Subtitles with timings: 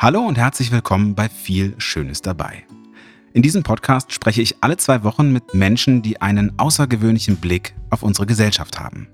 [0.00, 2.62] Hallo und herzlich willkommen bei Viel Schönes dabei.
[3.32, 8.04] In diesem Podcast spreche ich alle zwei Wochen mit Menschen, die einen außergewöhnlichen Blick auf
[8.04, 9.08] unsere Gesellschaft haben.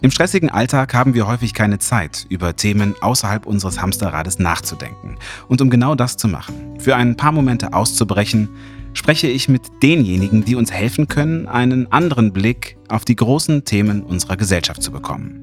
[0.00, 5.18] Im stressigen Alltag haben wir häufig keine Zeit, über Themen außerhalb unseres Hamsterrades nachzudenken.
[5.48, 8.48] Und um genau das zu machen, für ein paar Momente auszubrechen,
[8.94, 14.02] spreche ich mit denjenigen, die uns helfen können, einen anderen Blick auf die großen Themen
[14.02, 15.41] unserer Gesellschaft zu bekommen.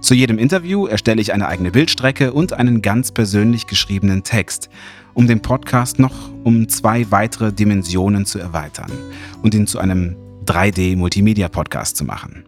[0.00, 4.68] Zu jedem Interview erstelle ich eine eigene Bildstrecke und einen ganz persönlich geschriebenen Text,
[5.14, 6.14] um den Podcast noch
[6.44, 8.92] um zwei weitere Dimensionen zu erweitern
[9.42, 12.44] und ihn zu einem 3D-Multimedia-Podcast zu machen.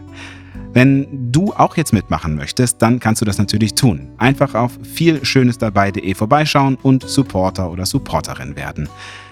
[0.74, 4.10] Wenn du auch jetzt mitmachen möchtest, dann kannst du das natürlich tun.
[4.18, 8.90] Einfach auf vielschönesdabei.de vorbeischauen und Supporter oder Supporterin werden.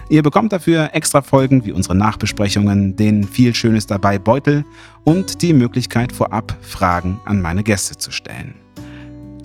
[0.07, 4.63] Ihr bekommt dafür extra Folgen wie unsere Nachbesprechungen, den viel Schönes dabei Beutel
[5.03, 8.62] und die Möglichkeit vorab Fragen an meine Gäste zu stellen.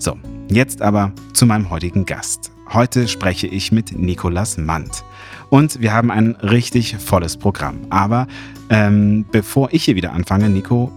[0.01, 0.17] So,
[0.49, 2.53] jetzt aber zu meinem heutigen Gast.
[2.71, 5.03] Heute spreche ich mit Nikolas Mant.
[5.49, 7.81] Und wir haben ein richtig volles Programm.
[7.89, 8.25] Aber
[8.69, 10.89] ähm, bevor ich hier wieder anfange, Nico,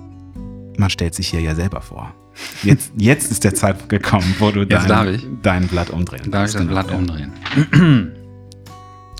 [0.79, 2.15] man stellt sich hier ja selber vor.
[2.63, 6.63] Jetzt, jetzt ist der Zeitpunkt gekommen, wo du dein, dein, Blatt umdrehen Darf ich das
[6.63, 6.73] genau.
[6.73, 7.33] Blatt umdrehen?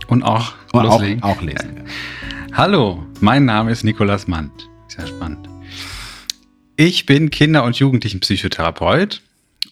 [0.07, 1.23] Und auch Und loslegen?
[1.25, 1.77] Auch, auch lesen.
[1.79, 2.57] Ja.
[2.57, 4.53] Hallo, mein Name ist Nikolas Mant.
[4.87, 5.49] Sehr spannend.
[6.77, 9.23] Ich bin Kinder- und Jugendlichenpsychotherapeut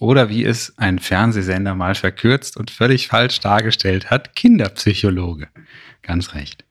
[0.00, 5.48] oder wie es ein Fernsehsender mal verkürzt und völlig falsch dargestellt hat, Kinderpsychologe.
[6.02, 6.64] Ganz recht.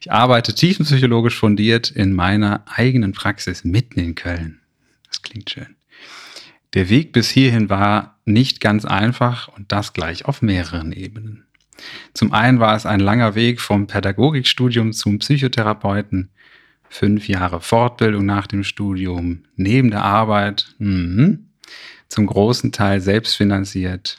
[0.00, 4.60] Ich arbeite tiefenpsychologisch fundiert in meiner eigenen Praxis mitten in Köln.
[5.08, 5.76] Das klingt schön.
[6.74, 11.44] Der Weg bis hierhin war nicht ganz einfach und das gleich auf mehreren Ebenen.
[12.14, 16.30] Zum einen war es ein langer Weg vom Pädagogikstudium zum Psychotherapeuten,
[16.88, 21.38] fünf Jahre Fortbildung nach dem Studium, neben der Arbeit, mh,
[22.12, 24.18] zum großen Teil selbstfinanziert.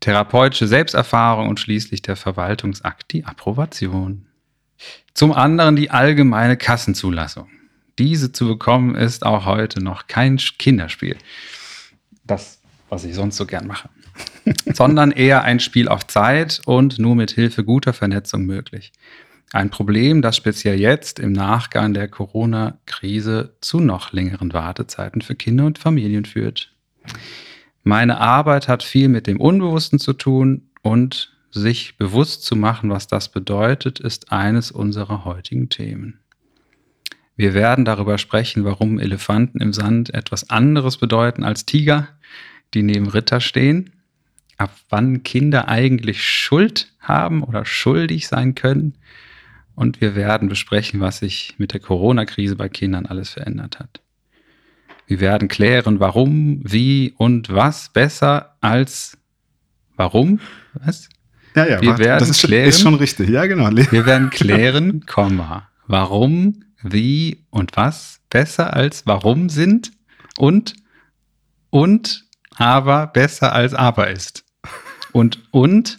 [0.00, 4.26] Therapeutische Selbsterfahrung und schließlich der Verwaltungsakt, die Approbation.
[5.12, 7.48] Zum anderen die allgemeine Kassenzulassung.
[7.98, 11.16] Diese zu bekommen ist auch heute noch kein Kinderspiel.
[12.24, 13.90] Das, was ich sonst so gern mache.
[14.72, 18.92] Sondern eher ein Spiel auf Zeit und nur mit Hilfe guter Vernetzung möglich.
[19.52, 25.66] Ein Problem, das speziell jetzt im Nachgang der Corona-Krise zu noch längeren Wartezeiten für Kinder
[25.66, 26.73] und Familien führt.
[27.82, 33.06] Meine Arbeit hat viel mit dem Unbewussten zu tun und sich bewusst zu machen, was
[33.06, 36.20] das bedeutet, ist eines unserer heutigen Themen.
[37.36, 42.08] Wir werden darüber sprechen, warum Elefanten im Sand etwas anderes bedeuten als Tiger,
[42.74, 43.90] die neben Ritter stehen,
[44.56, 48.94] ab wann Kinder eigentlich Schuld haben oder schuldig sein können
[49.74, 54.00] und wir werden besprechen, was sich mit der Corona-Krise bei Kindern alles verändert hat.
[55.06, 59.18] Wir werden klären, warum, wie und was besser als
[59.96, 60.40] warum.
[60.74, 61.08] Was?
[61.54, 63.28] Ja, ja, wir warte, werden das ist, klären, ist schon richtig.
[63.28, 63.70] Ja, genau.
[63.90, 69.92] Wir werden klären, Komma, warum, wie und was besser als warum sind
[70.36, 70.74] und
[71.70, 72.24] und
[72.56, 74.44] aber besser als aber ist.
[75.12, 75.98] Und und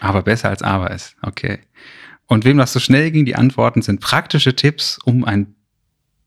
[0.00, 1.16] aber besser als aber ist.
[1.22, 1.60] Okay.
[2.26, 5.54] Und wem das so schnell ging, die Antworten sind praktische Tipps, um ein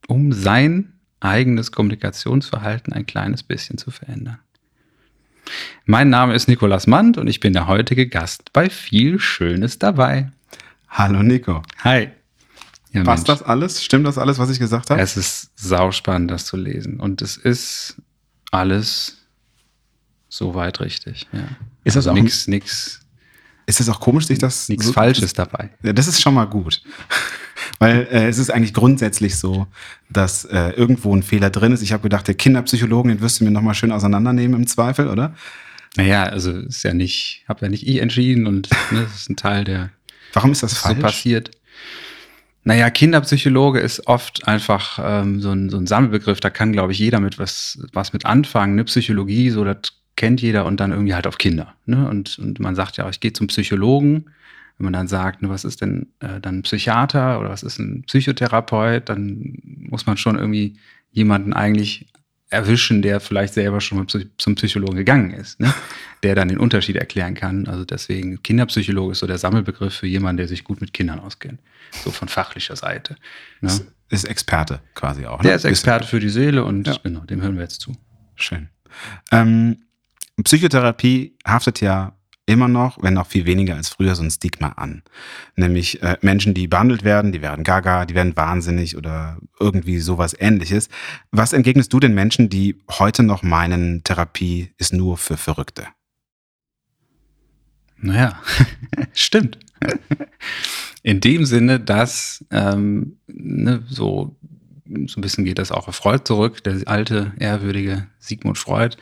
[0.08, 4.38] um sein eigenes Kommunikationsverhalten ein kleines bisschen zu verändern.
[5.86, 10.30] Mein Name ist Nikolas Mand und ich bin der heutige Gast bei Viel Schönes dabei.
[10.88, 11.62] Hallo Nico.
[11.84, 12.10] Hi.
[12.92, 13.38] Ja, Passt Mensch.
[13.40, 13.84] das alles?
[13.84, 15.00] Stimmt das alles, was ich gesagt habe?
[15.00, 17.00] Es ist sauspannend, das zu lesen.
[17.00, 17.96] Und es ist
[18.50, 19.18] alles
[20.28, 21.26] soweit richtig.
[21.32, 21.40] Ja.
[21.84, 23.00] Ist das also auch nix, nix
[23.66, 24.68] ist es auch komisch, sich das.
[24.70, 25.70] Nichts so, Falsches dabei.
[25.82, 26.82] Ja, das ist schon mal gut.
[27.78, 29.66] Weil äh, es ist eigentlich grundsätzlich so,
[30.10, 31.82] dass äh, irgendwo ein Fehler drin ist.
[31.82, 35.34] Ich habe gedacht, der Kinderpsychologen, den wirst du mir nochmal schön auseinandernehmen im Zweifel, oder?
[35.96, 39.36] Naja, also ist ja nicht, habe ja nicht ich entschieden und ne, das ist ein
[39.36, 39.90] Teil der.
[40.32, 40.96] Warum ist das falsch?
[40.96, 41.50] So passiert.
[42.64, 46.40] Naja, Kinderpsychologe ist oft einfach ähm, so, ein, so ein Sammelbegriff.
[46.40, 48.74] Da kann, glaube ich, jeder mit was, was mit anfangen.
[48.74, 48.84] Ne?
[48.84, 49.78] Psychologie, so das
[50.16, 51.74] kennt jeder und dann irgendwie halt auf Kinder.
[51.86, 52.06] Ne?
[52.08, 54.26] Und, und man sagt ja, ich gehe zum Psychologen.
[54.78, 57.78] Wenn man dann sagt, ne, was ist denn äh, dann ein Psychiater oder was ist
[57.78, 60.76] ein Psychotherapeut, dann muss man schon irgendwie
[61.10, 62.06] jemanden eigentlich
[62.50, 65.72] erwischen, der vielleicht selber schon mal zum Psychologen gegangen ist, ne?
[66.22, 67.66] der dann den Unterschied erklären kann.
[67.66, 71.60] Also deswegen, Kinderpsychologe ist so der Sammelbegriff für jemanden, der sich gut mit Kindern auskennt.
[71.92, 73.16] So von fachlicher Seite.
[73.60, 73.70] Ne?
[74.08, 75.38] Ist Experte quasi auch.
[75.38, 75.48] Ne?
[75.48, 76.96] Der ist Experte für die Seele und ja.
[77.02, 77.94] genau, dem hören wir jetzt zu.
[78.34, 78.68] Schön.
[79.30, 79.82] Ähm,
[80.42, 82.17] Psychotherapie haftet ja
[82.48, 85.02] immer noch, wenn auch viel weniger als früher, so ein Stigma an.
[85.54, 90.34] Nämlich äh, Menschen, die behandelt werden, die werden gaga, die werden wahnsinnig oder irgendwie sowas
[90.38, 90.88] ähnliches.
[91.30, 95.86] Was entgegnest du den Menschen, die heute noch meinen, Therapie ist nur für Verrückte?
[97.98, 98.40] Naja,
[99.12, 99.58] stimmt.
[101.02, 104.36] In dem Sinne, dass ähm, ne, so,
[105.06, 108.96] so ein bisschen geht das auch auf Freud zurück, der alte, ehrwürdige Sigmund Freud,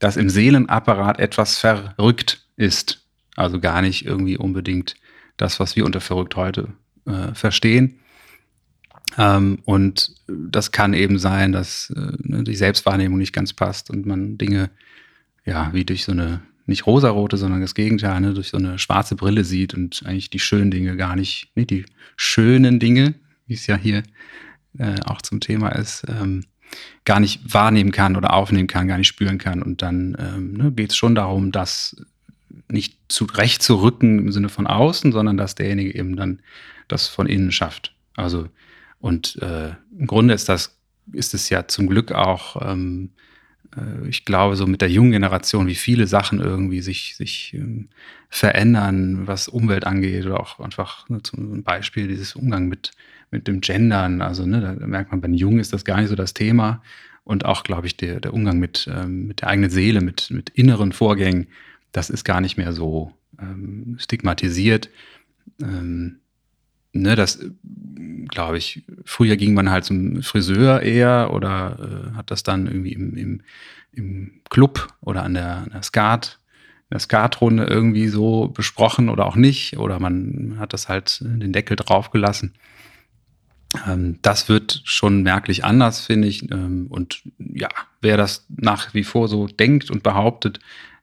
[0.00, 3.06] dass im Seelenapparat etwas verrückt ist.
[3.36, 4.94] Also gar nicht irgendwie unbedingt
[5.36, 6.68] das, was wir unter verrückt heute
[7.06, 8.00] äh, verstehen.
[9.16, 14.06] Ähm, und das kann eben sein, dass äh, ne, die Selbstwahrnehmung nicht ganz passt und
[14.06, 14.70] man Dinge
[15.44, 19.16] ja wie durch so eine nicht rosarote, sondern das Gegenteil, ne, durch so eine schwarze
[19.16, 21.84] Brille sieht und eigentlich die schönen Dinge gar nicht, nee, die
[22.16, 23.14] schönen Dinge,
[23.46, 24.02] wie es ja hier
[24.78, 26.44] äh, auch zum Thema ist, ähm,
[27.04, 29.62] gar nicht wahrnehmen kann oder aufnehmen kann, gar nicht spüren kann.
[29.62, 31.96] Und dann ähm, ne, geht es schon darum, das
[32.70, 36.40] nicht zurecht zu rücken im Sinne von außen, sondern dass derjenige eben dann
[36.88, 37.94] das von innen schafft.
[38.16, 38.48] Also
[39.00, 40.80] und äh, im Grunde ist das
[41.12, 43.10] ist es ja zum Glück auch, ähm,
[43.76, 47.88] äh, ich glaube, so mit der jungen Generation, wie viele Sachen irgendwie sich, sich ähm,
[48.28, 52.92] verändern, was Umwelt angeht, oder auch einfach ne, zum Beispiel dieses Umgang mit,
[53.30, 54.22] mit dem Gendern.
[54.22, 56.82] Also ne, da merkt man, bei den Jungen ist das gar nicht so das Thema.
[57.24, 60.50] Und auch, glaube ich, der, der Umgang mit, ähm, mit der eigenen Seele, mit, mit
[60.50, 61.48] inneren Vorgängen,
[61.92, 64.90] das ist gar nicht mehr so ähm, stigmatisiert.
[65.60, 66.20] Ähm,
[66.92, 67.40] ne, das
[68.30, 72.92] glaube ich, früher ging man halt zum Friseur eher oder äh, hat das dann irgendwie
[72.92, 73.42] im, im,
[73.92, 76.38] im Club oder an der, an der Skat,
[76.88, 79.78] in der Skatrunde irgendwie so besprochen oder auch nicht.
[79.78, 82.54] Oder man hat das halt den Deckel draufgelassen.
[83.86, 86.50] Ähm, das wird schon merklich anders, finde ich.
[86.50, 87.68] Ähm, und ja,
[88.00, 90.60] wer das nach wie vor so denkt und behauptet,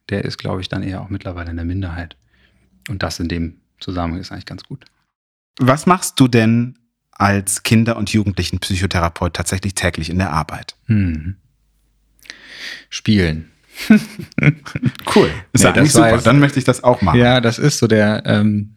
[0.10, 2.16] der ist, glaube ich, dann eher auch mittlerweile in der Minderheit.
[2.90, 4.86] Und das in dem Zusammenhang ist eigentlich ganz gut.
[5.60, 6.78] Was machst du denn
[7.12, 10.76] als Kinder- und Jugendlichen-Psychotherapeut tatsächlich täglich in der Arbeit?
[10.86, 11.36] Hm.
[12.90, 13.52] Spielen.
[15.16, 15.30] cool.
[15.54, 16.18] Ist nee, eigentlich super.
[16.18, 17.20] Dann möchte ich das auch machen.
[17.20, 18.77] Ja, das ist so der, ähm,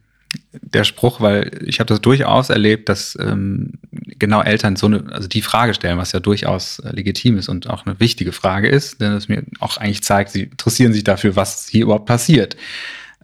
[0.53, 5.29] der Spruch, weil ich habe das durchaus erlebt, dass ähm, genau Eltern so eine, also
[5.29, 9.00] die Frage stellen, was ja durchaus äh, legitim ist und auch eine wichtige Frage ist,
[9.00, 12.56] denn es mir auch eigentlich zeigt, sie interessieren sich dafür, was hier überhaupt passiert.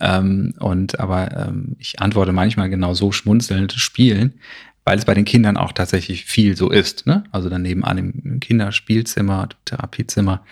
[0.01, 4.35] Ähm, und aber ähm, ich antworte manchmal genau so schmunzelnd spielen,
[4.85, 7.07] weil es bei den Kindern auch tatsächlich viel so ist.
[7.07, 7.25] Ne?
[7.33, 10.45] Also dann nebenan im Kinderspielzimmer, Therapiezimmer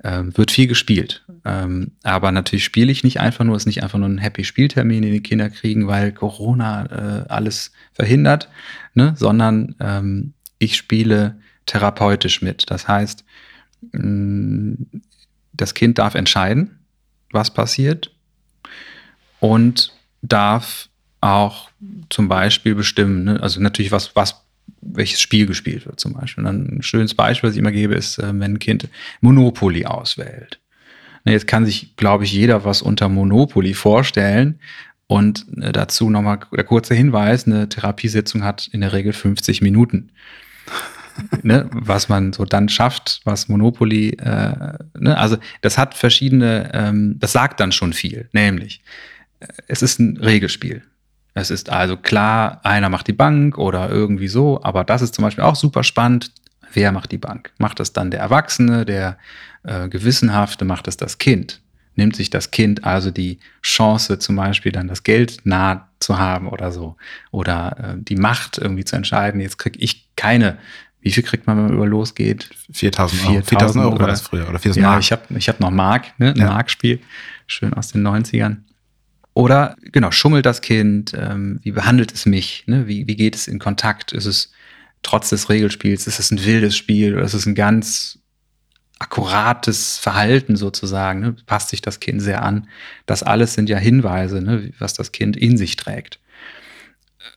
[0.00, 1.24] äh, wird viel gespielt.
[1.44, 4.44] Ähm, aber natürlich spiele ich nicht einfach nur, es ist nicht einfach nur ein Happy
[4.44, 8.48] Spieltermin, den die Kinder kriegen, weil Corona äh, alles verhindert,
[8.94, 9.14] ne?
[9.16, 12.70] sondern ähm, ich spiele therapeutisch mit.
[12.70, 13.24] Das heißt,
[13.92, 14.86] mh, mm,
[15.52, 16.78] das Kind darf entscheiden,
[17.32, 18.14] was passiert
[19.40, 19.92] und
[20.22, 20.88] darf
[21.20, 21.70] auch
[22.10, 23.42] zum Beispiel bestimmen, ne?
[23.42, 24.44] also natürlich was, was,
[24.92, 26.44] welches Spiel gespielt wird zum Beispiel.
[26.44, 28.88] Und ein schönes Beispiel, was ich immer gebe, ist, äh, wenn ein Kind
[29.20, 30.60] Monopoly auswählt.
[31.24, 34.60] Jetzt kann sich, glaube ich, jeder was unter Monopoly vorstellen.
[35.06, 40.10] Und äh, dazu nochmal der kurze Hinweis, eine Therapiesitzung hat in der Regel 50 Minuten.
[41.42, 47.16] ne, was man so dann schafft, was Monopoly, äh, ne, also das hat verschiedene, ähm,
[47.18, 48.82] das sagt dann schon viel, nämlich
[49.66, 50.82] es ist ein Regelspiel.
[51.38, 55.22] Es ist also klar, einer macht die Bank oder irgendwie so, aber das ist zum
[55.22, 56.32] Beispiel auch super spannend.
[56.72, 57.52] Wer macht die Bank?
[57.58, 59.18] Macht das dann der Erwachsene, der
[59.62, 61.60] äh, Gewissenhafte, macht es das Kind?
[61.96, 66.48] Nimmt sich das Kind also die Chance, zum Beispiel dann das Geld nah zu haben
[66.48, 66.96] oder so?
[67.30, 70.58] Oder äh, die Macht irgendwie zu entscheiden, jetzt kriege ich keine
[71.00, 72.50] wie viel kriegt man, wenn man über losgeht?
[72.72, 73.42] 4000 Euro.
[73.42, 74.48] 4000 Euro war das früher.
[74.48, 75.00] Oder 4000 ja, Mark.
[75.00, 76.30] ich habe ich hab noch Mark, ne?
[76.30, 76.46] ein ja.
[76.48, 77.00] Markspiel.
[77.46, 78.56] Schön aus den 90ern.
[79.38, 81.14] Oder genau, schummelt das Kind?
[81.16, 82.64] Ähm, wie behandelt es mich?
[82.66, 82.88] Ne?
[82.88, 84.10] Wie, wie geht es in Kontakt?
[84.10, 84.50] Ist es
[85.04, 88.18] trotz des Regelspiels, ist es ein wildes Spiel oder ist es ein ganz
[88.98, 91.20] akkurates Verhalten sozusagen?
[91.20, 91.36] Ne?
[91.46, 92.66] Passt sich das Kind sehr an?
[93.06, 94.72] Das alles sind ja Hinweise, ne?
[94.80, 96.18] was das Kind in sich trägt.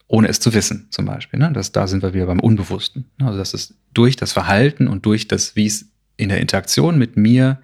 [0.07, 1.39] Ohne es zu wissen, zum Beispiel.
[1.39, 1.51] Ne?
[1.53, 3.05] Das, da sind wir wieder beim Unbewussten.
[3.19, 5.85] Also, das ist durch das Verhalten und durch das, wie es
[6.17, 7.61] in der Interaktion mit mir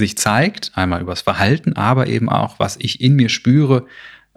[0.00, 3.86] sich zeigt, einmal übers Verhalten, aber eben auch, was ich in mir spüre,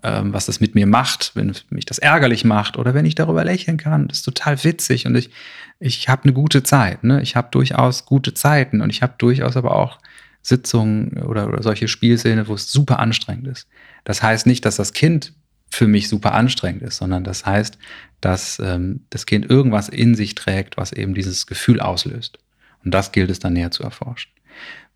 [0.04, 3.44] ähm, was das mit mir macht, wenn mich das ärgerlich macht oder wenn ich darüber
[3.44, 4.08] lächeln kann.
[4.08, 5.32] Das ist total witzig und ich,
[5.80, 7.04] ich habe eine gute Zeit.
[7.04, 7.22] Ne?
[7.22, 10.00] Ich habe durchaus gute Zeiten und ich habe durchaus aber auch
[10.42, 13.68] Sitzungen oder, oder solche Spielszene, wo es super anstrengend ist.
[14.04, 15.34] Das heißt nicht, dass das Kind
[15.70, 17.78] für mich super anstrengend ist, sondern das heißt,
[18.20, 22.40] dass ähm, das Kind irgendwas in sich trägt, was eben dieses Gefühl auslöst.
[22.84, 24.32] Und das gilt es dann näher zu erforschen.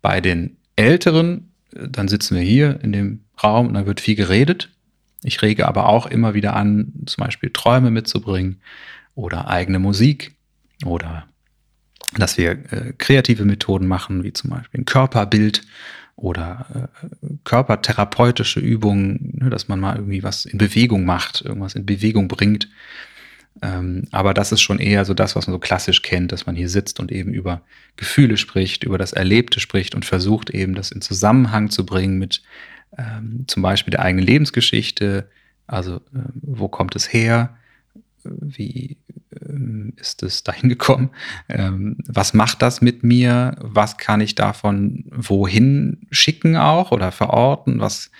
[0.02, 4.70] Bei den Älteren, dann sitzen wir hier in dem Raum und dann wird viel geredet.
[5.22, 8.60] Ich rege aber auch immer wieder an, zum Beispiel Träume mitzubringen
[9.14, 10.34] oder eigene Musik
[10.84, 11.26] oder
[12.16, 15.62] dass wir äh, kreative Methoden machen, wie zum Beispiel ein Körperbild
[16.16, 16.90] oder
[17.22, 22.28] äh, körpertherapeutische Übungen, ne, dass man mal irgendwie was in Bewegung macht, irgendwas in Bewegung
[22.28, 22.68] bringt.
[23.62, 26.54] Ähm, aber das ist schon eher so das, was man so klassisch kennt, dass man
[26.54, 27.62] hier sitzt und eben über
[27.96, 32.42] Gefühle spricht, über das Erlebte spricht und versucht eben das in Zusammenhang zu bringen mit
[32.96, 35.28] ähm, zum Beispiel der eigenen Lebensgeschichte.
[35.66, 37.56] Also äh, wo kommt es her?
[38.24, 38.96] Wie
[39.40, 41.10] ähm, ist es dahin gekommen?
[41.48, 43.56] Ähm, was macht das mit mir?
[43.60, 47.80] Was kann ich davon wohin schicken auch oder verorten?
[47.80, 48.10] Was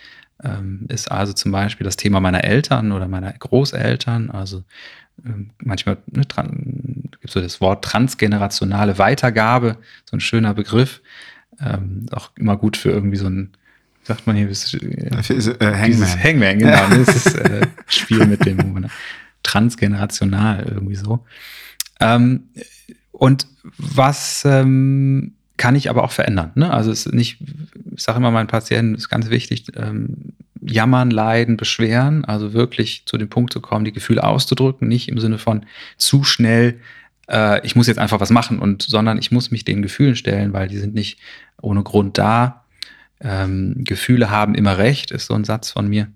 [0.43, 4.31] ähm, ist also zum Beispiel das Thema meiner Eltern oder meiner Großeltern?
[4.31, 4.65] Also
[5.63, 11.03] manchmal ne, gibt es so das Wort transgenerationale Weitergabe, so ein schöner Begriff.
[11.61, 13.51] Ähm, auch immer gut für irgendwie so ein,
[14.05, 15.21] sagt man hier, ist, äh,
[15.59, 16.23] äh, Hangman.
[16.23, 16.89] Hangman, genau.
[16.89, 18.89] Ne, das ist äh, Spiel mit dem
[19.43, 21.25] transgenerational irgendwie so.
[22.01, 22.45] Ähm,
[23.13, 23.47] und
[23.77, 26.53] was ähm, kann ich aber auch verändern?
[26.55, 26.73] Ne?
[26.73, 27.39] Also es ist nicht,
[27.95, 33.17] ich sage immer meinen Patienten, ist ganz wichtig, ähm, jammern, leiden, beschweren, also wirklich zu
[33.17, 36.81] dem Punkt zu kommen, die Gefühle auszudrücken, nicht im Sinne von zu schnell,
[37.29, 40.53] äh, ich muss jetzt einfach was machen und, sondern ich muss mich den Gefühlen stellen,
[40.53, 41.19] weil die sind nicht
[41.61, 42.65] ohne Grund da.
[43.21, 46.09] Ähm, Gefühle haben immer recht, ist so ein Satz von mir.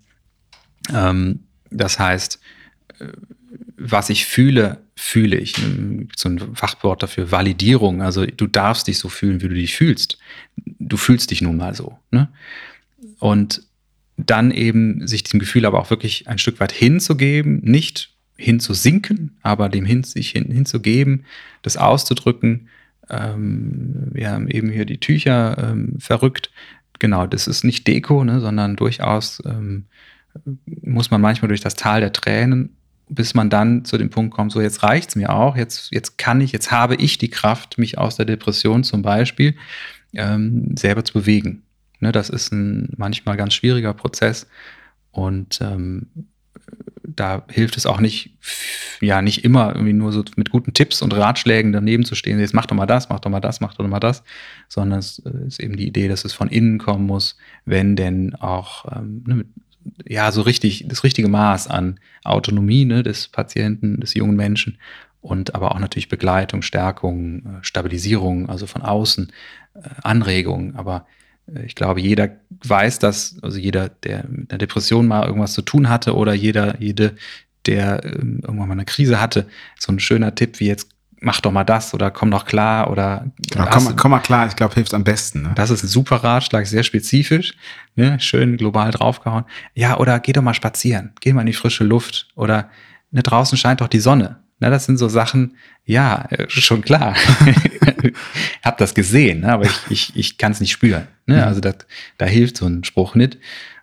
[0.93, 2.41] Ähm, das heißt,
[2.99, 3.07] äh,
[3.77, 5.57] was ich fühle, fühle ich.
[6.17, 8.03] So ein Fachwort dafür, Validierung.
[8.03, 10.19] Also du darfst dich so fühlen, wie du dich fühlst.
[10.79, 11.99] Du fühlst dich nun mal so.
[12.13, 12.29] Ne?
[13.19, 13.63] Und
[14.27, 19.69] dann eben sich dem Gefühl aber auch wirklich ein Stück weit hinzugeben, nicht hinzusinken, aber
[19.69, 21.25] dem hin, sich hin, hinzugeben,
[21.63, 22.69] das auszudrücken.
[23.09, 26.51] Ähm, wir haben eben hier die Tücher ähm, verrückt.
[26.99, 29.87] Genau, das ist nicht Deko, ne, sondern durchaus ähm,
[30.83, 32.77] muss man manchmal durch das Tal der Tränen,
[33.09, 36.17] bis man dann zu dem Punkt kommt, so jetzt reicht es mir auch, jetzt, jetzt
[36.17, 39.55] kann ich, jetzt habe ich die Kraft, mich aus der Depression zum Beispiel
[40.15, 41.63] ähm, selber zu bewegen.
[42.03, 44.49] Ne, das ist ein manchmal ganz schwieriger Prozess.
[45.13, 46.09] Und ähm,
[47.05, 48.37] da hilft es auch nicht,
[49.01, 52.55] ja, nicht immer irgendwie nur so mit guten Tipps und Ratschlägen daneben zu stehen, jetzt
[52.55, 54.25] mach doch mal das, mach doch mal das, mach doch mal das,
[54.69, 58.35] sondern es äh, ist eben die Idee, dass es von innen kommen muss, wenn denn
[58.35, 59.45] auch ähm, ne,
[60.05, 64.77] ja, so richtig, das richtige Maß an Autonomie ne, des Patienten, des jungen Menschen
[65.21, 69.31] und aber auch natürlich Begleitung, Stärkung, äh, Stabilisierung, also von außen,
[69.75, 71.07] äh, Anregung, aber
[71.65, 72.31] ich glaube, jeder
[72.65, 76.81] weiß das, also jeder, der mit einer Depression mal irgendwas zu tun hatte oder jeder,
[76.81, 77.17] jede,
[77.67, 79.47] der ähm, irgendwann mal eine Krise hatte,
[79.79, 80.89] so ein schöner Tipp wie jetzt
[81.23, 84.57] mach doch mal das oder komm doch klar oder genau, komm, komm, mal klar, ich
[84.57, 85.43] glaube, hilft am besten.
[85.43, 85.53] Ne?
[85.55, 87.55] Das ist ein super Ratschlag, sehr spezifisch,
[87.95, 88.19] ne?
[88.19, 89.45] schön global draufgehauen.
[89.75, 92.71] Ja, oder geh doch mal spazieren, geh mal in die frische Luft oder
[93.13, 94.42] ne, draußen scheint doch die Sonne.
[94.63, 97.17] Na, das sind so Sachen, ja, äh, schon klar.
[98.63, 99.53] hab das gesehen, ne?
[99.53, 101.09] aber ich, ich, ich kann es nicht spüren.
[101.27, 101.39] Ne?
[101.39, 101.43] Mhm.
[101.43, 101.79] Also das,
[102.17, 103.39] da hilft so ein Spruch nicht.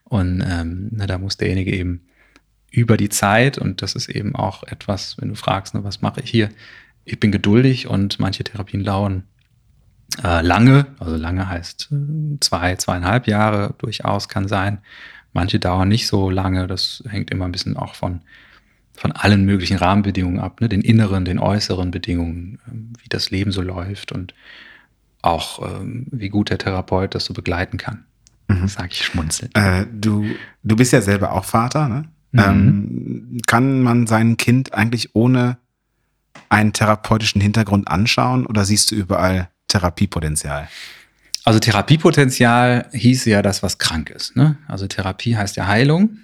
[0.06, 2.08] Und ähm, na, da muss derjenige eben
[2.72, 6.22] über die Zeit, und das ist eben auch etwas, wenn du fragst, ne, was mache
[6.22, 6.48] ich hier?
[7.04, 9.24] Ich bin geduldig und manche Therapien dauern
[10.24, 14.78] äh, lange, also lange heißt äh, zwei, zweieinhalb Jahre durchaus kann sein.
[15.34, 18.22] Manche dauern nicht so lange, das hängt immer ein bisschen auch von
[19.00, 20.68] von allen möglichen Rahmenbedingungen ab, ne?
[20.68, 24.34] den inneren, den äußeren Bedingungen, ähm, wie das Leben so läuft und
[25.22, 28.04] auch ähm, wie gut der Therapeut das so begleiten kann.
[28.50, 28.68] Mhm.
[28.68, 29.56] Sag ich schmunzelnd.
[29.58, 30.26] Äh, du,
[30.64, 32.06] du bist ja selber auch Vater, ne?
[32.32, 32.40] Mhm.
[32.40, 35.58] Ähm, kann man sein Kind eigentlich ohne
[36.50, 40.68] einen therapeutischen Hintergrund anschauen oder siehst du überall Therapiepotenzial?
[41.46, 44.36] Also Therapiepotenzial hieß ja das, was krank ist.
[44.36, 44.58] Ne?
[44.68, 46.18] Also Therapie heißt ja Heilung.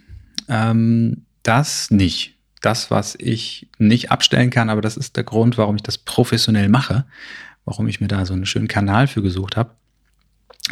[0.48, 5.75] Ähm, das nicht das, was ich nicht abstellen kann, aber das ist der Grund, warum
[5.75, 7.05] ich das professionell mache,
[7.65, 9.71] warum ich mir da so einen schönen Kanal für gesucht habe,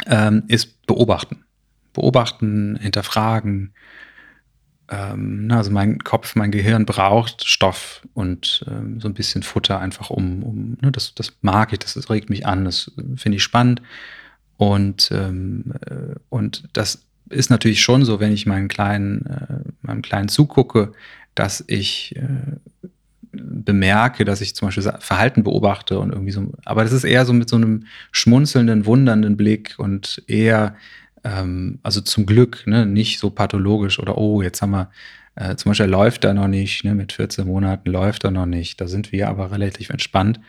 [0.06, 1.44] ähm, ist beobachten.
[1.92, 3.72] Beobachten, hinterfragen.
[4.90, 10.10] Ähm, also mein Kopf, mein Gehirn braucht Stoff und ähm, so ein bisschen Futter einfach
[10.10, 13.42] um, um ne, das, das mag ich, das, das regt mich an, das finde ich
[13.42, 13.82] spannend.
[14.56, 20.02] Und, ähm, äh, und das ist natürlich schon so, wenn ich meinen kleinen, äh, meinem
[20.02, 20.92] Kleinen zugucke,
[21.34, 22.56] dass ich äh,
[23.32, 27.32] bemerke, dass ich zum Beispiel Verhalten beobachte und irgendwie so, aber das ist eher so
[27.32, 30.76] mit so einem schmunzelnden, wundernden Blick und eher,
[31.24, 34.90] ähm, also zum Glück, ne, nicht so pathologisch oder oh, jetzt haben wir,
[35.36, 38.80] äh, zum Beispiel läuft er noch nicht, ne, mit 14 Monaten läuft er noch nicht,
[38.80, 40.40] da sind wir aber relativ entspannt.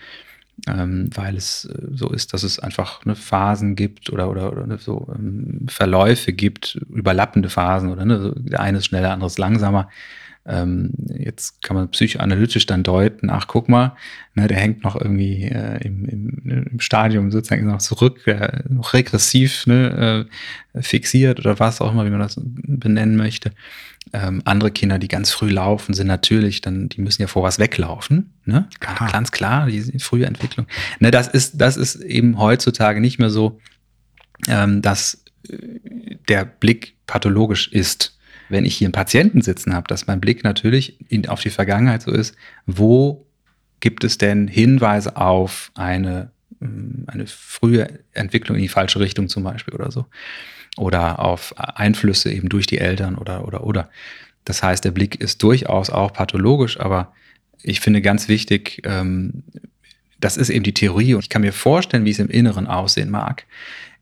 [0.68, 4.78] ähm, weil es äh, so ist, dass es einfach ne, Phasen gibt oder, oder, oder
[4.78, 9.38] so ähm, Verläufe gibt, überlappende Phasen oder ne, der eine ist schneller, der andere ist
[9.40, 9.90] langsamer.
[10.48, 13.96] Ähm, jetzt kann man psychoanalytisch dann deuten, ach guck mal,
[14.36, 18.94] ne, der hängt noch irgendwie äh, im, im, im Stadium sozusagen noch zurück, äh, noch
[18.94, 20.28] regressiv ne,
[20.74, 23.54] äh, fixiert oder was auch immer, wie man das benennen möchte.
[24.14, 27.58] Ähm, andere Kinder, die ganz früh laufen, sind natürlich dann, die müssen ja vor was
[27.58, 28.70] weglaufen, ne?
[28.80, 30.68] Ganz, ganz klar, die frühe Entwicklung.
[31.00, 33.60] Ne, das ist, das ist eben heutzutage nicht mehr so,
[34.48, 35.58] ähm, dass äh,
[36.30, 38.15] der Blick pathologisch ist
[38.50, 42.02] wenn ich hier einen Patienten sitzen habe, dass mein Blick natürlich in, auf die Vergangenheit
[42.02, 42.36] so ist,
[42.66, 43.26] wo
[43.80, 49.44] gibt es denn Hinweise auf eine, mm, eine frühe Entwicklung in die falsche Richtung zum
[49.44, 50.06] Beispiel oder so.
[50.78, 53.90] Oder auf Einflüsse eben durch die Eltern oder, oder, oder.
[54.44, 57.14] Das heißt, der Blick ist durchaus auch pathologisch, aber
[57.64, 59.44] ich finde ganz wichtig, ähm,
[60.20, 63.10] das ist eben die Theorie und ich kann mir vorstellen, wie es im Inneren aussehen
[63.10, 63.46] mag.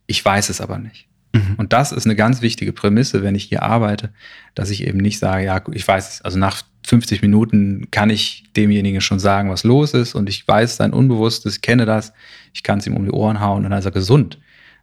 [0.07, 1.07] Ich weiß es aber nicht.
[1.33, 1.55] Mhm.
[1.57, 4.13] Und das ist eine ganz wichtige Prämisse, wenn ich hier arbeite,
[4.55, 9.01] dass ich eben nicht sage, ja, ich weiß, also nach 50 Minuten kann ich demjenigen
[9.01, 12.13] schon sagen, was los ist und ich weiß sein Unbewusstes, kenne das,
[12.53, 14.37] ich kann es ihm um die Ohren hauen und dann ist er gesund.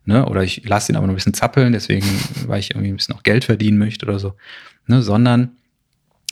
[0.04, 0.26] Ne?
[0.26, 2.06] Oder ich lasse ihn aber noch ein bisschen zappeln, deswegen,
[2.46, 4.34] weil ich irgendwie ein bisschen noch Geld verdienen möchte oder so.
[4.86, 5.02] Ne?
[5.02, 5.52] Sondern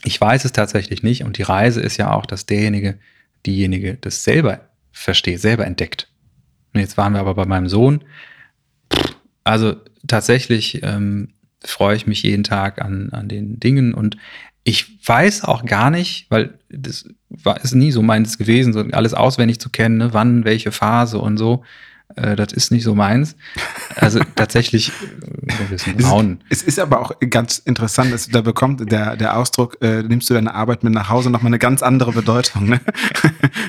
[0.05, 2.99] ich weiß es tatsächlich nicht und die Reise ist ja auch, dass derjenige,
[3.47, 6.09] diejenige das selber versteht, selber entdeckt.
[6.73, 8.03] Und jetzt waren wir aber bei meinem Sohn.
[9.45, 9.77] Also
[10.09, 11.35] tatsächlich ähm,
[11.65, 14.17] freue ich mich jeden Tag an, an den Dingen und
[14.65, 19.15] ich weiß auch gar nicht, weil das war, ist nie so meins gewesen, so alles
[19.15, 21.65] auswendig zu kennen, ne, wann, welche Phase und so.
[22.17, 23.37] Äh, das ist nicht so meins.
[23.97, 24.93] Also tatsächlich
[25.47, 26.41] äh, braun.
[26.49, 30.29] Es, es ist aber auch ganz interessant, dass da bekommt der, der Ausdruck, äh, nimmst
[30.29, 32.69] du deine Arbeit mit nach Hause, nochmal eine ganz andere Bedeutung.
[32.69, 32.81] Ne?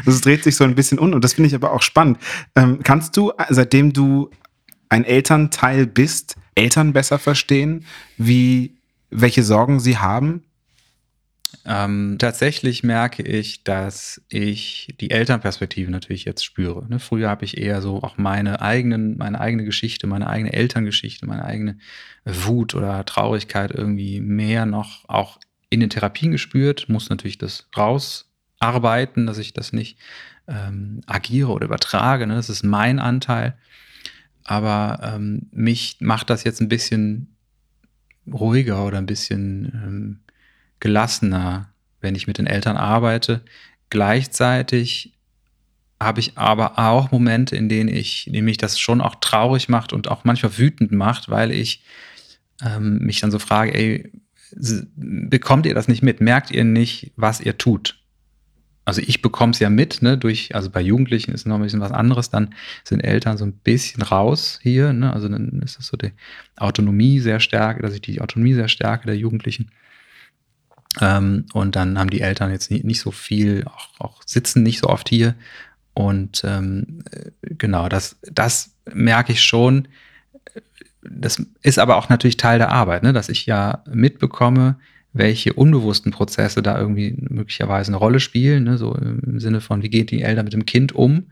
[0.05, 2.17] Das dreht sich so ein bisschen um und das finde ich aber auch spannend.
[2.55, 4.31] Ähm, kannst du, seitdem du
[4.89, 7.85] ein Elternteil bist, Eltern besser verstehen,
[8.17, 8.75] wie,
[9.09, 10.43] welche Sorgen sie haben?
[11.65, 16.87] Ähm, tatsächlich merke ich, dass ich die Elternperspektive natürlich jetzt spüre.
[16.87, 16.99] Ne?
[16.99, 21.45] Früher habe ich eher so auch meine eigenen, meine eigene Geschichte, meine eigene Elterngeschichte, meine
[21.45, 21.77] eigene
[22.25, 29.27] Wut oder Traurigkeit irgendwie mehr noch auch in den Therapien gespürt, muss natürlich das rausarbeiten,
[29.27, 29.97] dass ich das nicht
[30.47, 32.25] ähm, agiere oder übertrage.
[32.27, 32.35] Ne?
[32.35, 33.55] Das ist mein Anteil.
[34.49, 37.35] Aber ähm, mich macht das jetzt ein bisschen
[38.25, 40.19] ruhiger oder ein bisschen ähm,
[40.79, 41.69] gelassener,
[42.01, 43.43] wenn ich mit den Eltern arbeite.
[43.91, 45.13] Gleichzeitig
[45.99, 50.07] habe ich aber auch Momente, in denen ich, mich das schon auch traurig macht und
[50.07, 51.83] auch manchmal wütend macht, weil ich
[52.65, 54.11] ähm, mich dann so frage, ey,
[54.95, 56.21] bekommt ihr das nicht mit?
[56.21, 57.98] Merkt ihr nicht, was ihr tut?
[58.89, 61.79] Also ich bekomme es ja mit, ne, durch, also bei Jugendlichen ist noch ein bisschen
[61.79, 65.85] was anderes, dann sind Eltern so ein bisschen raus hier, ne, also dann ist das
[65.85, 66.11] so die
[66.57, 69.69] Autonomie sehr stark, dass ich die Autonomie sehr stärke der Jugendlichen.
[70.99, 74.79] Ähm, und dann haben die Eltern jetzt nicht, nicht so viel, auch, auch, sitzen nicht
[74.79, 75.35] so oft hier.
[75.93, 77.03] Und ähm,
[77.41, 79.87] genau, das, das merke ich schon.
[81.03, 84.79] Das ist aber auch natürlich Teil der Arbeit, ne, dass ich ja mitbekomme,
[85.19, 88.77] welche unbewussten Prozesse da irgendwie möglicherweise eine Rolle spielen, ne?
[88.77, 91.27] so im Sinne von, wie geht die Eltern mit dem Kind um,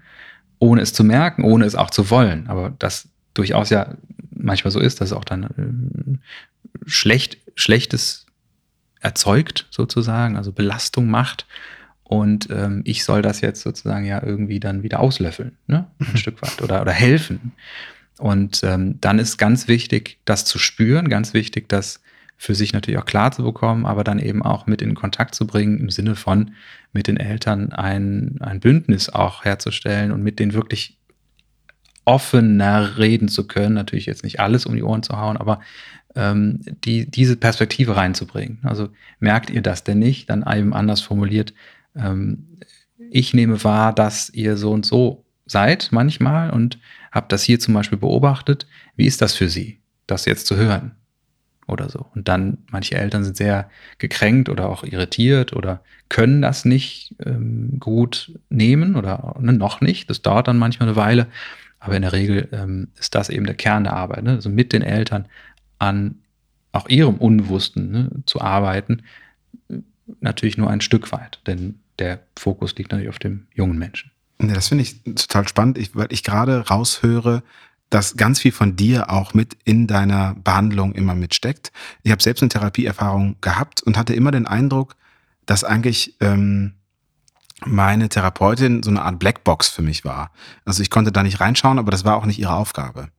[0.60, 2.48] ohne es zu merken, ohne es auch zu wollen.
[2.48, 3.96] Aber das durchaus ja
[4.30, 6.18] manchmal so ist, dass es auch dann äh,
[6.86, 8.26] schlecht, Schlechtes
[9.00, 11.48] erzeugt, sozusagen, also Belastung macht.
[12.04, 15.88] Und ähm, ich soll das jetzt sozusagen ja irgendwie dann wieder auslöffeln, ne?
[16.00, 16.18] ein mhm.
[16.18, 17.54] Stück weit oder, oder helfen.
[18.18, 22.02] Und ähm, dann ist ganz wichtig, das zu spüren, ganz wichtig, dass
[22.38, 25.48] für sich natürlich auch klar zu bekommen, aber dann eben auch mit in Kontakt zu
[25.48, 26.52] bringen, im Sinne von
[26.94, 30.98] mit den Eltern ein, ein Bündnis auch herzustellen und mit denen wirklich
[32.06, 33.74] offener reden zu können.
[33.74, 35.60] Natürlich jetzt nicht alles um die Ohren zu hauen, aber
[36.16, 38.60] ähm, die, diese Perspektive reinzubringen.
[38.64, 40.30] Also merkt ihr das denn nicht?
[40.30, 41.54] Dann eben anders formuliert,
[41.96, 42.60] ähm,
[43.10, 46.78] ich nehme wahr, dass ihr so und so seid manchmal und
[47.12, 48.68] habe das hier zum Beispiel beobachtet.
[48.96, 50.97] Wie ist das für Sie, das jetzt zu hören?
[51.68, 52.06] Oder so.
[52.16, 57.80] Und dann, manche Eltern sind sehr gekränkt oder auch irritiert oder können das nicht ähm,
[57.80, 60.10] gut nehmen oder ne, noch nicht.
[60.10, 61.28] Das dauert dann manchmal eine Weile.
[61.80, 64.24] Aber in der Regel ähm, ist das eben der Kern der Arbeit.
[64.24, 64.32] Ne?
[64.32, 65.26] Also mit den Eltern
[65.80, 66.16] an
[66.72, 69.04] auch ihrem Unbewussten ne, zu arbeiten.
[70.22, 74.12] Natürlich nur ein Stück weit, denn der Fokus liegt natürlich auf dem jungen Menschen.
[74.42, 77.42] Ja, das finde ich total spannend, ich, weil ich gerade raushöre,
[77.90, 81.72] dass ganz viel von dir auch mit in deiner Behandlung immer mitsteckt.
[82.04, 84.96] Ich habe selbst eine Therapieerfahrung gehabt und hatte immer den Eindruck,
[85.46, 86.74] dass eigentlich ähm,
[87.66, 90.32] meine Therapeutin so eine Art Blackbox für mich war.
[90.66, 93.10] Also ich konnte da nicht reinschauen, aber das war auch nicht ihre Aufgabe.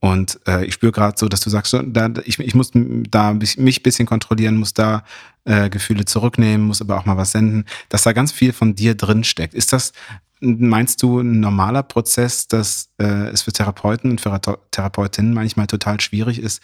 [0.00, 3.34] Und äh, ich spüre gerade so, dass du sagst, so, da, ich, ich muss da
[3.34, 5.04] mich ein bisschen kontrollieren, muss da
[5.44, 8.94] äh, Gefühle zurücknehmen, muss aber auch mal was senden, dass da ganz viel von dir
[8.94, 9.52] drin steckt.
[9.52, 9.92] Ist das,
[10.40, 16.00] meinst du, ein normaler Prozess, dass äh, es für Therapeuten und für Therapeutinnen manchmal total
[16.00, 16.62] schwierig ist,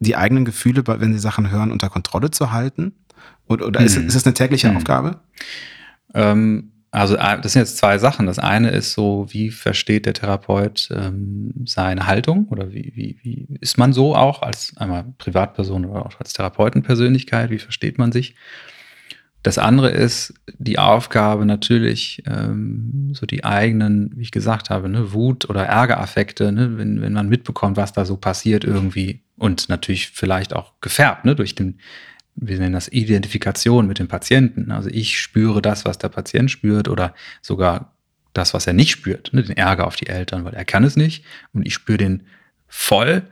[0.00, 2.92] die eigenen Gefühle, wenn sie Sachen hören, unter Kontrolle zu halten?
[3.48, 3.86] Oder, oder hm.
[3.86, 4.76] ist, ist es eine tägliche hm.
[4.76, 5.20] Aufgabe?
[6.14, 8.26] Ähm, also äh, das sind jetzt zwei Sachen.
[8.26, 13.48] Das eine ist so, wie versteht der Therapeut ähm, seine Haltung oder wie, wie, wie
[13.60, 18.34] ist man so auch als einmal Privatperson oder auch als Therapeutenpersönlichkeit, wie versteht man sich?
[19.42, 25.12] Das andere ist die Aufgabe natürlich, ähm, so die eigenen, wie ich gesagt habe, ne,
[25.12, 30.10] Wut- oder Ärgeraffekte, ne, wenn, wenn man mitbekommt, was da so passiert irgendwie und natürlich
[30.10, 31.78] vielleicht auch gefärbt ne, durch den
[32.34, 34.70] wir nennen das Identifikation mit dem Patienten.
[34.70, 37.94] Also ich spüre das, was der Patient spürt oder sogar
[38.32, 40.96] das, was er nicht spürt, ne, den Ärger auf die Eltern, weil er kann es
[40.96, 42.22] nicht und ich spüre den
[42.68, 43.22] voll.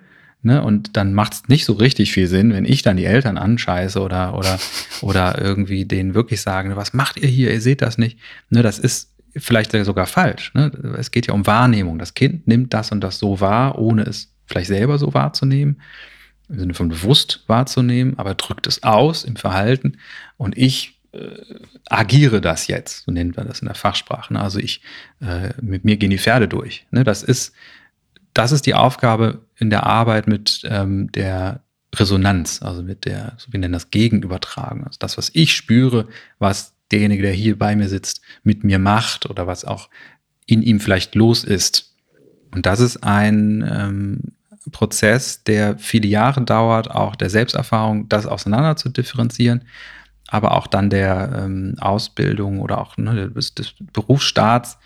[0.42, 3.36] Ne, und dann macht es nicht so richtig viel Sinn, wenn ich dann die Eltern
[3.36, 4.58] anscheiße oder, oder,
[5.02, 8.18] oder irgendwie denen wirklich sage, was macht ihr hier, ihr seht das nicht.
[8.48, 10.52] Ne, das ist vielleicht sogar falsch.
[10.54, 10.72] Ne?
[10.98, 11.98] Es geht ja um Wahrnehmung.
[11.98, 15.76] Das Kind nimmt das und das so wahr, ohne es vielleicht selber so wahrzunehmen
[16.50, 19.98] im Sinne von bewusst wahrzunehmen, aber drückt es aus im Verhalten
[20.36, 21.28] und ich äh,
[21.88, 24.32] agiere das jetzt, so nennt man das in der Fachsprache.
[24.32, 24.40] Ne?
[24.40, 24.82] Also ich,
[25.20, 26.86] äh, mit mir gehen die Pferde durch.
[26.90, 27.04] Ne?
[27.04, 27.54] Das ist,
[28.34, 31.62] das ist die Aufgabe in der Arbeit mit ähm, der
[31.94, 34.84] Resonanz, also mit der, wir nennen das Gegenübertragen.
[34.84, 39.28] Also das, was ich spüre, was derjenige, der hier bei mir sitzt, mit mir macht
[39.28, 39.88] oder was auch
[40.46, 41.96] in ihm vielleicht los ist.
[42.52, 44.32] Und das ist ein, ähm,
[44.70, 49.64] Prozess, der viele Jahre dauert, auch der Selbsterfahrung, das auseinander zu differenzieren,
[50.28, 54.78] aber auch dann der ähm, Ausbildung oder auch ne, des, des Berufsstarts,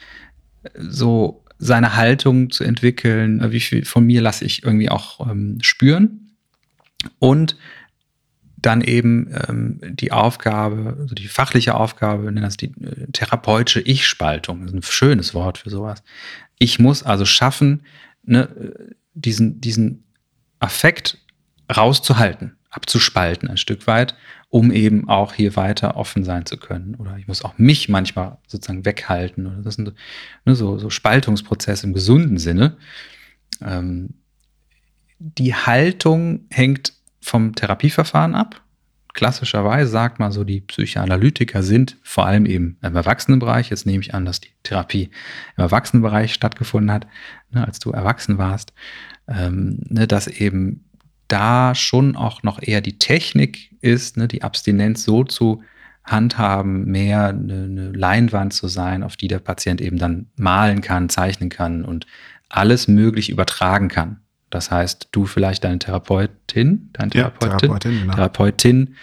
[0.78, 6.36] so seine Haltung zu entwickeln, wie viel von mir lasse ich irgendwie auch ähm, spüren
[7.18, 7.56] und
[8.58, 14.66] dann eben ähm, die Aufgabe, also die fachliche Aufgabe, nennen das die äh, therapeutische Ich-Spaltung,
[14.66, 16.02] ist ein schönes Wort für sowas.
[16.58, 17.82] Ich muss also schaffen,
[18.24, 18.48] ne,
[19.14, 20.04] diesen, diesen
[20.60, 21.18] Affekt
[21.74, 24.14] rauszuhalten, abzuspalten ein Stück weit,
[24.54, 26.94] um eben auch hier weiter offen sein zu können.
[26.94, 29.64] Oder ich muss auch mich manchmal sozusagen weghalten.
[29.64, 29.92] Das sind
[30.44, 32.76] ne, so, so Spaltungsprozesse im gesunden Sinne.
[33.60, 34.10] Ähm,
[35.18, 38.62] die Haltung hängt vom Therapieverfahren ab.
[39.12, 43.70] Klassischerweise sagt man so, die Psychoanalytiker sind vor allem eben im Erwachsenenbereich.
[43.70, 45.10] Jetzt nehme ich an, dass die Therapie
[45.56, 47.08] im Erwachsenenbereich stattgefunden hat,
[47.50, 48.72] ne, als du erwachsen warst,
[49.26, 50.84] ähm, ne, dass eben
[51.26, 55.62] da schon auch noch eher die Technik ist, ne, die Abstinenz so zu
[56.04, 61.08] handhaben, mehr eine, eine Leinwand zu sein, auf die der Patient eben dann malen kann,
[61.08, 62.06] zeichnen kann und
[62.48, 64.20] alles möglich übertragen kann.
[64.50, 68.14] Das heißt, du vielleicht deine Therapeutin, deine Therapeutin, ja, Therapeutin, genau.
[68.14, 68.94] Therapeutin,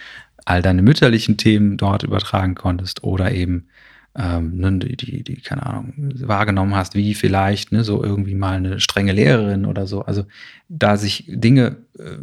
[0.44, 3.68] all deine mütterlichen Themen dort übertragen konntest oder eben
[4.14, 8.56] ähm, ne, die, die, die, keine Ahnung, wahrgenommen hast, wie vielleicht ne, so irgendwie mal
[8.56, 10.02] eine strenge Lehrerin oder so.
[10.02, 10.24] Also
[10.68, 12.18] da sich Dinge äh,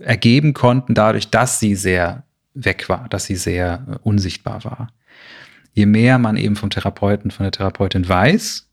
[0.00, 4.88] ergeben konnten, dadurch, dass sie sehr weg war, dass sie sehr äh, unsichtbar war.
[5.72, 8.68] Je mehr man eben vom Therapeuten, von der Therapeutin weiß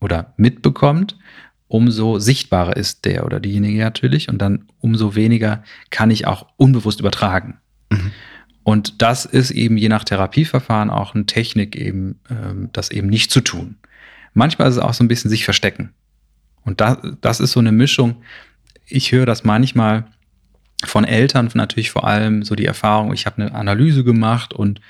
[0.00, 1.18] oder mitbekommt,
[1.66, 7.00] umso sichtbarer ist der oder diejenige natürlich und dann umso weniger kann ich auch unbewusst
[7.00, 7.58] übertragen.
[7.90, 8.12] Mhm.
[8.62, 13.30] Und das ist eben je nach Therapieverfahren auch eine Technik eben, ähm, das eben nicht
[13.30, 13.76] zu tun.
[14.34, 15.94] Manchmal ist es auch so ein bisschen sich verstecken.
[16.64, 18.22] Und das, das ist so eine Mischung.
[18.86, 20.04] Ich höre das manchmal
[20.84, 24.80] von Eltern natürlich vor allem so die Erfahrung, ich habe eine Analyse gemacht und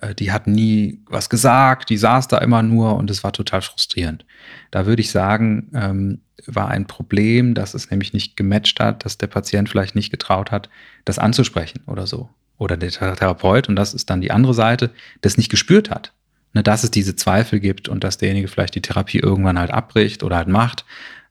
[0.00, 3.62] äh, die hat nie was gesagt, die saß da immer nur und es war total
[3.62, 4.24] frustrierend.
[4.70, 9.18] Da würde ich sagen, ähm, war ein Problem, dass es nämlich nicht gematcht hat, dass
[9.18, 10.68] der Patient vielleicht nicht getraut hat,
[11.04, 12.28] das anzusprechen oder so.
[12.58, 16.12] Oder der Therapeut, und das ist dann die andere Seite, das nicht gespürt hat.
[16.56, 20.22] Ne, dass es diese Zweifel gibt und dass derjenige vielleicht die Therapie irgendwann halt abbricht
[20.22, 20.86] oder halt macht,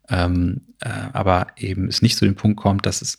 [0.08, 3.18] ähm, äh, aber eben es nicht zu dem Punkt kommt, dass es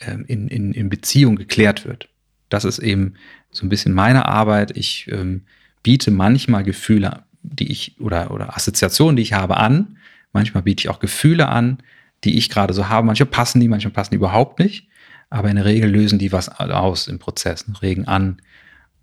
[0.00, 2.08] ähm, in, in, in Beziehung geklärt wird.
[2.48, 3.14] Das ist eben
[3.50, 4.76] so ein bisschen meine Arbeit.
[4.76, 5.42] Ich ähm,
[5.82, 9.96] biete manchmal Gefühle, die ich oder, oder Assoziationen, die ich habe, an.
[10.32, 11.78] Manchmal biete ich auch Gefühle an,
[12.24, 13.06] die ich gerade so habe.
[13.06, 14.88] Manchmal passen die, manchmal passen die überhaupt nicht.
[15.30, 18.42] Aber in der Regel lösen die was aus im Prozess, regen an.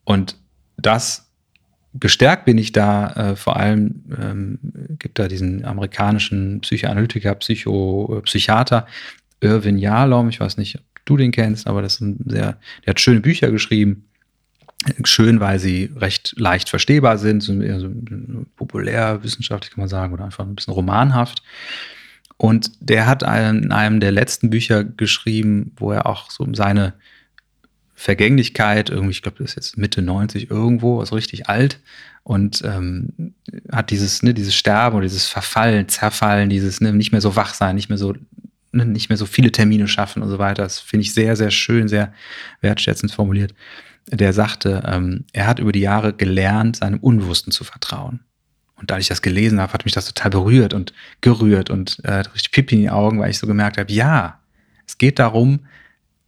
[0.03, 0.37] Und
[0.77, 1.31] das
[1.93, 4.59] gestärkt bin ich da, äh, vor allem ähm,
[4.99, 8.87] gibt da diesen amerikanischen Psychoanalytiker, Psycho, äh, Psychiater,
[9.41, 12.99] Irvin Yalom, ich weiß nicht, ob du den kennst, aber das ist sehr, der hat
[12.99, 14.07] schöne Bücher geschrieben,
[15.03, 17.89] Schön, weil sie recht leicht verstehbar sind, so, eher so
[18.55, 21.41] populär, wissenschaftlich kann man sagen, oder einfach ein bisschen romanhaft.
[22.37, 26.93] Und der hat in einem der letzten Bücher geschrieben, wo er auch so seine
[27.95, 31.79] Vergänglichkeit, irgendwie, ich glaube, das ist jetzt Mitte 90 irgendwo, ist richtig alt
[32.21, 33.33] und ähm,
[33.71, 37.55] hat dieses, ne, dieses Sterben oder dieses Verfallen, Zerfallen, dieses ne, nicht mehr so wach
[37.55, 38.13] sein, nicht mehr so,
[38.71, 40.63] nicht mehr so viele Termine schaffen und so weiter.
[40.63, 42.13] Das finde ich sehr, sehr schön, sehr
[42.61, 43.53] wertschätzend formuliert.
[44.09, 48.21] Der sagte, ähm, er hat über die Jahre gelernt, seinem Unbewussten zu vertrauen.
[48.75, 52.13] Und da ich das gelesen habe, hat mich das total berührt und gerührt und äh,
[52.13, 54.39] richtig Pipi in die Augen, weil ich so gemerkt habe, ja,
[54.85, 55.61] es geht darum,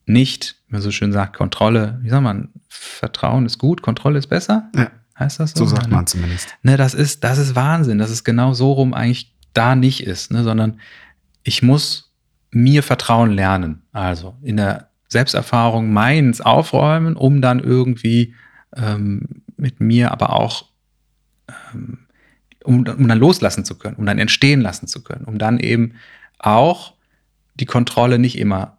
[0.05, 4.27] nicht, wie man so schön sagt, Kontrolle, wie soll man, Vertrauen ist gut, Kontrolle ist
[4.27, 4.69] besser?
[4.75, 4.91] Ja.
[5.17, 5.65] Heißt das so?
[5.65, 6.55] So sagt man zumindest.
[6.63, 10.31] Ne, das ist, das ist Wahnsinn, dass es genau so rum eigentlich da nicht ist,
[10.31, 10.79] ne, sondern
[11.43, 12.08] ich muss
[12.51, 13.83] mir Vertrauen lernen.
[13.91, 18.35] Also in der Selbsterfahrung meins aufräumen, um dann irgendwie
[18.75, 20.65] ähm, mit mir aber auch
[21.73, 21.99] ähm,
[22.63, 25.93] um, um dann loslassen zu können, um dann entstehen lassen zu können, um dann eben
[26.37, 26.93] auch
[27.55, 28.77] die Kontrolle nicht immer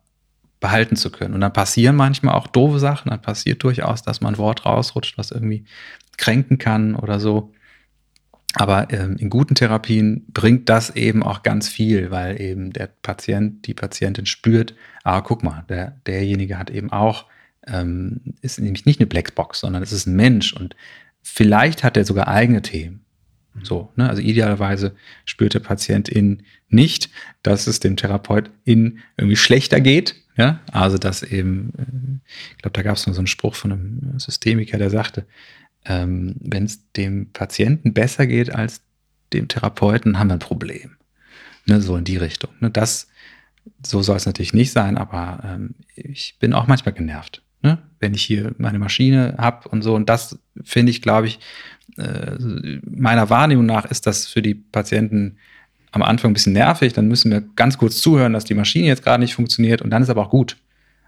[0.61, 1.35] behalten zu können.
[1.35, 5.17] Und dann passieren manchmal auch doofe Sachen, dann passiert durchaus, dass man ein Wort rausrutscht,
[5.17, 5.65] was irgendwie
[6.19, 7.53] kränken kann oder so.
[8.55, 13.67] Aber ähm, in guten Therapien bringt das eben auch ganz viel, weil eben der Patient,
[13.67, 17.27] die Patientin spürt, ah, guck mal, der, derjenige hat eben auch,
[17.67, 20.75] ähm, ist nämlich nicht eine Blackbox, sondern es ist ein Mensch und
[21.23, 23.05] vielleicht hat er sogar eigene Themen.
[23.63, 24.09] So, ne?
[24.09, 27.11] Also idealerweise spürt der Patient in nicht,
[27.43, 30.17] dass es dem Therapeut in irgendwie schlechter geht.
[30.37, 33.73] Ja, also dass eben, äh, ich glaube, da gab es noch so einen Spruch von
[33.73, 35.27] einem Systemiker, der sagte,
[35.91, 38.81] ähm, wenn es dem Patienten besser geht als
[39.33, 40.93] dem Therapeuten, haben wir ein Problem.
[41.67, 41.81] Ne?
[41.81, 42.51] So in die Richtung.
[42.61, 42.71] Ne?
[42.71, 43.09] Das,
[43.85, 47.43] so soll es natürlich nicht sein, aber ähm, ich bin auch manchmal genervt.
[47.63, 47.79] Ne?
[47.99, 49.95] Wenn ich hier meine Maschine habe und so.
[49.95, 51.41] Und das finde ich, glaube ich,
[51.99, 52.39] äh,
[52.85, 55.39] meiner Wahrnehmung nach ist das für die Patienten
[55.91, 56.93] am Anfang ein bisschen nervig.
[56.93, 59.83] Dann müssen wir ganz kurz zuhören, dass die Maschine jetzt gerade nicht funktioniert.
[59.83, 60.57] Und dann ist aber auch gut.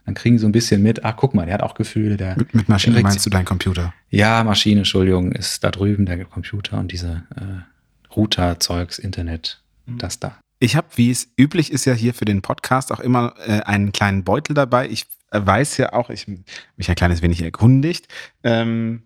[0.04, 2.16] Dann kriegen sie so ein bisschen mit, ach guck mal, der hat auch Gefühle.
[2.16, 3.94] Der, mit, mit Maschine meinst du deinen Computer?
[4.10, 9.98] Ja, Maschine, Entschuldigung, ist da drüben der Computer und diese äh, Router-Zeugs, Internet, mhm.
[9.98, 10.38] das da.
[10.58, 13.92] Ich habe, wie es üblich ist ja hier für den Podcast, auch immer äh, einen
[13.92, 14.88] kleinen Beutel dabei.
[14.88, 18.08] Ich äh, weiß ja auch, ich mich ein kleines wenig erkundigt.
[18.44, 19.02] Ähm,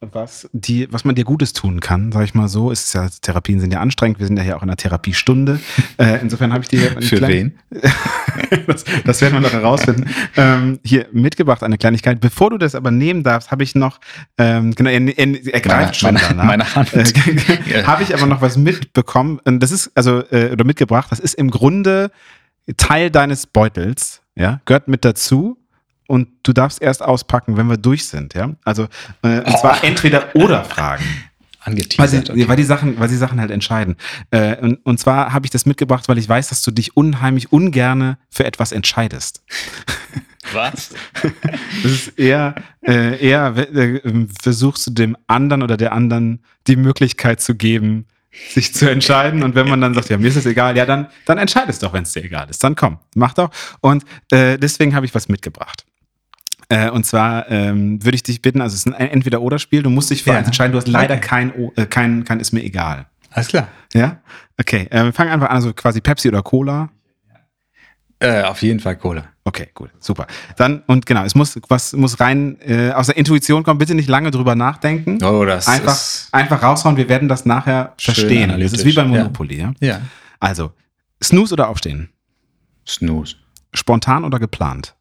[0.00, 2.70] was, die, was man dir Gutes tun kann, sag ich mal so.
[2.70, 4.18] Ist ja, Therapien sind ja anstrengend.
[4.18, 5.60] Wir sind ja hier auch in einer Therapiestunde.
[5.98, 6.92] Äh, insofern habe ich dir.
[7.02, 7.58] Für kleine, wen?
[8.66, 10.08] das, das werden wir noch herausfinden.
[10.36, 12.20] Ähm, hier mitgebracht eine Kleinigkeit.
[12.20, 14.00] Bevor du das aber nehmen darfst, habe ich noch,
[14.38, 16.44] ähm, genau, er, er, er greift schon meine, danach.
[16.44, 16.94] Meine Hand.
[16.94, 17.04] Äh,
[17.84, 19.40] habe ich aber noch was mitbekommen.
[19.44, 21.08] Und das ist, also, äh, oder mitgebracht.
[21.10, 22.10] Das ist im Grunde
[22.78, 24.22] Teil deines Beutels.
[24.36, 25.59] Ja, gehört mit dazu
[26.10, 28.50] und du darfst erst auspacken, wenn wir durch sind, ja?
[28.64, 28.88] Also
[29.22, 29.86] äh, und zwar oh.
[29.86, 31.04] entweder oder Fragen.
[31.60, 32.30] Angeteasert.
[32.30, 32.48] Weil, okay.
[32.48, 33.96] weil, die Sachen, weil die Sachen halt entscheiden.
[34.30, 37.52] Äh, und, und zwar habe ich das mitgebracht, weil ich weiß, dass du dich unheimlich
[37.52, 39.44] ungerne für etwas entscheidest.
[40.52, 40.90] Was?
[41.82, 44.00] Das ist eher, äh, eher äh,
[44.42, 48.06] versuchst du dem anderen oder der anderen die Möglichkeit zu geben,
[48.50, 49.42] sich zu entscheiden.
[49.42, 51.78] Und wenn man dann sagt, ja, mir ist es egal, ja, dann, dann entscheid es
[51.78, 52.64] doch, wenn es dir egal ist.
[52.64, 53.50] Dann komm, mach doch.
[53.80, 55.84] Und äh, deswegen habe ich was mitgebracht.
[56.70, 60.10] Äh, und zwar ähm, würde ich dich bitten, also es ist ein Entweder-Oder-Spiel, du musst
[60.10, 60.38] dich für ja.
[60.38, 61.26] eins entscheiden, du hast leider okay.
[61.26, 63.06] kein, äh, kein, kein ist mir egal.
[63.30, 63.66] Alles klar.
[63.92, 64.20] Ja?
[64.58, 66.88] Okay, äh, wir fangen einfach an, also quasi Pepsi oder Cola.
[68.20, 69.24] Äh, auf jeden Fall Cola.
[69.42, 70.28] Okay, gut, super.
[70.58, 74.08] Dann, und genau, es muss was muss rein äh, aus der Intuition kommen, bitte nicht
[74.08, 75.18] lange drüber nachdenken.
[75.24, 78.60] Oh, das einfach, ist einfach raushauen, wir werden das nachher verstehen.
[78.60, 79.72] Das ist wie beim Monopoly, ja.
[79.80, 79.88] ja?
[79.88, 80.00] Ja.
[80.38, 80.70] Also,
[81.20, 82.10] Snooze oder Aufstehen?
[82.86, 83.34] Snooze.
[83.74, 84.94] Spontan oder geplant?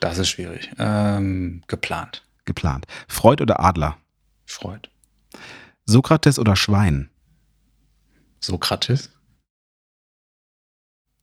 [0.00, 0.70] Das ist schwierig.
[0.78, 2.24] Ähm, geplant.
[2.44, 2.86] Geplant.
[3.08, 3.96] Freud oder Adler?
[4.44, 4.88] Freud.
[5.84, 7.10] Sokrates oder Schwein?
[8.40, 9.10] Sokrates.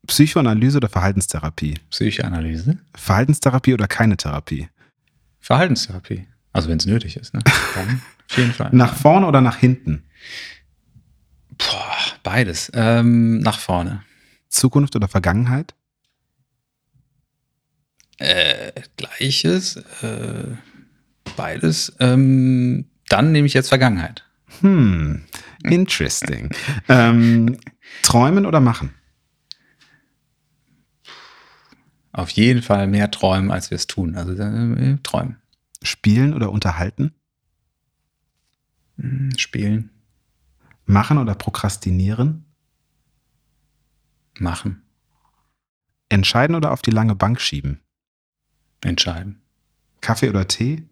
[0.07, 1.75] Psychoanalyse oder Verhaltenstherapie?
[1.89, 2.77] Psychoanalyse.
[2.95, 4.69] Verhaltenstherapie oder keine Therapie?
[5.39, 6.27] Verhaltenstherapie.
[6.51, 7.41] Also wenn es nötig ist, ne?
[7.75, 8.69] Dann auf jeden Fall.
[8.73, 10.03] Nach vorne oder nach hinten?
[11.57, 12.71] Boah, beides.
[12.73, 14.03] Ähm, nach vorne.
[14.49, 15.73] Zukunft oder Vergangenheit?
[18.23, 20.55] Äh, Gleiches, äh,
[21.36, 21.93] beides.
[21.99, 24.23] Ähm, dann nehme ich jetzt Vergangenheit.
[24.62, 25.25] Hm,
[25.62, 26.49] interesting.
[26.88, 27.57] ähm,
[28.01, 28.93] träumen oder machen?
[32.13, 34.15] Auf jeden Fall mehr träumen, als wir es tun.
[34.15, 35.41] Also äh, träumen.
[35.81, 37.13] Spielen oder unterhalten?
[38.97, 39.89] Hm, spielen.
[40.86, 42.45] Machen oder prokrastinieren?
[44.39, 44.83] Machen.
[46.07, 47.82] Entscheiden oder auf die lange Bank schieben?
[48.89, 49.41] Entscheiden.
[50.01, 50.83] Kaffee oder Tee?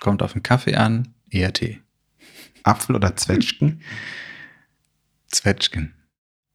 [0.00, 1.80] kommt auf den Kaffee an, eher Tee.
[2.62, 3.80] Apfel oder Zwetschgen?
[5.28, 5.94] Zwetschgen.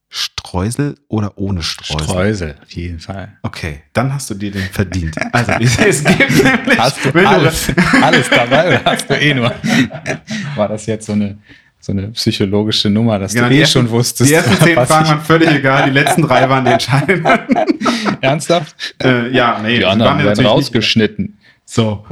[0.08, 2.04] Streusel oder ohne Streusel?
[2.04, 3.38] Streusel, auf jeden Fall.
[3.42, 5.14] Okay, dann hast du dir den verdient.
[5.32, 6.78] Also, es gibt nämlich.
[6.78, 7.72] Hast du alles,
[8.02, 9.54] alles dabei oder hast du eh nur?
[10.56, 11.38] War das jetzt so eine,
[11.82, 14.28] so eine psychologische Nummer, dass Genau, du eh ersten- schon wusstest?
[14.30, 17.26] Die ersten zehn Fragen waren völlig egal, die letzten drei waren die entscheidenden.
[18.20, 18.94] Ernsthaft?
[19.02, 21.38] äh, ja, nee, Die anderen waren ja werden natürlich nicht- rausgeschnitten.
[21.64, 22.04] So.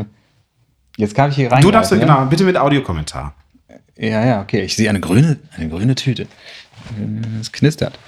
[0.96, 1.62] Jetzt kann ich hier rein.
[1.62, 3.34] Du darfst, genau, bitte mit Audiokommentar.
[3.96, 4.62] Ja, ja, okay.
[4.62, 6.22] Ich sehe eine grüne, eine grüne Tüte.
[6.22, 6.26] Äh,
[7.40, 7.98] Es knistert.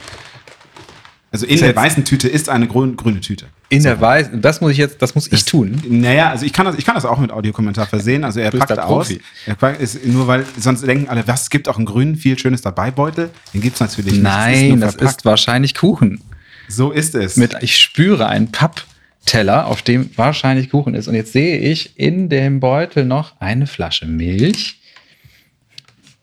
[1.33, 3.47] Also in der weißen Tüte ist eine grün, grüne Tüte.
[3.73, 5.81] In der weißen, das muss ich jetzt, das muss ich tun.
[5.89, 8.25] Naja, also ich kann das, ich kann das auch mit Audiokommentar versehen.
[8.25, 9.11] Also er packt aus.
[9.47, 12.37] Er packt, ist nur weil, sonst denken alle, was, es gibt auch einen grünen, viel
[12.37, 13.31] Schönes dabei Beutel.
[13.55, 14.23] Den gibt es natürlich nicht.
[14.25, 15.19] Nein, das verpackt.
[15.21, 16.21] ist wahrscheinlich Kuchen.
[16.69, 17.37] So ist es.
[17.37, 21.07] Mit, ich spüre einen Pappteller, auf dem wahrscheinlich Kuchen ist.
[21.07, 24.81] Und jetzt sehe ich in dem Beutel noch eine Flasche Milch.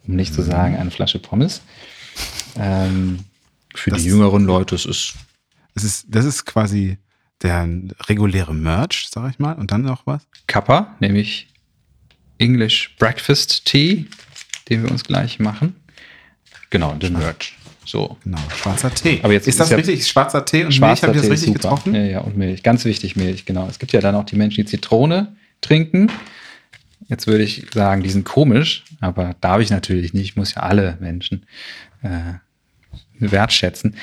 [0.05, 1.61] Um nicht zu sagen, eine Flasche Pommes.
[2.59, 3.19] Ähm,
[3.73, 5.13] für Das- die jüngeren Leute, es ist
[5.75, 6.97] das, ist, das ist quasi
[7.41, 7.67] der
[8.07, 9.53] reguläre Merch, sag ich mal.
[9.53, 10.25] Und dann noch was?
[10.47, 11.47] Kappa, nämlich
[12.37, 14.05] English Breakfast Tea,
[14.69, 15.75] den wir uns gleich machen.
[16.69, 17.55] Genau, den Merch.
[17.85, 18.17] So.
[18.23, 19.19] Genau, schwarzer Tee.
[19.23, 20.05] Aber jetzt ist das ist ja- richtig?
[20.07, 21.59] Schwarzer Tee und Milch, Schwarzer habe ich das richtig super.
[21.59, 21.95] getroffen?
[21.95, 22.61] Ja, ja, und Milch.
[22.63, 23.67] Ganz wichtig, Milch, genau.
[23.69, 26.11] Es gibt ja dann auch die Menschen, die Zitrone trinken.
[27.07, 30.25] Jetzt würde ich sagen, die sind komisch, aber darf ich natürlich nicht.
[30.25, 31.45] Ich muss ja alle Menschen
[32.01, 32.33] äh,
[33.19, 33.95] wertschätzen.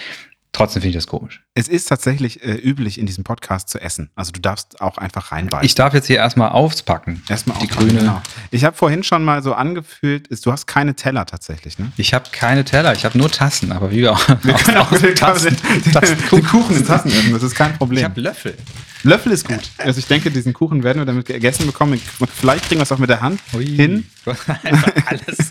[0.55, 1.43] Trotzdem finde ich das komisch.
[1.55, 4.11] Es ist tatsächlich äh, üblich, in diesem Podcast zu essen.
[4.15, 5.67] Also du darfst auch einfach reinbeißen.
[5.67, 7.23] Ich darf jetzt hier erstmal auspacken.
[7.29, 7.99] Erstmal die auch grüne.
[7.99, 8.23] Genau.
[8.53, 11.91] Ich habe vorhin schon mal so angefühlt, ist, du hast keine Teller tatsächlich, ne?
[11.97, 14.29] Ich habe keine Teller, ich habe nur Tassen, aber wie wir auch.
[14.43, 17.73] Wir können auch den, Tassen, den, Tassen, den Kuchen in Tassen essen, das ist kein
[17.73, 18.05] Ich Problem.
[18.05, 18.57] habe Löffel.
[19.05, 19.61] Löffel ist gut.
[19.79, 22.01] Also ich denke, diesen Kuchen werden wir damit gegessen bekommen.
[22.35, 24.07] Vielleicht kriegen wir es auch mit der Hand hin.
[24.27, 25.51] Einfach alles.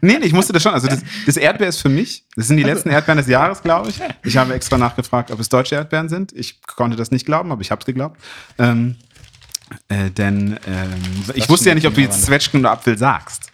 [0.00, 0.72] Nee, nee, ich musste das schon.
[0.72, 2.24] Also das, das Erdbeer ist für mich.
[2.36, 4.00] Das sind die Also letzten Erdbeeren des Jahres, glaube ich.
[4.22, 6.32] Ich habe extra nachgefragt, ob es deutsche Erdbeeren sind.
[6.32, 8.20] Ich konnte das nicht glauben, aber ich habe es geglaubt.
[8.58, 8.96] Ähm,
[9.88, 11.02] äh, denn ähm,
[11.34, 13.47] ich wusste ja nicht, ob du jetzt Zwetschgen oder Apfel sagst.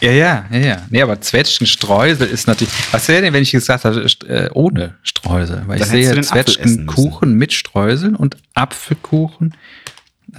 [0.00, 0.76] Ja, ja, ja, ja.
[0.90, 2.72] Nee, aber Zwetschgenstreusel ist natürlich.
[2.92, 5.62] Was wäre denn, wenn ich gesagt hätte, äh, ohne Streusel?
[5.66, 9.54] Weil Dann ich sehe Apfel Zwetschgenkuchen mit Streuseln und Apfelkuchen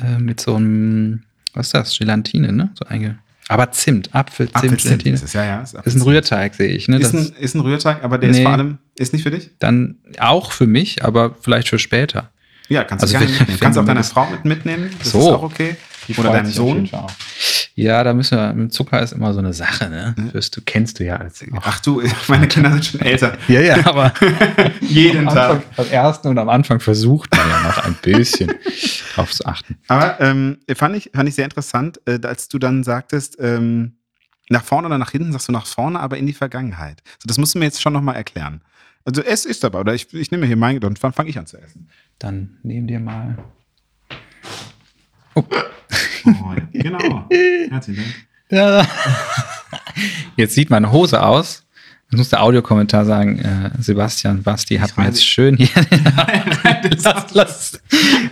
[0.02, 1.98] äh, mit so einem, was ist das?
[1.98, 2.70] Gelatine, ne?
[2.80, 3.18] So einge.
[3.50, 5.16] Aber Zimt, Apfel, Zimt, Apfelzimt Gelatine.
[5.16, 5.62] ist es, ja, ja.
[5.62, 7.00] Ist ein Rührteig, sehe ich, ne?
[7.00, 8.44] Ist ein, ist ein Rührteig, aber der ist Nee.
[8.44, 9.50] vor allem, ist nicht für dich?
[9.60, 12.30] dann auch für mich, aber vielleicht für später.
[12.68, 13.60] Ja, kannst Also du gerne mitnehmen.
[13.60, 14.92] Kannst du auch deine Frau mit mitnehmen.
[15.00, 15.20] Das So.
[15.20, 15.76] ist auch okay.
[16.10, 16.90] Die Oder deinem Sohn.
[17.76, 20.16] Ja, da müssen wir, mit Zucker ist immer so eine Sache, ne?
[20.34, 21.46] Wirst du, kennst du ja als.
[21.62, 23.38] Ach du, meine Kinder sind schon älter.
[23.48, 24.14] Ja, ja, aber
[24.82, 25.52] Jeden am, Tag.
[25.52, 28.52] Anfang, am ersten und am Anfang versucht man ja noch ein bisschen
[29.16, 29.78] drauf zu achten.
[29.88, 33.94] Aber ähm, fand, ich, fand ich sehr interessant, äh, als du dann sagtest, ähm,
[34.50, 37.02] nach vorne oder nach hinten, sagst du nach vorne, aber in die Vergangenheit.
[37.20, 38.62] So, das musst du mir jetzt schon nochmal erklären.
[39.06, 41.46] Also es ist dabei, oder ich, ich nehme hier mein, dann fange fang ich an
[41.46, 41.88] zu essen.
[42.18, 43.38] Dann nehmen dir mal.
[45.36, 45.44] Oh,
[46.74, 47.28] genau.
[47.70, 48.16] Herzlichen Dank.
[48.50, 48.88] Ja.
[50.36, 51.64] Jetzt sieht meine Hose aus.
[52.12, 55.70] Jetzt muss der Audiokommentar sagen, äh, Sebastian Basti hat mir jetzt schön hier
[57.04, 57.82] lass, lass,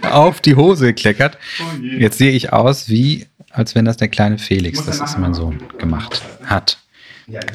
[0.02, 1.38] auf die Hose gekleckert.
[1.60, 2.00] Oh je.
[2.00, 5.62] Jetzt sehe ich aus wie, als wenn das der kleine Felix, das ist mein Sohn,
[5.78, 6.80] gemacht hat.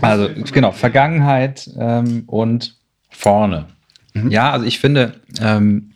[0.01, 2.77] Also genau, Vergangenheit ähm, und
[3.11, 3.67] vorne.
[4.15, 4.31] Mhm.
[4.31, 5.92] Ja, also ich finde, ähm,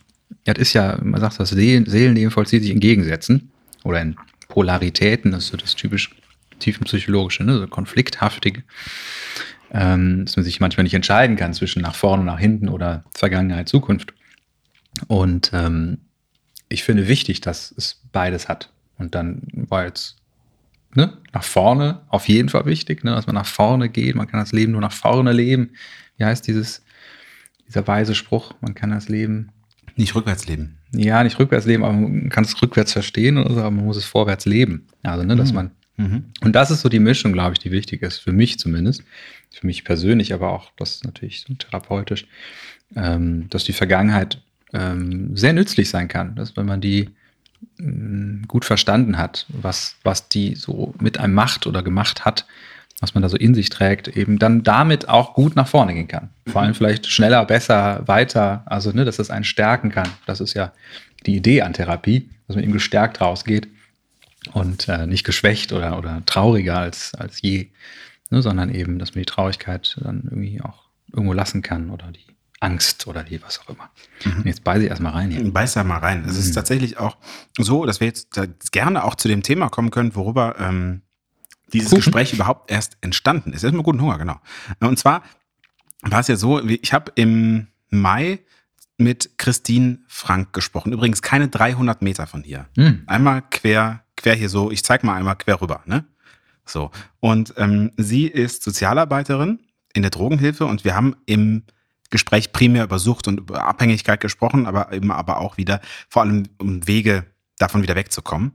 [0.55, 3.51] das ist ja, man sagt das, Seelen, Seelenleben vollzieht sich in Gegensätzen
[3.85, 4.17] oder in
[4.49, 6.11] Polaritäten, das ist so das typisch
[6.59, 7.59] tiefenpsychologische, ne?
[7.59, 8.63] so konflikthaftige,
[9.73, 13.69] ähm, dass man sich manchmal nicht entscheiden kann zwischen nach vorne, nach hinten oder Vergangenheit,
[13.69, 14.15] Zukunft.
[15.09, 15.99] Und ähm,
[16.69, 18.71] ich finde wichtig, dass es beides hat.
[18.99, 20.17] Und dann war jetzt
[20.95, 24.15] ne, nach vorne auf jeden Fall wichtig, ne, dass man nach vorne geht.
[24.15, 25.73] Man kann das Leben nur nach vorne leben.
[26.17, 26.83] Wie heißt dieses,
[27.69, 28.55] dieser weise Spruch?
[28.61, 29.53] Man kann das Leben,
[29.97, 30.77] Nicht rückwärts leben.
[30.93, 33.97] ja, nicht rückwärts leben, aber man kann es rückwärts verstehen oder so, aber man muss
[33.97, 34.87] es vorwärts leben.
[35.03, 35.55] Also, ne, dass Mhm.
[35.55, 36.25] man, Mhm.
[36.43, 39.03] und das ist so die Mischung, glaube ich, die wichtig ist, für mich zumindest,
[39.51, 42.27] für mich persönlich, aber auch das ist natürlich so therapeutisch,
[42.95, 44.41] ähm, dass die Vergangenheit
[44.75, 47.11] ähm, sehr nützlich sein kann, dass wenn man die
[47.79, 52.47] mh, gut verstanden hat, was, was die so mit einem macht oder gemacht hat,
[53.01, 56.09] was man da so in sich trägt, eben dann damit auch gut nach vorne gehen
[56.09, 56.31] kann.
[56.47, 60.09] Vor allem vielleicht schneller, besser, weiter, also ne, dass es einen stärken kann.
[60.25, 60.73] Das ist ja
[61.27, 63.69] die Idee an Therapie, dass man eben gestärkt rausgeht
[64.53, 67.71] und äh, nicht geschwächt oder, oder trauriger als, als je,
[68.31, 72.25] ne, sondern eben, dass man die Traurigkeit dann irgendwie auch irgendwo lassen kann oder die
[72.61, 73.91] Angst oder die was auch immer.
[74.25, 74.47] Mhm.
[74.47, 75.53] Jetzt beiße ich erstmal rein hier.
[75.53, 76.25] Beiß da mal rein.
[76.27, 76.41] Es mhm.
[76.41, 77.19] ist tatsächlich auch
[77.59, 78.31] so, dass wir jetzt
[78.73, 81.03] gerne auch zu dem Thema kommen können, worüber ähm,
[81.73, 81.97] dieses Kuchen.
[81.99, 83.65] Gespräch überhaupt erst entstanden ist.
[83.65, 84.41] Erstmal guten Hunger, genau.
[84.81, 85.23] Und zwar
[86.03, 88.41] war es ja so, ich habe im Mai
[88.99, 90.93] mit Christine Frank gesprochen.
[90.93, 92.67] Übrigens keine 300 Meter von hier.
[92.77, 93.03] Mhm.
[93.07, 96.05] Einmal quer, quer hier so, ich zeig mal einmal quer rüber, ne?
[96.65, 96.91] So.
[97.21, 99.61] Und ähm, sie ist Sozialarbeiterin
[99.93, 101.63] in der Drogenhilfe und wir haben im
[102.11, 106.45] Gespräch primär über Sucht und über Abhängigkeit gesprochen, aber eben aber auch wieder vor allem
[106.59, 107.25] um Wege
[107.59, 108.53] davon wieder wegzukommen.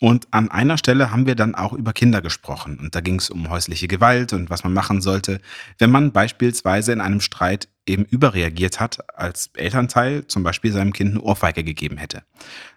[0.00, 2.78] Und an einer Stelle haben wir dann auch über Kinder gesprochen.
[2.78, 5.40] Und da ging es um häusliche Gewalt und was man machen sollte,
[5.78, 11.10] wenn man beispielsweise in einem Streit eben überreagiert hat, als Elternteil zum Beispiel seinem Kind
[11.10, 12.22] eine Ohrfeige gegeben hätte.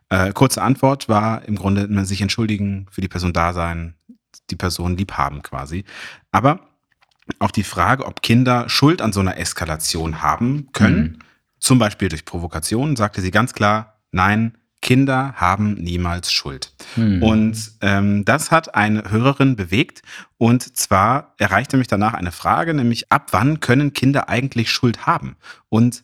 [0.09, 3.95] Äh, kurze Antwort war im Grunde, man sich entschuldigen, für die Person da sein,
[4.49, 5.86] die Person lieb haben quasi.
[6.32, 6.67] Aber
[7.39, 11.19] auch die Frage, ob Kinder Schuld an so einer Eskalation haben können, mhm.
[11.59, 16.74] zum Beispiel durch Provokation, sagte sie ganz klar, nein, Kinder haben niemals Schuld.
[16.96, 17.24] Mhm.
[17.24, 20.02] Und ähm, das hat eine Hörerin bewegt.
[20.38, 25.36] Und zwar erreichte mich danach eine Frage, nämlich ab wann können Kinder eigentlich Schuld haben?
[25.70, 26.04] Und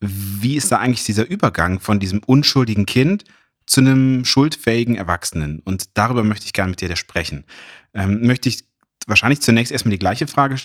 [0.00, 3.24] wie ist da eigentlich dieser Übergang von diesem unschuldigen Kind
[3.66, 5.60] zu einem schuldfähigen Erwachsenen?
[5.60, 7.44] Und darüber möchte ich gerne mit dir sprechen.
[7.92, 8.64] Ähm, möchte ich
[9.06, 10.56] wahrscheinlich zunächst erstmal die gleiche Frage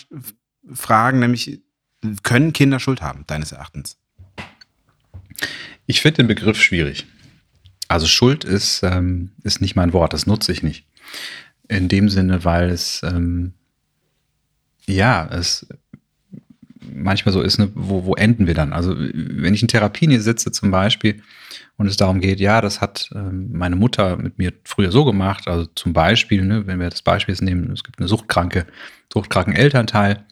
[0.72, 1.62] fragen, nämlich
[2.22, 3.98] können Kinder Schuld haben, deines Erachtens?
[5.86, 7.06] Ich finde den Begriff schwierig.
[7.92, 10.86] Also Schuld ist, ähm, ist nicht mein Wort, das nutze ich nicht.
[11.68, 13.52] In dem Sinne, weil es, ähm,
[14.86, 15.66] ja, es
[16.80, 18.72] manchmal so ist, ne, wo, wo enden wir dann?
[18.72, 21.22] Also wenn ich in Therapie hier sitze zum Beispiel
[21.76, 25.46] und es darum geht, ja, das hat ähm, meine Mutter mit mir früher so gemacht,
[25.46, 28.66] also zum Beispiel, ne, wenn wir das Beispiel nehmen, es gibt eine suchtkranke,
[29.12, 30.24] suchtkranken Elternteil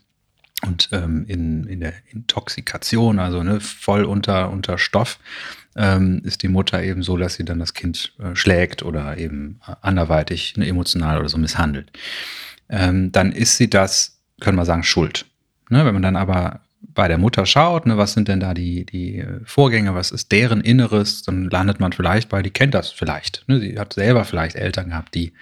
[0.67, 5.19] und ähm, in, in der Intoxikation, also ne, voll unter, unter Stoff,
[5.77, 9.61] ähm, ist die Mutter eben so, dass sie dann das Kind äh, schlägt oder eben
[9.67, 11.91] äh, anderweitig ne, emotional oder so misshandelt.
[12.69, 15.27] Ähm, dann ist sie das, können wir sagen, schuld.
[15.69, 18.85] Ne, wenn man dann aber bei der Mutter schaut, ne, was sind denn da die,
[18.85, 22.91] die äh, Vorgänge, was ist deren Inneres, dann landet man vielleicht bei, die kennt das
[22.91, 23.45] vielleicht.
[23.47, 25.33] Ne, sie hat selber vielleicht Eltern gehabt, die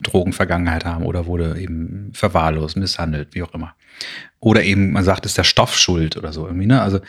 [0.00, 3.74] Drogenvergangenheit haben oder wurde eben verwahrlost, misshandelt, wie auch immer.
[4.38, 6.66] Oder eben, man sagt, ist der Stoff schuld oder so irgendwie.
[6.66, 6.80] Ne?
[6.80, 7.00] Also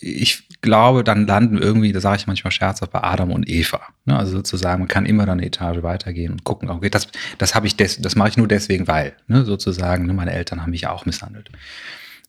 [0.00, 3.80] ich glaube, dann landen irgendwie, da sage ich manchmal scherzhaft, bei Adam und Eva.
[4.06, 4.18] Ne?
[4.18, 7.08] Also sozusagen, man kann immer dann eine Etage weitergehen und gucken, okay, das,
[7.38, 9.44] das habe ich, des, das mache ich nur deswegen, weil, ne?
[9.44, 10.14] sozusagen, ne?
[10.14, 11.50] meine Eltern haben mich auch misshandelt.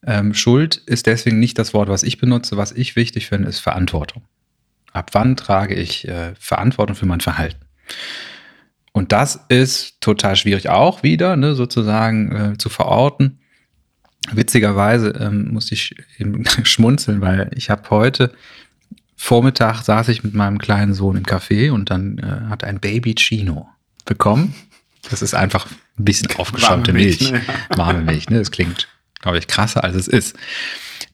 [0.06, 2.58] Ähm, Schuld ist deswegen nicht das Wort, was ich benutze.
[2.58, 4.24] Was ich wichtig finde, ist Verantwortung.
[4.92, 7.66] Ab wann trage ich äh, Verantwortung für mein Verhalten?
[8.92, 13.40] Und das ist total schwierig auch wieder, ne, sozusagen äh, zu verorten.
[14.32, 18.34] Witzigerweise ähm, musste ich eben schmunzeln, weil ich habe heute
[19.16, 23.16] Vormittag saß ich mit meinem kleinen Sohn im Café und dann äh, hat ein Baby
[23.16, 23.70] Chino
[24.06, 24.54] bekommen.
[25.10, 25.68] Das ist einfach
[25.98, 27.32] ein bisschen aufgeschäumte Milch.
[27.32, 27.32] Milch.
[27.32, 27.42] Ne?
[27.78, 28.40] Warme Milch, ne?
[28.40, 28.88] Das klingt,
[29.22, 30.36] glaube ich, krasser, als es ist.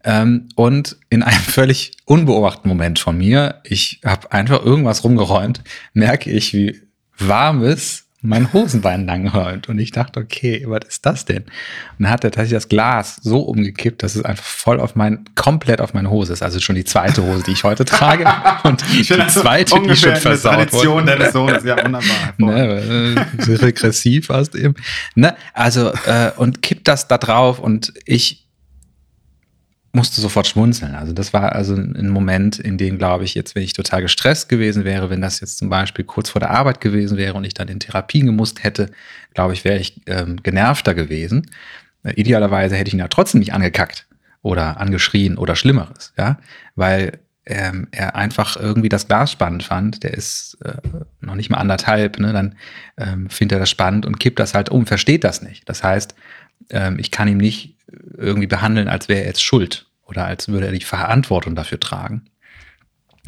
[0.04, 5.62] Ähm, und in einem völlig unbeobachteten Moment von mir, ich habe einfach irgendwas rumgeräumt,
[5.94, 6.82] merke ich, wie
[7.18, 9.70] warmes mein Hosenbein lang hört.
[9.70, 11.44] Und ich dachte, okay, was ist das denn?
[11.44, 11.52] Und
[12.00, 15.80] dann hat er tatsächlich das Glas so umgekippt, dass es einfach voll auf mein, komplett
[15.80, 16.44] auf meine Hose ist.
[16.44, 18.26] Also schon die zweite Hose, die ich heute trage.
[18.64, 21.06] Und die zweite, die schon versaut wurde.
[21.06, 22.08] deines Sohnes, ja, wunderbar.
[22.38, 24.76] ne, äh, regressiv fast eben.
[25.16, 28.49] Ne, also, äh, und kippt das da drauf und ich
[30.00, 30.96] musste sofort schmunzeln.
[30.96, 34.48] Also das war also ein Moment, in dem, glaube ich, jetzt, wenn ich total gestresst
[34.48, 37.54] gewesen wäre, wenn das jetzt zum Beispiel kurz vor der Arbeit gewesen wäre und ich
[37.54, 38.92] dann in Therapien gemusst hätte,
[39.34, 41.52] glaube ich, wäre ich ähm, genervter gewesen.
[42.04, 44.08] Äh, idealerweise hätte ich ihn ja trotzdem nicht angekackt
[44.42, 46.40] oder angeschrien oder Schlimmeres, ja,
[46.76, 50.04] weil ähm, er einfach irgendwie das Glas spannend fand.
[50.04, 50.76] Der ist äh,
[51.20, 52.32] noch nicht mal anderthalb, ne?
[52.32, 52.56] dann
[52.98, 55.68] ähm, findet er das spannend und kippt das halt um, versteht das nicht.
[55.68, 56.16] Das heißt,
[56.70, 57.76] ähm, ich kann ihm nicht
[58.18, 62.26] irgendwie behandeln, als wäre er jetzt schuld oder als würde er die Verantwortung dafür tragen.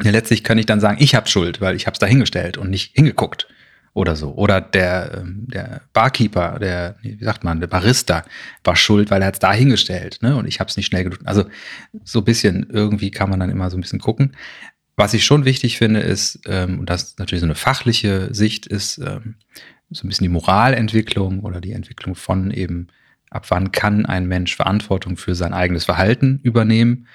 [0.02, 2.58] Ja, letztlich kann ich dann sagen, ich habe Schuld, weil ich habe es da hingestellt
[2.58, 3.46] und nicht hingeguckt
[3.94, 4.34] oder so.
[4.34, 8.24] Oder der, ähm, der Barkeeper, der, wie sagt man, der Barista
[8.64, 10.36] war schuld, weil er es da hingestellt ne?
[10.36, 11.20] und ich habe es nicht schnell genug.
[11.24, 11.44] Also
[12.04, 14.34] so ein bisschen, irgendwie kann man dann immer so ein bisschen gucken.
[14.96, 18.66] Was ich schon wichtig finde, ist, ähm, und das ist natürlich so eine fachliche Sicht,
[18.66, 19.36] ist ähm,
[19.90, 22.88] so ein bisschen die Moralentwicklung oder die Entwicklung von eben
[23.32, 27.06] ab wann kann ein Mensch Verantwortung für sein eigenes Verhalten übernehmen.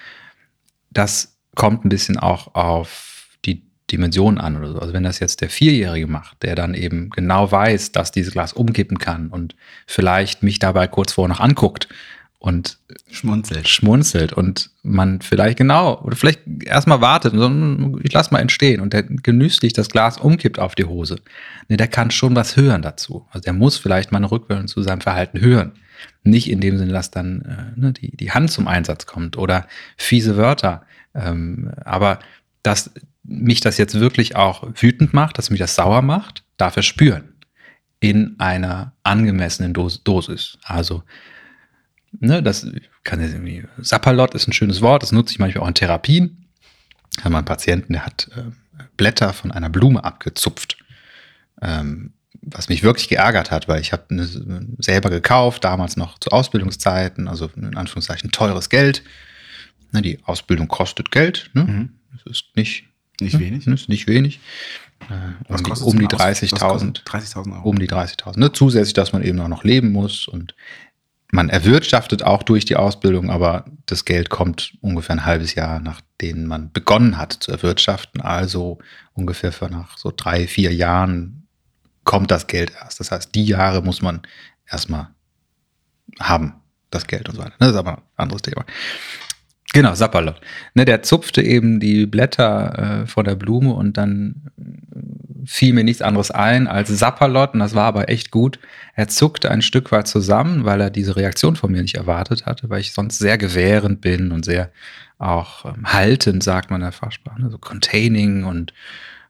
[0.92, 4.80] Das kommt ein bisschen auch auf die Dimension an oder so.
[4.80, 8.54] Also wenn das jetzt der Vierjährige macht, der dann eben genau weiß, dass dieses Glas
[8.54, 9.56] umkippen kann und
[9.86, 11.88] vielleicht mich dabei kurz vorher noch anguckt
[12.40, 12.78] und
[13.10, 13.68] schmunzelt.
[13.68, 18.40] schmunzelt und man vielleicht genau oder vielleicht erstmal wartet und so, hm, ich lass mal
[18.40, 21.18] entstehen und der genüsslich das Glas umkippt auf die Hose.
[21.68, 23.26] Ne, der kann schon was hören dazu.
[23.32, 25.74] Also der muss vielleicht mal eine Rückmeldung zu seinem Verhalten hören.
[26.24, 29.68] Nicht in dem Sinne, dass dann äh, ne, die, die Hand zum Einsatz kommt oder
[29.98, 30.86] fiese Wörter.
[31.14, 32.20] Ähm, aber
[32.64, 32.92] dass
[33.24, 37.34] mich das jetzt wirklich auch wütend macht, dass mich das sauer macht, darf er spüren.
[38.00, 40.58] In einer angemessenen Dos Dosis.
[40.64, 41.04] Also
[42.20, 42.68] ne, das
[43.04, 46.46] kann jetzt irgendwie, Sapperlot ist ein schönes Wort, das nutze ich manchmal auch in Therapien.
[47.18, 50.78] Ich habe mal einen Patienten, der hat äh, Blätter von einer Blume abgezupft.
[51.62, 54.28] Ähm, was mich wirklich geärgert hat, weil ich habe eine
[54.80, 59.04] selber gekauft, damals noch zu Ausbildungszeiten, also in Anführungszeichen teures Geld.
[59.92, 61.50] Ne, die Ausbildung kostet Geld.
[61.54, 61.64] Ne?
[61.64, 61.90] Mhm.
[62.14, 62.86] Das ist nicht,
[63.22, 63.40] nicht ne?
[63.40, 63.66] wenig.
[63.66, 64.40] Das ist nicht wenig.
[65.10, 67.04] Äh, um, kostet um die 30.000.
[67.06, 67.70] 30.000 Euro.
[67.70, 68.40] Um die 30.000.
[68.40, 68.52] Ne?
[68.52, 70.56] Zusätzlich, dass man eben auch noch leben muss und
[71.32, 76.46] man erwirtschaftet auch durch die Ausbildung, aber das Geld kommt ungefähr ein halbes Jahr, nachdem
[76.46, 78.22] man begonnen hat zu erwirtschaften.
[78.22, 78.80] Also
[79.14, 81.47] ungefähr für nach so drei, vier Jahren
[82.08, 83.00] kommt das Geld erst.
[83.00, 84.22] Das heißt, die Jahre muss man
[84.68, 85.10] erstmal
[86.20, 86.54] haben,
[86.90, 87.54] das Geld und so weiter.
[87.60, 88.66] Das ist aber ein anderes Thema.
[89.74, 90.40] Genau, Sapperlot.
[90.74, 94.50] Ne, der zupfte eben die Blätter äh, von der Blume und dann
[95.46, 98.58] fiel mir nichts anderes ein als Sapperlot und das war aber echt gut.
[98.96, 102.70] Er zuckte ein Stück weit zusammen, weil er diese Reaktion von mir nicht erwartet hatte,
[102.70, 104.72] weil ich sonst sehr gewährend bin und sehr
[105.18, 107.52] auch ähm, haltend, sagt man in der Fachsprache, ne?
[107.52, 108.74] so containing und,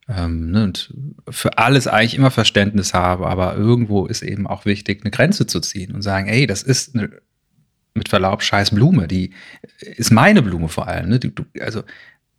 [0.09, 0.63] ähm, ne?
[0.63, 0.93] und
[1.29, 5.59] für alles eigentlich immer Verständnis habe, aber irgendwo ist eben auch wichtig, eine Grenze zu
[5.59, 7.09] ziehen und sagen, ey, das ist eine
[7.93, 9.31] mit Verlaub scheiß Blume, die
[9.79, 11.09] ist meine Blume vor allem.
[11.09, 11.19] Ne?
[11.19, 11.83] Du, du, also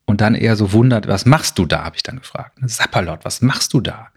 [0.07, 2.63] und dann eher so wundert, was machst du da, habe ich dann gefragt.
[2.63, 2.69] Ne?
[2.69, 4.09] Sapperlot, was machst du da?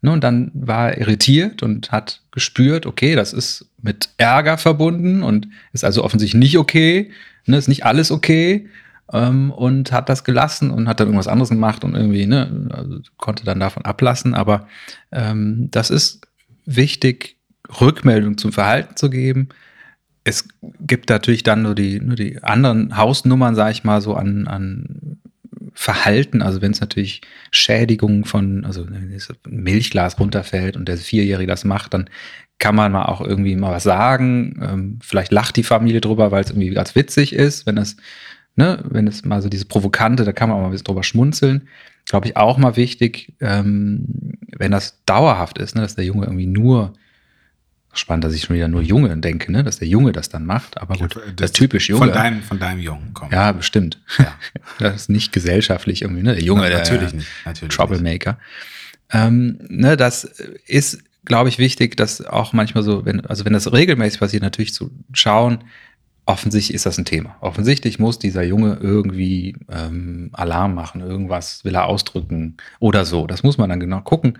[0.00, 5.22] Ne, und dann war er irritiert und hat gespürt, okay, das ist mit Ärger verbunden
[5.22, 7.10] und ist also offensichtlich nicht okay,
[7.46, 8.68] ne, ist nicht alles okay
[9.12, 13.00] ähm, und hat das gelassen und hat dann irgendwas anderes gemacht und irgendwie, ne, also
[13.16, 14.34] konnte dann davon ablassen.
[14.34, 14.66] Aber
[15.12, 16.26] ähm, das ist
[16.66, 17.36] wichtig,
[17.80, 19.48] Rückmeldung zum Verhalten zu geben.
[20.24, 20.48] Es
[20.80, 25.18] gibt natürlich dann nur die, nur die anderen Hausnummern, sage ich mal, so an, an
[25.74, 27.20] Verhalten, also wenn es natürlich
[27.52, 32.10] Schädigungen von, also wenn das Milchglas runterfällt und der Vierjährige das macht, dann
[32.58, 34.60] kann man mal auch irgendwie mal was sagen.
[34.60, 37.96] Ähm, vielleicht lacht die Familie drüber, weil es irgendwie ganz witzig ist, wenn das,
[38.58, 41.02] ne, wenn es mal so diese Provokante, da kann man auch mal ein bisschen drüber
[41.02, 41.68] schmunzeln.
[42.04, 44.04] Glaube ich auch mal wichtig, ähm,
[44.56, 46.92] wenn das dauerhaft ist, ne, dass der Junge irgendwie nur
[47.94, 49.64] Spannend, dass ich schon wieder nur Junge denke, ne?
[49.64, 50.78] dass der Junge das dann macht.
[50.80, 52.04] Aber gut, ja, das, das typisch Junge.
[52.04, 53.32] Von deinem, von deinem Jungen kommt.
[53.32, 53.98] Ja, bestimmt.
[54.18, 54.34] Ja.
[54.78, 56.34] das ist nicht gesellschaftlich irgendwie, ne?
[56.34, 57.28] Der Junge, ja, natürlich der nicht.
[57.46, 58.32] Natürlich Troublemaker.
[58.32, 58.40] Nicht.
[59.10, 60.24] Ähm, ne, das
[60.66, 64.74] ist, glaube ich, wichtig, dass auch manchmal so, wenn, also wenn das regelmäßig passiert, natürlich
[64.74, 65.64] zu schauen,
[66.28, 67.36] offensichtlich ist das ein Thema.
[67.40, 73.26] Offensichtlich muss dieser Junge irgendwie ähm, Alarm machen, irgendwas will er ausdrücken oder so.
[73.26, 74.38] Das muss man dann genau gucken.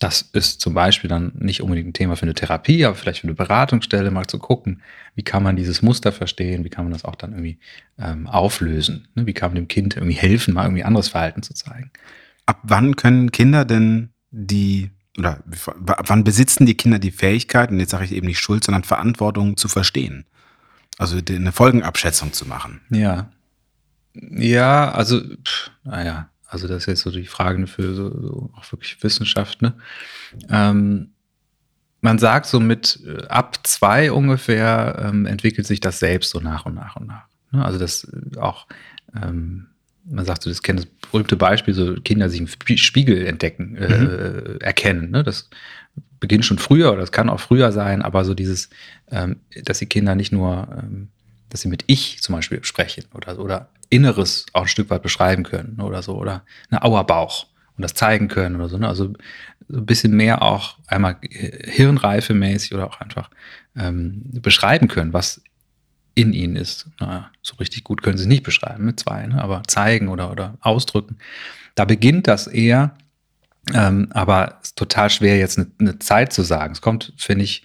[0.00, 3.28] Das ist zum Beispiel dann nicht unbedingt ein Thema für eine Therapie, aber vielleicht für
[3.28, 4.82] eine Beratungsstelle mal zu gucken,
[5.14, 7.58] wie kann man dieses Muster verstehen, wie kann man das auch dann irgendwie
[7.96, 9.26] ähm, auflösen, ne?
[9.26, 11.92] wie kann man dem Kind irgendwie helfen, mal irgendwie anderes Verhalten zu zeigen.
[12.46, 15.44] Ab wann können Kinder denn die, oder
[15.86, 18.82] ab wann besitzen die Kinder die Fähigkeit, und jetzt sage ich eben nicht Schuld, sondern
[18.82, 20.24] Verantwortung zu verstehen?
[21.00, 22.82] Also eine Folgenabschätzung zu machen.
[22.90, 23.32] Ja.
[24.12, 28.70] Ja, also, pff, naja, also das ist jetzt so die Frage für so, so auch
[28.70, 29.62] wirklich Wissenschaft.
[29.62, 29.72] Ne?
[30.50, 31.12] Ähm,
[32.02, 36.66] man sagt so mit äh, ab zwei ungefähr ähm, entwickelt sich das selbst so nach
[36.66, 37.28] und nach und nach.
[37.50, 37.64] Ne?
[37.64, 38.66] Also das äh, auch,
[39.16, 39.68] ähm,
[40.04, 43.98] man sagt so, das kennt das berühmte Beispiel, so Kinder sich im Spiegel entdecken, äh,
[43.98, 44.60] mhm.
[44.60, 45.10] erkennen.
[45.12, 45.22] Ne?
[45.22, 45.48] Das
[46.20, 48.70] beginnt schon früher oder das kann auch früher sein, aber so dieses,
[49.10, 51.08] ähm, dass die Kinder nicht nur, ähm,
[51.48, 55.42] dass sie mit ich zum Beispiel sprechen oder, oder Inneres auch ein Stück weit beschreiben
[55.42, 57.46] können oder so, oder eine Auerbauch
[57.76, 58.78] und das zeigen können oder so.
[58.78, 58.86] Ne?
[58.86, 59.14] Also
[59.68, 63.30] so ein bisschen mehr auch einmal hirnreifemäßig oder auch einfach
[63.76, 65.42] ähm, beschreiben können, was
[66.14, 66.88] in ihnen ist.
[67.00, 69.42] Naja, so richtig gut können sie es nicht beschreiben mit zwei, ne?
[69.42, 71.16] aber zeigen oder, oder ausdrücken.
[71.74, 72.94] Da beginnt das eher,
[73.74, 76.72] ähm, aber es ist total schwer, jetzt eine, eine Zeit zu sagen.
[76.72, 77.64] Es kommt, finde ich,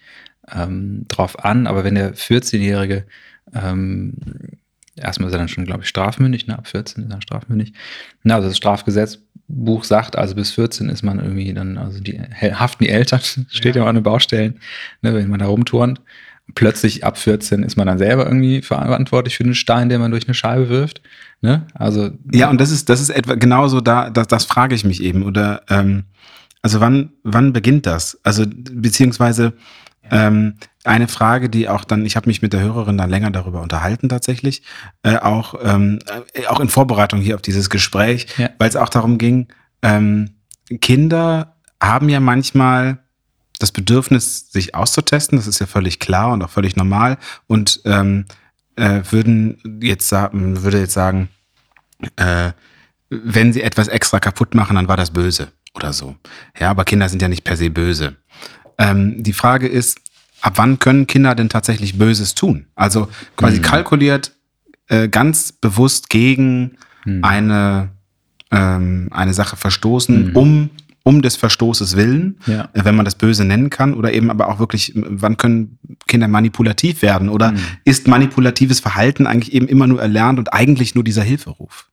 [0.53, 3.05] ähm, drauf an, aber wenn der 14-Jährige
[3.53, 4.13] ähm,
[4.95, 6.57] erstmal ist er dann schon, glaube ich, strafmündig, ne?
[6.57, 7.73] ab 14 ist er strafmündig.
[8.23, 12.83] Na, also das Strafgesetzbuch sagt, also bis 14 ist man irgendwie dann, also die haften
[12.83, 14.59] die Eltern, steht ja, ja auch an den Baustellen,
[15.01, 16.01] ne, wenn man da rumturnt.
[16.53, 20.27] Plötzlich ab 14 ist man dann selber irgendwie verantwortlich für den Stein, den man durch
[20.27, 21.01] eine Scheibe wirft.
[21.41, 21.65] Ne?
[21.73, 25.01] Also ja, und das ist das ist etwa genauso da, das, das frage ich mich
[25.01, 26.03] eben oder ähm,
[26.61, 28.19] also wann wann beginnt das?
[28.23, 29.53] Also beziehungsweise
[30.11, 33.59] Ähm, eine Frage, die auch dann, ich habe mich mit der Hörerin dann länger darüber
[33.63, 34.61] unterhalten tatsächlich,
[35.01, 35.97] äh, auch, ähm,
[36.35, 38.51] äh, auch in Vorbereitung hier auf dieses Gespräch, Ja.
[38.59, 39.47] weil es auch darum ging,
[39.81, 40.29] ähm,
[40.81, 42.99] Kinder haben ja manchmal
[43.59, 48.25] das Bedürfnis, sich auszutesten, das ist ja völlig klar und auch völlig normal und ähm,
[48.75, 51.29] äh, würden jetzt sagen, würde jetzt sagen,
[52.17, 52.51] äh,
[53.09, 56.15] wenn sie etwas extra kaputt machen, dann war das böse oder so.
[56.59, 58.15] Ja, aber Kinder sind ja nicht per se böse.
[58.77, 59.99] Ähm, die Frage ist,
[60.41, 62.65] ab wann können Kinder denn tatsächlich Böses tun?
[62.75, 63.63] Also quasi Mhm.
[63.63, 64.31] kalkuliert
[64.87, 67.23] äh, ganz bewusst gegen Mhm.
[67.23, 67.89] eine,
[68.51, 70.35] ähm, eine Sache verstoßen, Mhm.
[70.35, 70.69] um,
[71.07, 72.67] um des Verstoßes willen, Ja.
[72.73, 75.77] äh, wenn man das Böse nennen kann, oder eben aber auch wirklich, wann können
[76.07, 77.29] Kinder manipulativ werden?
[77.29, 77.57] Oder Mhm.
[77.85, 81.89] ist manipulatives Verhalten eigentlich eben immer nur erlernt und eigentlich nur dieser Hilferuf?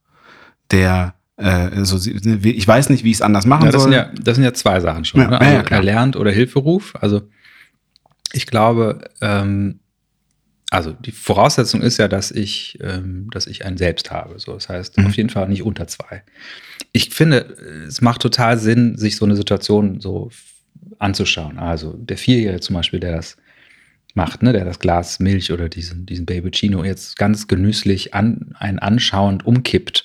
[0.70, 3.92] Der, äh, so, sie- ich weiß nicht, wie ich es anders machen Ja, das, soll.
[3.92, 5.20] sind ja, das sind ja zwei Sachen schon.
[5.20, 5.38] Ja, ne?
[5.40, 5.80] ja, ja, Also klar.
[5.80, 6.94] erlernt oder Hilferuf.
[6.98, 7.20] Also
[8.32, 9.80] ich glaube, ähm,
[10.72, 14.38] also die Voraussetzung ist ja, dass ich, ähm, dass ich ein Selbst habe.
[14.38, 15.06] So, das heißt, Mhm.
[15.06, 16.22] auf jeden Fall nicht unter zwei.
[16.92, 17.40] Ich finde,
[17.86, 20.30] es macht total Sinn, sich so eine Situation so
[20.98, 21.58] anzuschauen.
[21.58, 23.36] Also der Vierjährige zum Beispiel, der das
[24.14, 28.78] macht, ne, der das Glas Milch oder diesen, diesen Babycino jetzt ganz genüsslich an, einen
[28.78, 30.04] anschauend umkippt.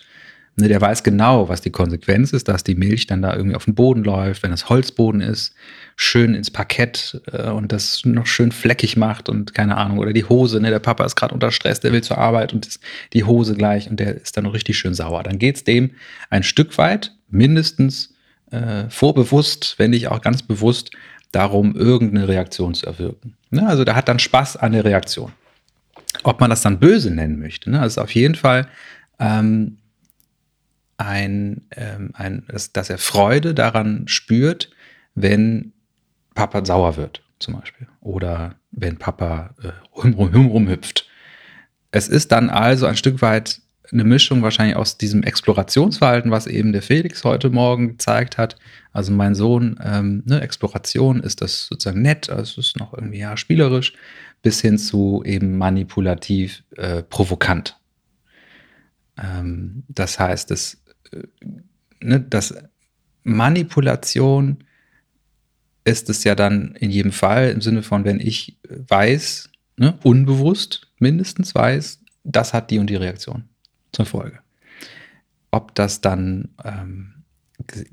[0.57, 3.65] Ne, der weiß genau, was die Konsequenz ist, dass die Milch dann da irgendwie auf
[3.65, 5.53] den Boden läuft, wenn es Holzboden ist,
[5.99, 9.97] schön ins Parkett äh, und das noch schön fleckig macht und keine Ahnung.
[9.97, 12.67] Oder die Hose, ne, der Papa ist gerade unter Stress, der will zur Arbeit und
[12.67, 12.79] das,
[13.13, 15.23] die Hose gleich und der ist dann noch richtig schön sauer.
[15.23, 15.91] Dann geht es dem
[16.29, 18.13] ein Stück weit, mindestens
[18.51, 20.91] äh, vorbewusst, wenn nicht auch ganz bewusst,
[21.31, 23.35] darum, irgendeine Reaktion zu erwirken.
[23.49, 25.31] Ne, also der hat dann Spaß an der Reaktion.
[26.23, 28.67] Ob man das dann böse nennen möchte, ne, also auf jeden Fall
[29.19, 29.79] ähm,
[30.97, 34.69] ein, ähm, ein dass, dass er Freude daran spürt,
[35.15, 35.73] wenn
[36.37, 37.87] Papa sauer wird, zum Beispiel.
[37.99, 41.09] Oder wenn Papa äh, rum, rum, rum, rumhüpft.
[41.89, 43.59] Es ist dann also ein Stück weit
[43.91, 48.55] eine Mischung wahrscheinlich aus diesem Explorationsverhalten, was eben der Felix heute Morgen gezeigt hat.
[48.91, 53.19] Also mein Sohn, ähm, ne, Exploration ist das sozusagen nett, also es ist noch irgendwie
[53.19, 53.93] ja spielerisch,
[54.43, 57.79] bis hin zu eben manipulativ äh, provokant.
[59.17, 61.23] Ähm, das heißt, das, äh,
[61.99, 62.53] ne, das
[63.23, 64.63] Manipulation
[65.87, 70.87] ist es ja dann in jedem Fall im Sinne von, wenn ich weiß, ne, unbewusst
[70.99, 73.45] mindestens weiß, das hat die und die Reaktion
[73.93, 74.39] zur Folge.
[75.49, 77.23] Ob das dann ähm,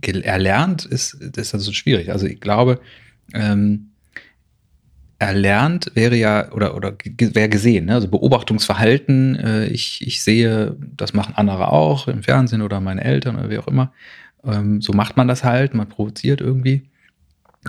[0.03, 2.11] erlernt ist, ist also schwierig.
[2.11, 2.81] Also ich glaube,
[3.33, 3.91] ähm,
[5.21, 7.95] erlernt wäre ja oder, oder wäre gesehen, ne?
[7.95, 13.37] also Beobachtungsverhalten, äh, ich, ich sehe, das machen andere auch im Fernsehen oder meine Eltern
[13.37, 13.93] oder wie auch immer.
[14.43, 16.91] Ähm, so macht man das halt, man provoziert irgendwie.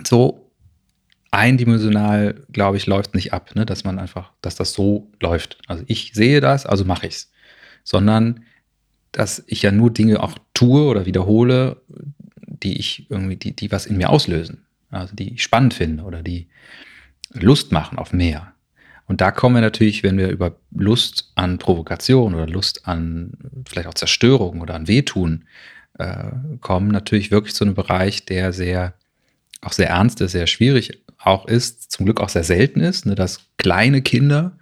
[0.03, 0.51] So
[1.31, 3.65] eindimensional, glaube ich, läuft nicht ab, ne?
[3.65, 5.57] dass man einfach, dass das so läuft.
[5.67, 7.31] Also ich sehe das, also mache ich's.
[7.83, 8.45] Sondern
[9.11, 11.81] dass ich ja nur Dinge auch tue oder wiederhole,
[12.37, 14.65] die ich irgendwie, die, die was in mir auslösen.
[14.89, 16.47] Also die ich spannend finde oder die
[17.33, 18.53] Lust machen auf mehr.
[19.07, 23.33] Und da kommen wir natürlich, wenn wir über Lust an Provokation oder Lust an
[23.67, 25.45] vielleicht auch Zerstörung oder an Wehtun
[25.99, 26.31] äh,
[26.61, 28.93] kommen, natürlich wirklich zu einem Bereich, der sehr,
[29.65, 33.15] auch sehr ernst ist, sehr schwierig auch ist, zum Glück auch sehr selten ist, ne,
[33.15, 34.57] dass kleine Kinder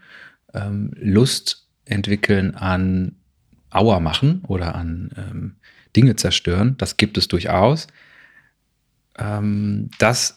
[0.54, 3.16] ähm, Lust entwickeln an
[3.70, 5.56] Auer machen oder an ähm,
[5.96, 6.76] Dinge zerstören.
[6.78, 7.88] Das gibt es durchaus.
[9.18, 10.36] Ähm, das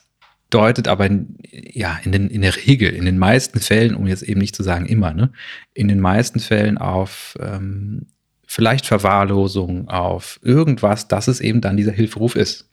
[0.50, 4.22] deutet aber in, ja, in, den, in der Regel, in den meisten Fällen, um jetzt
[4.22, 5.32] eben nicht zu sagen immer, ne,
[5.74, 8.06] in den meisten Fällen auf ähm,
[8.46, 12.70] vielleicht Verwahrlosung, auf irgendwas, dass es eben dann dieser Hilferuf ist.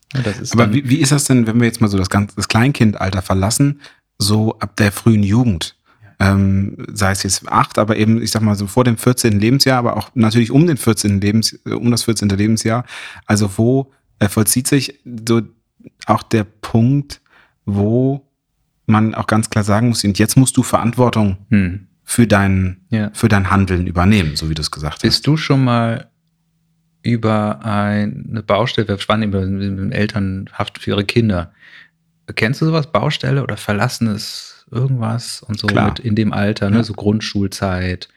[0.51, 3.21] Aber wie, wie ist das denn, wenn wir jetzt mal so das, ganze, das Kleinkindalter
[3.21, 3.81] verlassen,
[4.17, 5.75] so ab der frühen Jugend?
[6.19, 9.39] Ähm, sei es jetzt acht, aber eben, ich sag mal, so vor dem 14.
[9.39, 11.19] Lebensjahr, aber auch natürlich um den 14.
[11.19, 12.29] Lebens, äh, um das 14.
[12.29, 12.85] Lebensjahr.
[13.25, 15.41] Also wo äh, vollzieht sich so
[16.05, 17.21] auch der Punkt,
[17.65, 18.25] wo
[18.85, 23.09] man auch ganz klar sagen muss, und jetzt musst du Verantwortung hm, für dein, ja.
[23.13, 25.01] für dein Handeln übernehmen, so wie du es gesagt hast.
[25.01, 26.09] Bist du schon mal
[27.03, 31.51] über eine Baustelle, wir spannen über Elternhaft für ihre Kinder.
[32.35, 32.91] Kennst du sowas?
[32.91, 36.77] Baustelle oder verlassenes irgendwas und so in dem Alter, ne?
[36.77, 36.83] Ja.
[36.83, 38.09] So Grundschulzeit,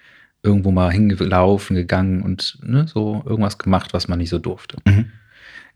[0.43, 4.79] irgendwo mal hingelaufen, gegangen und ne, so irgendwas gemacht, was man nicht so durfte.
[4.87, 5.11] Mhm.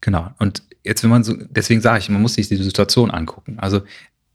[0.01, 0.33] Genau.
[0.39, 3.59] Und jetzt, wenn man so, deswegen sage ich, man muss sich die Situation angucken.
[3.59, 3.83] Also,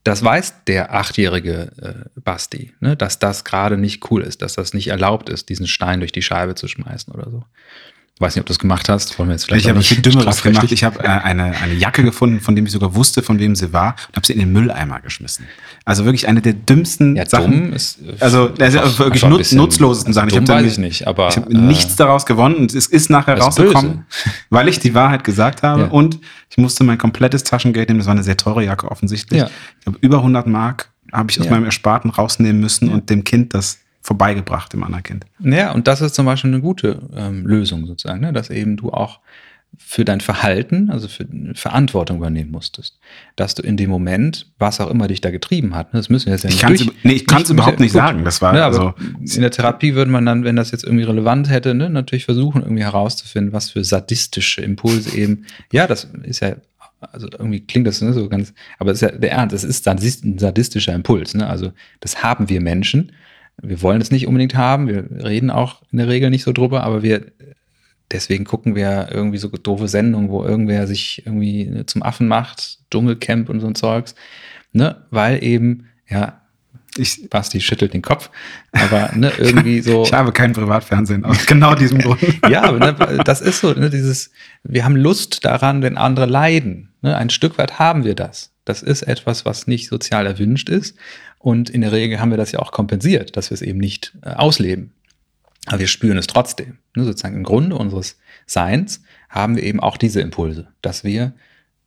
[0.03, 4.73] das weiß der achtjährige äh, Basti, ne, dass das gerade nicht cool ist, dass das
[4.73, 7.43] nicht erlaubt ist, diesen Stein durch die Scheibe zu schmeißen oder so.
[8.17, 9.19] Weiß nicht, ob du das gemacht hast.
[9.19, 10.71] Wollen wir jetzt vielleicht ich habe viel Dümmeres gemacht.
[10.71, 13.73] Ich habe äh, eine, eine Jacke gefunden, von dem ich sogar wusste, von wem sie
[13.73, 15.45] war, und habe sie in den Mülleimer geschmissen.
[15.83, 17.73] Also wirklich eine der dümmsten ja, Sachen.
[17.73, 20.29] Ist, also, also wirklich nut, nutzlosesten Sachen.
[20.29, 23.09] Ich habe weiß ich nicht, aber ich habe äh, nichts daraus gewonnen und es ist
[23.09, 24.05] nachher rausgekommen,
[24.49, 25.87] weil ich die Wahrheit gesagt habe ja.
[25.87, 26.17] und
[26.49, 27.99] ich musste mein komplettes Taschengeld nehmen.
[27.99, 29.41] Das war eine sehr teure Jacke offensichtlich.
[29.41, 29.49] Ja.
[29.81, 33.53] Ich habe über 100 Mark habe ich aus meinem Ersparten rausnehmen müssen und dem Kind
[33.53, 35.25] das vorbeigebracht, dem anderen Kind.
[35.39, 38.33] Ja, und das ist zum Beispiel eine gute ähm, Lösung sozusagen, ne?
[38.33, 39.19] dass eben du auch
[39.77, 42.99] für dein Verhalten, also für Verantwortung übernehmen musstest.
[43.35, 46.27] Dass du in dem Moment, was auch immer dich da getrieben hat, ne, das müssen
[46.27, 48.23] wir jetzt ja nicht Ich, nee, ich kann es überhaupt nicht gut, sagen.
[48.23, 51.49] Das war ne, also, in der Therapie würde man dann, wenn das jetzt irgendwie relevant
[51.49, 56.55] hätte, ne, natürlich versuchen, irgendwie herauszufinden, was für sadistische Impulse eben, ja, das ist ja
[57.11, 59.87] also irgendwie klingt das ne, so ganz, aber es ist ja der Ernst, es ist
[59.87, 61.33] ein sadistischer Impuls.
[61.33, 61.45] Ne?
[61.47, 63.11] Also das haben wir Menschen
[63.61, 66.83] wir wollen es nicht unbedingt haben, wir reden auch in der Regel nicht so drüber,
[66.83, 67.31] aber wir
[68.11, 72.79] deswegen gucken wir irgendwie so doofe Sendungen, wo irgendwer sich irgendwie ne, zum Affen macht,
[72.91, 74.15] Dschungelcamp und so ein Zeugs,
[74.73, 76.41] ne, weil eben ja
[76.97, 78.29] ich, Basti schüttelt den Kopf,
[78.71, 80.03] aber ne, irgendwie so.
[80.03, 82.21] Ich habe kein Privatfernsehen, aus genau diesem Grund.
[82.49, 84.31] ja, aber ne, das ist so, ne, dieses,
[84.63, 86.93] wir haben Lust daran, wenn andere leiden.
[87.01, 88.53] Ne, ein Stück weit haben wir das.
[88.63, 90.97] Das ist etwas, was nicht sozial erwünscht ist.
[91.45, 94.17] Und in der Regel haben wir das ja auch kompensiert, dass wir es eben nicht
[94.23, 94.93] äh, ausleben.
[95.67, 96.79] Aber wir spüren es trotzdem.
[96.95, 98.17] Ne, sozusagen im Grunde unseres
[98.47, 101.33] Seins haben wir eben auch diese Impulse, dass wir,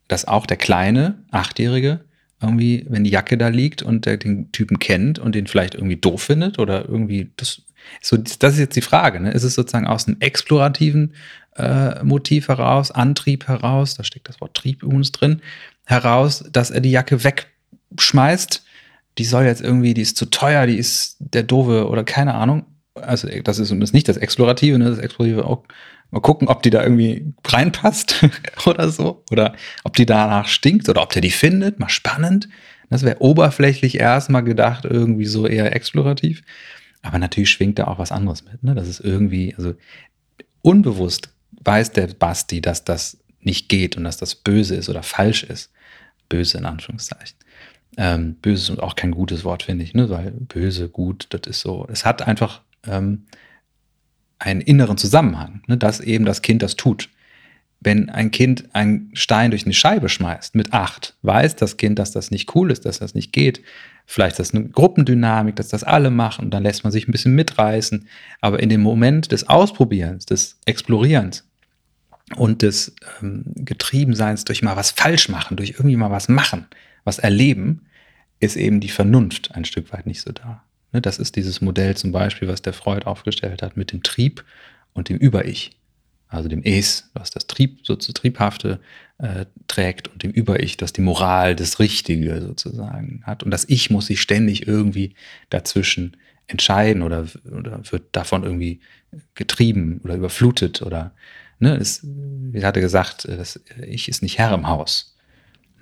[0.06, 2.04] dass auch der kleine Achtjährige
[2.40, 5.96] irgendwie, wenn die Jacke da liegt und der den Typen kennt und den vielleicht irgendwie
[5.96, 7.62] doof findet oder irgendwie, das,
[8.00, 9.32] so, das ist jetzt die Frage, ne?
[9.32, 11.14] ist es sozusagen aus einem explorativen
[11.56, 15.42] äh, Motiv heraus, Antrieb heraus, da steckt das Wort Trieb übrigens drin,
[15.84, 18.62] heraus, dass er die Jacke wegschmeißt
[19.18, 22.66] die soll jetzt irgendwie, die ist zu teuer, die ist der doofe oder keine Ahnung.
[22.94, 24.88] Also das ist, das nicht das Explorative, ne?
[24.88, 25.64] das Explorative auch
[26.10, 28.24] mal gucken, ob die da irgendwie reinpasst
[28.66, 29.24] oder so.
[29.30, 29.54] Oder
[29.84, 31.78] ob die danach stinkt oder ob der die findet.
[31.78, 32.48] Mal spannend.
[32.90, 36.42] Das wäre oberflächlich erstmal gedacht, irgendwie so eher explorativ.
[37.02, 38.62] Aber natürlich schwingt da auch was anderes mit.
[38.62, 38.74] Ne?
[38.74, 39.74] Das ist irgendwie, also
[40.62, 41.30] unbewusst
[41.64, 45.70] weiß der Basti, dass das nicht geht und dass das böse ist oder falsch ist.
[46.28, 47.36] Böse in Anführungszeichen.
[47.96, 50.08] Ähm, böse ist auch kein gutes Wort, finde ich, ne?
[50.10, 51.86] weil böse, gut, das ist so.
[51.90, 53.24] Es hat einfach ähm,
[54.38, 55.76] einen inneren Zusammenhang, ne?
[55.76, 57.08] dass eben das Kind das tut.
[57.80, 62.10] Wenn ein Kind einen Stein durch eine Scheibe schmeißt mit acht, weiß das Kind, dass
[62.10, 63.62] das nicht cool ist, dass das nicht geht.
[64.04, 67.12] Vielleicht ist das eine Gruppendynamik, dass das alle machen und dann lässt man sich ein
[67.12, 68.08] bisschen mitreißen.
[68.40, 71.44] Aber in dem Moment des Ausprobierens, des Explorierens
[72.36, 76.66] und des ähm, Getriebenseins durch mal was falsch machen, durch irgendwie mal was machen,
[77.08, 77.86] was erleben,
[78.38, 80.62] ist eben die Vernunft ein Stück weit nicht so da.
[80.92, 84.44] Ne, das ist dieses Modell zum Beispiel, was der Freud aufgestellt hat mit dem Trieb
[84.92, 85.72] und dem Über-Ich.
[86.28, 88.80] Also dem Es, was das Trieb, so zu Triebhafte
[89.16, 93.42] äh, trägt und dem Über-Ich, das die Moral, das Richtige sozusagen hat.
[93.42, 95.14] Und das Ich muss sich ständig irgendwie
[95.48, 98.80] dazwischen entscheiden oder, oder wird davon irgendwie
[99.34, 101.14] getrieben oder überflutet oder,
[101.58, 105.17] ne, es, wie hatte gesagt, das Ich ist nicht Herr im Haus.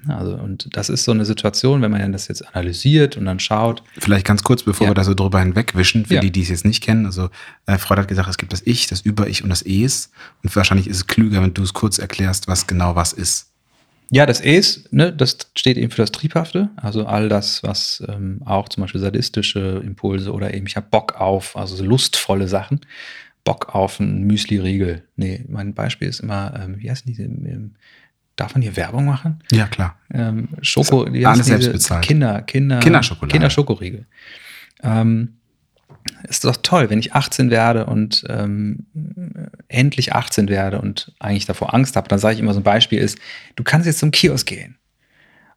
[0.09, 3.83] Also, und das ist so eine Situation, wenn man das jetzt analysiert und dann schaut.
[3.99, 4.91] Vielleicht ganz kurz, bevor ja.
[4.91, 6.21] wir da so drüber hinwegwischen, für ja.
[6.21, 7.07] die, die es jetzt nicht kennen.
[7.07, 7.31] Also,
[7.67, 10.11] äh, Freud hat gesagt, es gibt das Ich, das Über-Ich und das Es.
[10.43, 13.51] Und wahrscheinlich ist es klüger, wenn du es kurz erklärst, was genau was ist.
[14.11, 16.71] Ja, das Es, ne, das steht eben für das Triebhafte.
[16.77, 21.21] Also all das, was ähm, auch zum Beispiel sadistische Impulse oder eben ich habe Bock
[21.21, 22.81] auf, also so lustvolle Sachen.
[23.47, 25.05] Bock auf einen Müsli-Riegel.
[25.17, 27.21] Nee, mein Beispiel ist immer, ähm, wie heißt die?
[27.23, 27.75] Ähm,
[28.37, 29.43] Darf man hier Werbung machen?
[29.51, 29.97] Ja, klar.
[30.13, 32.05] Ähm, Schoko, die alles selbst bezahlt.
[32.05, 33.33] Kinder, Kinder, Kinderschokolade.
[33.33, 34.07] Kinderschokoriegel.
[34.83, 35.37] Ähm,
[36.29, 38.87] ist doch toll, wenn ich 18 werde und ähm,
[39.69, 42.99] endlich 18 werde und eigentlich davor Angst habe, dann sage ich immer so ein Beispiel
[42.99, 43.19] ist,
[43.57, 44.79] du kannst jetzt zum Kiosk gehen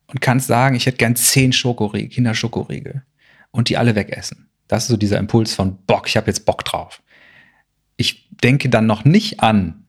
[0.07, 3.03] und kannst sagen, ich hätte gern 10 Schokoriegel, Kinderschokoriegel
[3.51, 4.49] und die alle wegessen.
[4.67, 7.01] Das ist so dieser Impuls von Bock, ich habe jetzt Bock drauf.
[7.97, 9.85] Ich denke dann noch nicht an,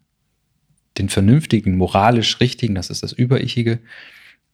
[0.98, 3.80] den vernünftigen, moralisch richtigen, das ist das Überichige.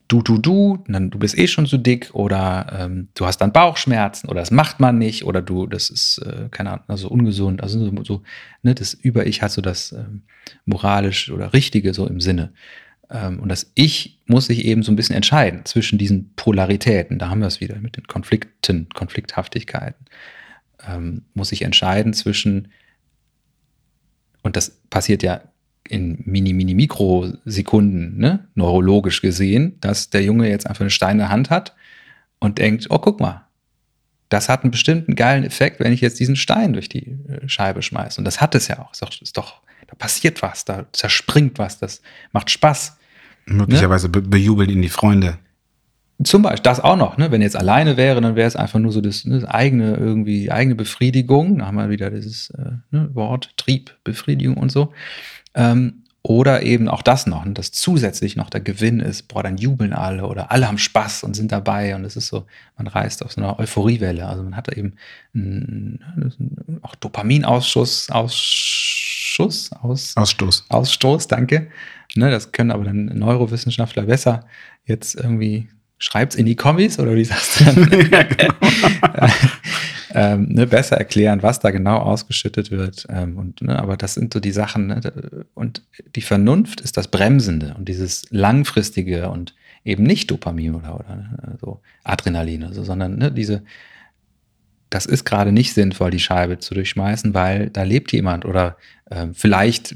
[0.08, 3.52] Du, du, du, dann du bist eh schon zu dick oder ähm, du hast dann
[3.52, 7.60] Bauchschmerzen oder das macht man nicht oder du, das ist, äh, keine Ahnung, also ungesund.
[7.60, 8.22] Also so, so
[8.62, 10.22] ne, das Über-Ich hat so das ähm,
[10.64, 12.52] moralisch oder Richtige so im Sinne.
[13.10, 17.18] Ähm, und das Ich muss sich eben so ein bisschen entscheiden zwischen diesen Polaritäten.
[17.18, 20.06] Da haben wir es wieder mit den Konflikten, Konflikthaftigkeiten.
[20.86, 22.68] Ähm, muss ich entscheiden zwischen,
[24.42, 25.40] und das passiert ja
[25.90, 31.50] in mini, mini, Mikrosekunden, ne, neurologisch gesehen, dass der Junge jetzt einfach eine steine Hand
[31.50, 31.74] hat
[32.38, 33.46] und denkt, oh, guck mal,
[34.28, 37.82] das hat einen bestimmten geilen Effekt, wenn ich jetzt diesen Stein durch die äh, Scheibe
[37.82, 38.20] schmeiße.
[38.20, 38.92] Und das hat es ja auch.
[38.92, 42.96] Ist doch, ist doch da passiert was, da zerspringt was, das macht Spaß.
[43.46, 45.38] Möglicherweise be bejubeln ihn die Freunde.
[46.24, 47.30] Zum Beispiel das auch noch, ne?
[47.30, 50.50] wenn jetzt alleine wäre, dann wäre es einfach nur so das, ne, das eigene irgendwie
[50.50, 51.58] eigene Befriedigung.
[51.58, 54.92] Da haben wir wieder dieses äh, ne, Wort Trieb, Befriedigung und so.
[55.56, 59.58] Ähm, oder eben auch das noch, ne, dass zusätzlich noch der Gewinn ist, boah, dann
[59.58, 62.46] jubeln alle oder alle haben Spaß und sind dabei und es ist so,
[62.76, 64.26] man reist auf so einer Euphoriewelle.
[64.26, 64.94] Also man hat da eben
[65.32, 70.64] einen, auch Dopaminausschuss, Ausschuss, aus, Ausstoß.
[70.68, 71.68] Ausstoß, danke.
[72.16, 74.46] Ne, das können aber dann Neurowissenschaftler besser
[74.84, 75.68] jetzt irgendwie
[75.98, 77.90] schreibt's in die Kommis oder wie sagst du dann?
[78.10, 78.54] ja, genau.
[80.14, 83.06] ähm, ne, besser erklären, was da genau ausgeschüttet wird.
[83.10, 84.88] Ähm, und, ne, aber das sind so die Sachen.
[84.88, 85.00] Ne,
[85.54, 85.82] und
[86.14, 91.58] die Vernunft ist das Bremsende und dieses langfristige und eben nicht Dopamin oder, oder ne,
[91.60, 93.62] so Adrenalin, oder so, sondern ne, diese,
[94.90, 98.76] das ist gerade nicht sinnvoll, die Scheibe zu durchschmeißen, weil da lebt jemand oder
[99.10, 99.94] äh, vielleicht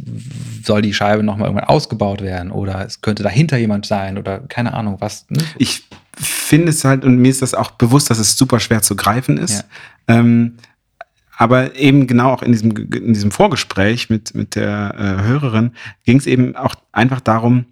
[0.65, 4.75] soll die Scheibe nochmal irgendwann ausgebaut werden oder es könnte dahinter jemand sein oder keine
[4.75, 5.27] Ahnung was.
[5.31, 5.43] Ne?
[5.59, 5.85] Ich
[6.17, 9.39] finde es halt, und mir ist das auch bewusst, dass es super schwer zu greifen
[9.39, 9.65] ist.
[10.09, 10.19] Ja.
[10.19, 10.57] Ähm,
[11.37, 15.73] aber eben genau auch in diesem, in diesem Vorgespräch mit, mit der äh, Hörerin
[16.05, 17.65] ging es eben auch einfach darum,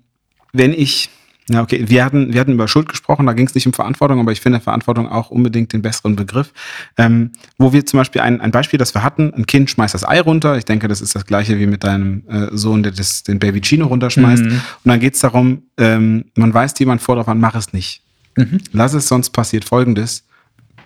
[0.53, 1.11] wenn ich
[1.49, 1.85] ja, okay.
[1.89, 4.41] Wir hatten, wir hatten über Schuld gesprochen, da ging es nicht um Verantwortung, aber ich
[4.41, 6.53] finde Verantwortung auch unbedingt den besseren Begriff.
[6.99, 10.07] Ähm, wo wir zum Beispiel ein, ein Beispiel, das wir hatten, ein Kind schmeißt das
[10.07, 10.59] Ei runter.
[10.59, 13.63] Ich denke, das ist das gleiche wie mit deinem äh, Sohn, der das, den Baby
[13.63, 14.45] Chino runterschmeißt.
[14.45, 14.53] Mhm.
[14.53, 18.03] Und dann geht es darum, ähm, man weist jemand vor darauf an, mach es nicht.
[18.37, 18.59] Mhm.
[18.73, 20.25] Lass es, sonst passiert folgendes.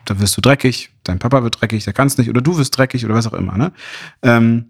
[0.05, 2.77] Da wirst du dreckig, dein Papa wird dreckig, der kann es nicht, oder du wirst
[2.77, 3.57] dreckig oder was auch immer.
[3.57, 3.73] Ne?
[4.23, 4.67] Ähm,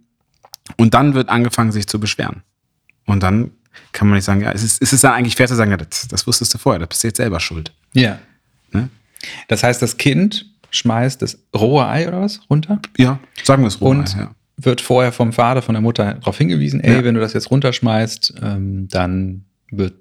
[0.76, 2.43] und dann wird angefangen, sich zu beschweren.
[3.07, 3.51] Und dann
[3.93, 5.77] kann man nicht sagen, ja, es ist, es ist dann eigentlich fair zu sagen, ja,
[5.77, 7.73] das, das wusstest du vorher, das bist du jetzt selber schuld.
[7.93, 8.18] Ja.
[8.73, 8.89] Ne?
[9.49, 12.81] Das heißt, das Kind schmeißt das rohe Ei oder was runter?
[12.97, 14.35] Ja, sagen wir es rohe und Ei, ja.
[14.57, 17.05] wird vorher vom Vater, von der Mutter darauf hingewiesen, ey, ja.
[17.05, 19.95] wenn du das jetzt runterschmeißt, ähm, dann wird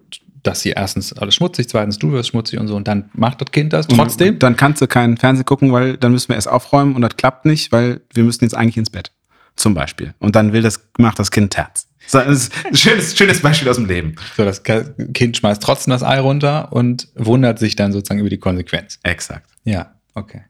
[0.43, 3.51] das hier erstens alles schmutzig, zweitens du wirst schmutzig und so und dann macht das
[3.51, 4.35] Kind das trotzdem.
[4.35, 7.15] Und dann kannst du keinen Fernsehen gucken, weil dann müssen wir erst aufräumen und das
[7.15, 9.11] klappt nicht, weil wir müssen jetzt eigentlich ins Bett.
[9.55, 10.13] Zum Beispiel.
[10.19, 11.87] Und dann will das, macht das Kind Terz.
[12.11, 14.15] Das ist ein schönes, schönes Beispiel aus dem Leben.
[14.35, 18.39] So, das Kind schmeißt trotzdem das Ei runter und wundert sich dann sozusagen über die
[18.39, 18.99] Konsequenz.
[19.03, 19.49] Exakt.
[19.63, 20.41] Ja, okay.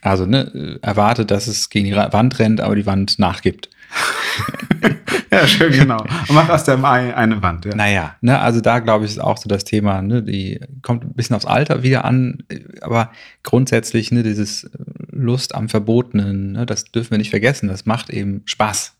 [0.00, 3.68] Also, ne, erwartet, dass es gegen die Wand rennt, aber die Wand nachgibt.
[5.30, 6.00] ja, schön, genau.
[6.00, 7.64] Und mach aus dem Ei eine Wand.
[7.64, 7.74] Ja.
[7.74, 11.12] Naja, ne, also da glaube ich, ist auch so das Thema, ne, die kommt ein
[11.12, 12.42] bisschen aufs Alter wieder an,
[12.80, 13.12] aber
[13.42, 14.70] grundsätzlich, ne, dieses
[15.10, 18.94] Lust am Verbotenen, ne, das dürfen wir nicht vergessen, das macht eben Spaß.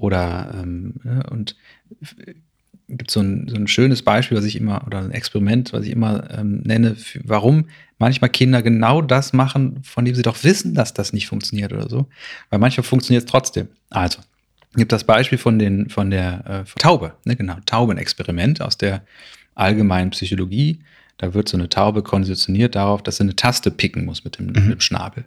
[0.00, 1.56] Oder ähm, ne, und
[2.88, 5.90] gibt so ein, so ein schönes Beispiel, was ich immer, oder ein Experiment, was ich
[5.90, 7.66] immer ähm, nenne, für, warum
[7.98, 11.88] manchmal Kinder genau das machen, von dem sie doch wissen, dass das nicht funktioniert oder
[11.88, 12.08] so.
[12.48, 13.68] Weil manchmal funktioniert es trotzdem.
[13.90, 14.20] Also,
[14.74, 19.04] gibt das Beispiel von, den, von der äh, von Taube, ne, genau, Taubenexperiment aus der
[19.54, 20.80] allgemeinen Psychologie.
[21.18, 24.46] Da wird so eine Taube konditioniert darauf, dass sie eine Taste picken muss mit dem,
[24.46, 24.52] mhm.
[24.52, 25.26] mit dem Schnabel.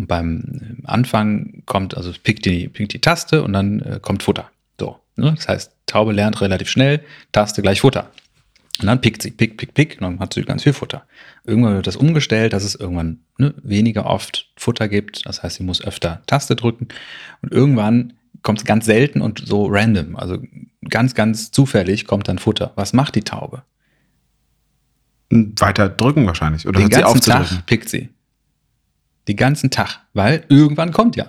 [0.00, 4.22] Und beim äh, Anfang kommt, also pickt die, pickt die Taste und dann äh, kommt
[4.22, 4.50] Futter.
[4.78, 4.98] So.
[5.16, 5.34] Ne?
[5.36, 8.10] Das heißt, Taube lernt relativ schnell, Taste gleich Futter.
[8.80, 11.04] Und dann pickt sie, pick, pick, pick, und dann hat sie ganz viel Futter.
[11.44, 15.26] Irgendwann wird das umgestellt, dass es irgendwann ne, weniger oft Futter gibt.
[15.26, 16.88] Das heißt, sie muss öfter Taste drücken.
[17.42, 20.16] Und irgendwann kommt es ganz selten und so random.
[20.16, 20.42] Also
[20.88, 22.72] ganz, ganz zufällig kommt dann Futter.
[22.76, 23.64] Was macht die Taube?
[25.28, 26.66] Weiter drücken wahrscheinlich.
[26.66, 28.08] Oder Den hört ganzen sie Tag pickt sie.
[29.30, 30.00] Den ganzen Tag.
[30.12, 31.24] Weil irgendwann kommt ja.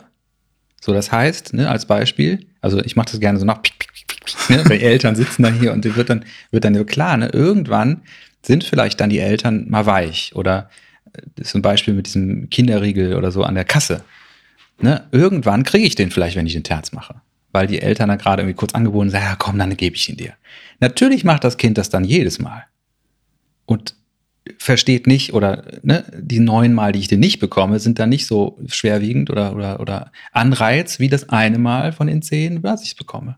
[0.81, 4.07] So, das heißt, ne, als Beispiel, also ich mache das gerne so nach, pick, pick,
[4.07, 7.29] pick, ne, die Eltern sitzen dann hier und wird dann, wird dann so klar, ne,
[7.31, 8.01] irgendwann
[8.41, 10.71] sind vielleicht dann die Eltern mal weich oder
[11.13, 14.03] äh, ein Beispiel mit diesem Kinderriegel oder so an der Kasse.
[14.79, 17.21] Ne, irgendwann kriege ich den vielleicht, wenn ich den Terz mache.
[17.51, 20.17] Weil die Eltern dann gerade irgendwie kurz angeboten sagen, ja komm, dann gebe ich ihn
[20.17, 20.33] dir.
[20.79, 22.63] Natürlich macht das Kind das dann jedes Mal.
[23.67, 23.93] Und
[24.57, 28.25] versteht nicht oder ne, die neun Mal, die ich den nicht bekomme, sind dann nicht
[28.25, 32.95] so schwerwiegend oder, oder, oder Anreiz wie das eine Mal von den zehn, was ich
[32.95, 33.37] bekomme.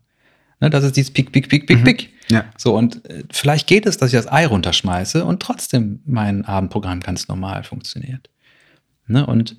[0.60, 1.84] Ne, das ist dieses Pick, Pick, Pick, Pick, mhm.
[1.84, 2.10] Pick.
[2.30, 2.46] Ja.
[2.58, 7.02] So, und äh, vielleicht geht es, dass ich das Ei runterschmeiße und trotzdem mein Abendprogramm
[7.02, 8.30] ganz normal funktioniert.
[9.08, 9.58] Ne, und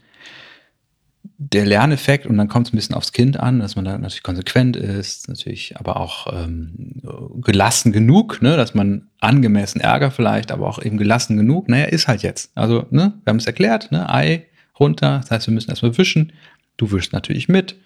[1.37, 4.22] der Lerneffekt, und dann kommt es ein bisschen aufs Kind an, dass man da natürlich
[4.22, 7.03] konsequent ist, natürlich aber auch ähm,
[7.41, 12.09] gelassen genug, ne, dass man angemessen Ärger vielleicht, aber auch eben gelassen genug, naja, ist
[12.09, 12.53] halt jetzt.
[12.55, 14.47] Also, ne, wir haben es erklärt, ne, Ei
[14.78, 16.32] runter, das heißt, wir müssen erstmal wischen.
[16.76, 17.76] Du wischst natürlich mit.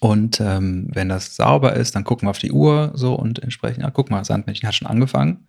[0.00, 3.82] Und ähm, wenn das sauber ist, dann gucken wir auf die Uhr so und entsprechend,
[3.82, 5.46] ja, guck mal, Sandmännchen hat schon angefangen.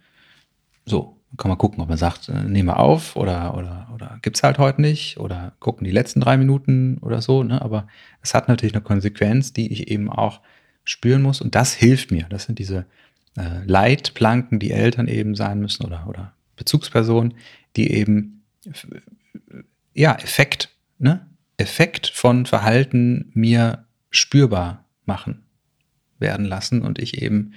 [0.86, 4.38] So, kann man gucken, ob man sagt, äh, nehmen wir auf oder, oder, oder gibt
[4.38, 7.44] es halt heute nicht oder gucken die letzten drei Minuten oder so.
[7.44, 7.62] Ne?
[7.62, 7.88] Aber
[8.22, 10.42] es hat natürlich eine Konsequenz, die ich eben auch
[10.84, 11.42] spüren muss.
[11.42, 12.26] Und das hilft mir.
[12.30, 12.86] Das sind diese
[13.38, 17.34] äh, Leitplanken, die Eltern eben sein müssen oder, oder Bezugspersonen,
[17.76, 18.44] die eben
[19.94, 21.28] ja, Effekt, ne?
[21.58, 25.44] Effekt von Verhalten mir spürbar machen
[26.20, 27.54] werden lassen und ich eben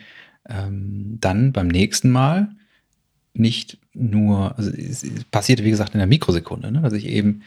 [0.49, 2.51] ähm, dann beim nächsten Mal
[3.39, 7.43] nicht nur, also es passiert wie gesagt in der Mikrosekunde, ne, dass ich eben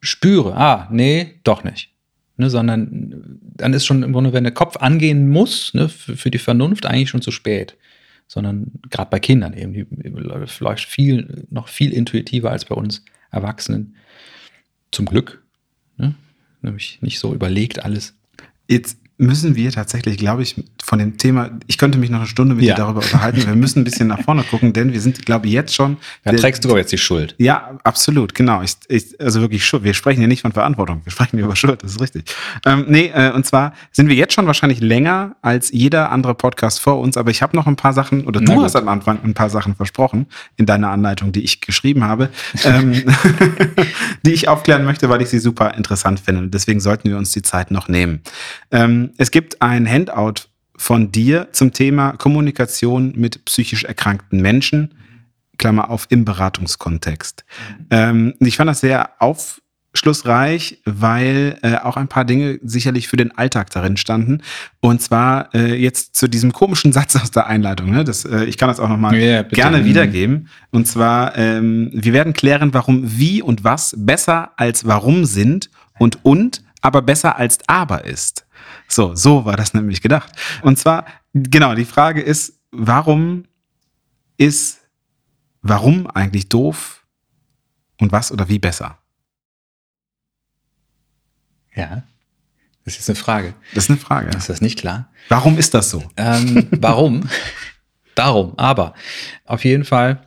[0.00, 1.90] spüre, ah, nee, doch nicht.
[2.36, 6.30] Ne, sondern dann ist schon im Grunde, wenn der Kopf angehen muss, ne, für, für
[6.30, 7.76] die Vernunft eigentlich schon zu spät.
[8.28, 9.86] Sondern gerade bei Kindern eben, die
[10.60, 13.96] läuft viel, noch viel intuitiver als bei uns Erwachsenen.
[14.92, 15.42] Zum Glück.
[15.96, 16.14] Ne?
[16.62, 18.14] Nämlich nicht so überlegt alles.
[18.68, 22.54] Jetzt müssen wir tatsächlich, glaube ich, von dem Thema, ich könnte mich noch eine Stunde
[22.54, 22.74] mit ja.
[22.74, 23.44] dir darüber unterhalten.
[23.44, 25.96] Wir müssen ein bisschen nach vorne gucken, denn wir sind, glaube ich, jetzt schon.
[26.22, 27.34] Da trägst du aber jetzt die Schuld.
[27.38, 28.62] Ja, absolut, genau.
[28.62, 29.82] Ich, ich, also wirklich Schuld.
[29.82, 32.32] Wir sprechen hier nicht von Verantwortung, wir sprechen hier über Schuld, das ist richtig.
[32.64, 36.78] Ähm, nee, äh, und zwar sind wir jetzt schon wahrscheinlich länger als jeder andere Podcast
[36.78, 39.34] vor uns, aber ich habe noch ein paar Sachen, oder du hast am Anfang ein
[39.34, 42.28] paar Sachen versprochen in deiner Anleitung, die ich geschrieben habe,
[42.64, 42.92] ähm,
[44.24, 46.48] die ich aufklären möchte, weil ich sie super interessant finde.
[46.48, 48.20] Deswegen sollten wir uns die Zeit noch nehmen.
[48.70, 50.48] Ähm, es gibt ein Handout
[50.78, 54.94] von dir zum Thema Kommunikation mit psychisch erkrankten Menschen,
[55.58, 57.44] Klammer auf, im Beratungskontext.
[57.90, 63.36] Ähm, ich fand das sehr aufschlussreich, weil äh, auch ein paar Dinge sicherlich für den
[63.36, 64.42] Alltag darin standen.
[64.80, 67.90] Und zwar äh, jetzt zu diesem komischen Satz aus der Einleitung.
[67.90, 68.04] Ne?
[68.04, 70.48] Das, äh, ich kann das auch nochmal yeah, gerne wiedergeben.
[70.70, 76.24] Und zwar, ähm, wir werden klären, warum wie und was besser als warum sind und
[76.24, 78.46] und aber besser als aber ist.
[78.88, 80.32] So, so war das nämlich gedacht.
[80.62, 83.44] Und zwar, genau, die Frage ist, warum
[84.38, 84.80] ist,
[85.62, 87.04] warum eigentlich doof
[88.00, 88.98] und was oder wie besser?
[91.74, 92.02] Ja,
[92.84, 93.54] das ist eine Frage.
[93.74, 94.30] Das ist eine Frage.
[94.36, 95.10] Ist das nicht klar?
[95.28, 96.02] Warum ist das so?
[96.16, 97.28] Ähm, warum?
[98.14, 98.94] Darum, aber
[99.44, 100.24] auf jeden Fall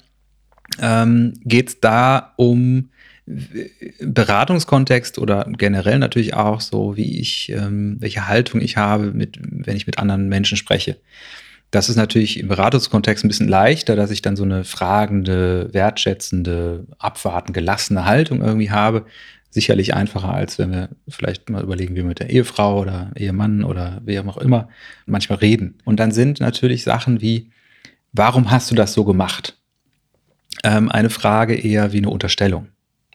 [0.79, 2.89] ähm, geht es da um
[3.25, 9.77] Beratungskontext oder generell natürlich auch so, wie ich, ähm, welche Haltung ich habe, mit, wenn
[9.77, 10.97] ich mit anderen Menschen spreche.
[11.69, 16.85] Das ist natürlich im Beratungskontext ein bisschen leichter, dass ich dann so eine fragende, wertschätzende,
[16.99, 19.05] abwarten, gelassene Haltung irgendwie habe.
[19.51, 23.63] Sicherlich einfacher, als wenn wir vielleicht mal überlegen, wie wir mit der Ehefrau oder Ehemann
[23.63, 24.69] oder wem auch immer
[25.05, 25.77] manchmal reden.
[25.85, 27.51] Und dann sind natürlich Sachen wie,
[28.11, 29.57] warum hast du das so gemacht?
[30.63, 32.67] Ähm, eine Frage eher wie eine Unterstellung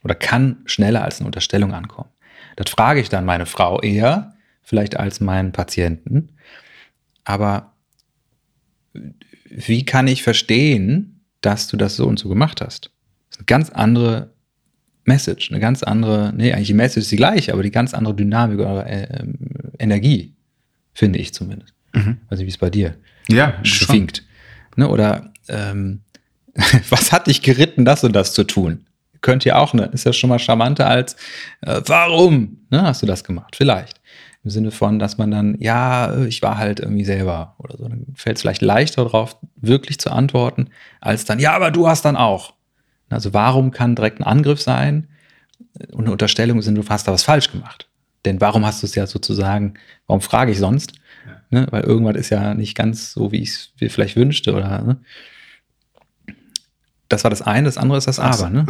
[0.06, 2.10] oder kann schneller als eine Unterstellung ankommen.
[2.54, 6.28] Das frage ich dann meine Frau eher, vielleicht als meinen Patienten.
[7.24, 7.72] Aber
[9.50, 12.92] wie kann ich verstehen, dass du das so und so gemacht hast?
[13.30, 14.30] Das ist eine ganz andere
[15.04, 18.14] Message, eine ganz andere, nee, eigentlich die Message ist die gleiche, aber die ganz andere
[18.14, 19.24] Dynamik oder äh,
[19.80, 20.36] Energie,
[20.94, 21.74] finde ich zumindest.
[21.92, 22.18] Mhm.
[22.28, 22.96] Also wie es bei dir
[23.28, 24.24] ja, schwingt.
[24.76, 26.02] Ne, oder ähm,
[26.90, 28.86] was hat dich geritten, das und das zu tun?
[29.26, 31.16] Könnte ja auch, ne, ist ja schon mal charmanter als,
[31.62, 33.56] äh, warum ne, hast du das gemacht?
[33.56, 34.00] Vielleicht.
[34.44, 37.88] Im Sinne von, dass man dann, ja, ich war halt irgendwie selber oder so.
[37.88, 40.68] Dann fällt es vielleicht leichter drauf, wirklich zu antworten,
[41.00, 42.54] als dann, ja, aber du hast dann auch.
[43.08, 45.08] Also warum kann direkt ein Angriff sein
[45.90, 47.88] und eine Unterstellung sind, du hast da was falsch gemacht?
[48.24, 49.74] Denn warum hast du es ja sozusagen,
[50.06, 50.92] warum frage ich sonst?
[51.50, 51.66] Ne?
[51.70, 54.98] Weil irgendwas ist ja nicht ganz so, wie ich es mir vielleicht wünschte oder ne?
[57.08, 58.50] Das war das eine, das andere ist das Aber.
[58.50, 58.66] Ne?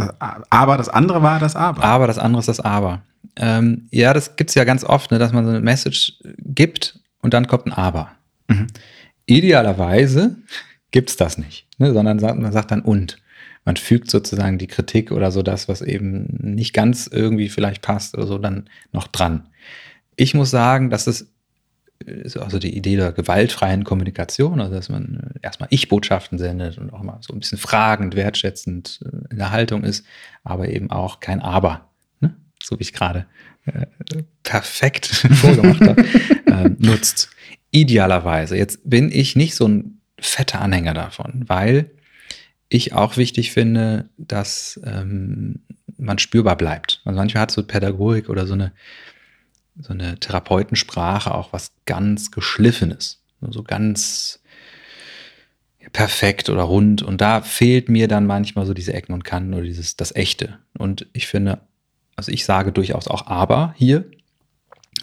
[0.50, 1.82] Aber das andere war das Aber.
[1.82, 3.02] Aber das andere ist das Aber.
[3.36, 6.98] Ähm, ja, das gibt es ja ganz oft, ne, dass man so eine Message gibt
[7.20, 8.10] und dann kommt ein Aber.
[8.48, 8.66] Mhm.
[9.26, 10.36] Idealerweise
[10.90, 13.18] gibt es das nicht, ne, sondern man sagt dann und.
[13.64, 18.16] Man fügt sozusagen die Kritik oder so das, was eben nicht ganz irgendwie vielleicht passt
[18.16, 19.48] oder so, dann noch dran.
[20.14, 21.32] Ich muss sagen, dass es
[22.38, 27.18] also die Idee der gewaltfreien Kommunikation, also dass man erstmal Ich-Botschaften sendet und auch mal
[27.20, 30.04] so ein bisschen fragend, wertschätzend äh, in der Haltung ist,
[30.44, 31.88] aber eben auch kein Aber,
[32.20, 32.34] ne?
[32.62, 33.26] so wie ich gerade
[33.66, 33.86] äh,
[34.42, 36.04] perfekt vorgemacht habe,
[36.46, 37.30] äh, nutzt.
[37.70, 38.56] Idealerweise.
[38.56, 41.90] Jetzt bin ich nicht so ein fetter Anhänger davon, weil
[42.68, 45.60] ich auch wichtig finde, dass ähm,
[45.98, 47.00] man spürbar bleibt.
[47.04, 48.72] Also manchmal hat so Pädagogik oder so eine
[49.78, 54.40] so eine Therapeutensprache auch was ganz Geschliffenes, so ganz
[55.92, 57.02] perfekt oder rund.
[57.02, 60.58] Und da fehlt mir dann manchmal so diese Ecken und Kanten oder dieses, das Echte.
[60.78, 61.60] Und ich finde,
[62.16, 64.10] also ich sage durchaus auch aber hier,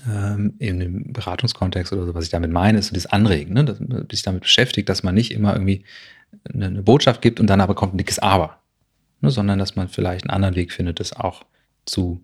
[0.08, 3.64] ähm, in dem Beratungskontext oder so, was ich damit meine, ist so das Anregen, ne?
[3.64, 5.84] dass man sich damit beschäftigt, dass man nicht immer irgendwie
[6.52, 8.60] eine, eine Botschaft gibt und dann aber kommt ein dickes Aber,
[9.22, 9.30] ne?
[9.30, 11.46] sondern dass man vielleicht einen anderen Weg findet, das auch
[11.86, 12.22] zu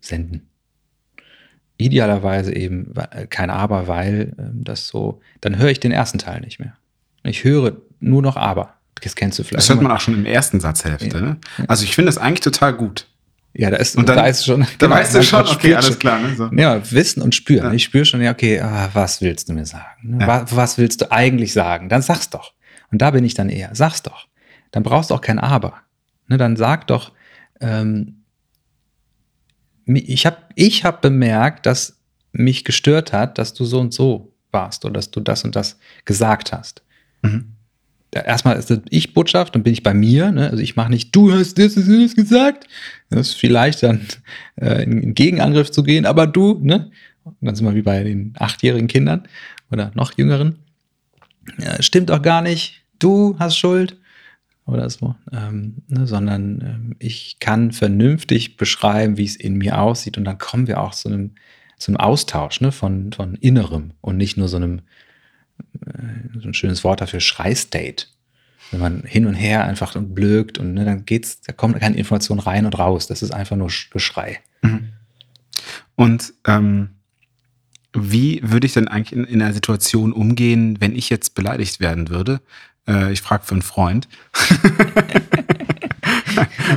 [0.00, 0.48] senden
[1.82, 2.94] idealerweise eben
[3.30, 6.74] kein Aber, weil ähm, das so, dann höre ich den ersten Teil nicht mehr.
[7.24, 8.74] Ich höre nur noch Aber.
[9.00, 9.58] Das kennst du vielleicht.
[9.58, 11.16] Das hört man auch schon im ersten Satzhälfte.
[11.16, 11.20] Ja.
[11.20, 11.36] Ne?
[11.66, 13.06] Also ich finde das eigentlich total gut.
[13.54, 14.60] Ja, da ist, und dann, da ist schon.
[14.60, 16.18] Da genau, weißt du schon, okay, alles klar.
[16.20, 16.34] Ne?
[16.36, 16.50] So.
[16.52, 17.66] Ja, Wissen und Spüren.
[17.66, 17.72] Ja.
[17.72, 20.20] Ich spüre schon, ja, okay, ah, was willst du mir sagen?
[20.20, 20.26] Ja.
[20.26, 21.88] Was, was, willst du eigentlich sagen?
[21.88, 22.54] Dann sag's doch.
[22.90, 24.26] Und da bin ich dann eher, sag's doch.
[24.70, 25.74] Dann brauchst du auch kein Aber.
[26.28, 27.12] Ne, dann sag doch,
[27.60, 28.21] ähm,
[29.86, 31.98] ich habe ich hab bemerkt, dass
[32.32, 35.78] mich gestört hat, dass du so und so warst oder dass du das und das
[36.04, 36.82] gesagt hast.
[37.22, 37.52] Mhm
[38.12, 40.30] erstmal ist das Ich-Botschaft, dann bin ich bei mir.
[40.32, 40.50] Ne?
[40.50, 42.66] Also ich mache nicht, du hast das, das, das gesagt.
[43.10, 44.06] Das ist vielleicht dann
[44.56, 46.90] äh, in Gegenangriff zu gehen, aber du, ne?
[47.24, 49.28] Und dann sind wir wie bei den achtjährigen Kindern
[49.70, 50.56] oder noch jüngeren.
[51.58, 52.82] Ja, stimmt auch gar nicht.
[52.98, 53.96] Du hast Schuld
[54.72, 56.06] oder so, ähm, ne?
[56.06, 60.80] sondern ähm, ich kann vernünftig beschreiben, wie es in mir aussieht und dann kommen wir
[60.80, 61.32] auch zu einem,
[61.78, 62.72] zu einem Austausch ne?
[62.72, 64.82] von, von Innerem und nicht nur so einem
[65.86, 68.06] äh, so ein schönes Wort dafür, Schreistate.
[68.70, 71.96] Wenn man hin und her einfach und blökt und ne, dann geht's, da kommt keine
[71.96, 73.06] Information rein und raus.
[73.06, 74.40] Das ist einfach nur Geschrei.
[74.62, 74.88] Mhm.
[75.94, 76.90] Und ähm,
[77.92, 82.08] wie würde ich denn eigentlich in, in, einer Situation umgehen, wenn ich jetzt beleidigt werden
[82.08, 82.40] würde?
[82.88, 84.08] Äh, ich frage für einen Freund.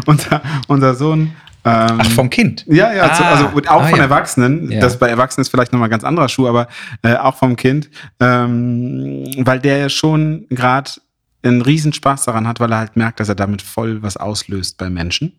[0.05, 1.33] unser, unser Sohn
[1.65, 2.63] ähm, Ach, vom Kind?
[2.67, 4.03] Ja, ja, ah, also auch ah, von ja.
[4.03, 4.71] Erwachsenen.
[4.71, 4.81] Ja.
[4.81, 6.67] Das bei Erwachsenen ist vielleicht nochmal ein ganz anderer Schuh, aber
[7.01, 7.89] äh, auch vom Kind.
[8.19, 10.91] Ähm, weil der ja schon gerade
[11.41, 14.91] einen Riesenspaß daran hat, weil er halt merkt, dass er damit voll was auslöst bei
[14.91, 15.33] Menschen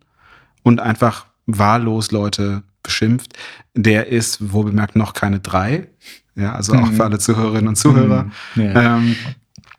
[0.64, 3.34] und einfach wahllos Leute beschimpft.
[3.74, 5.86] Der ist, wo bemerkt, noch keine drei.
[6.34, 6.94] Ja, also auch mhm.
[6.94, 8.24] für alle Zuhörerinnen und Zuhörer.
[8.56, 8.62] Mhm.
[8.62, 8.96] Ja.
[8.96, 9.16] Ähm,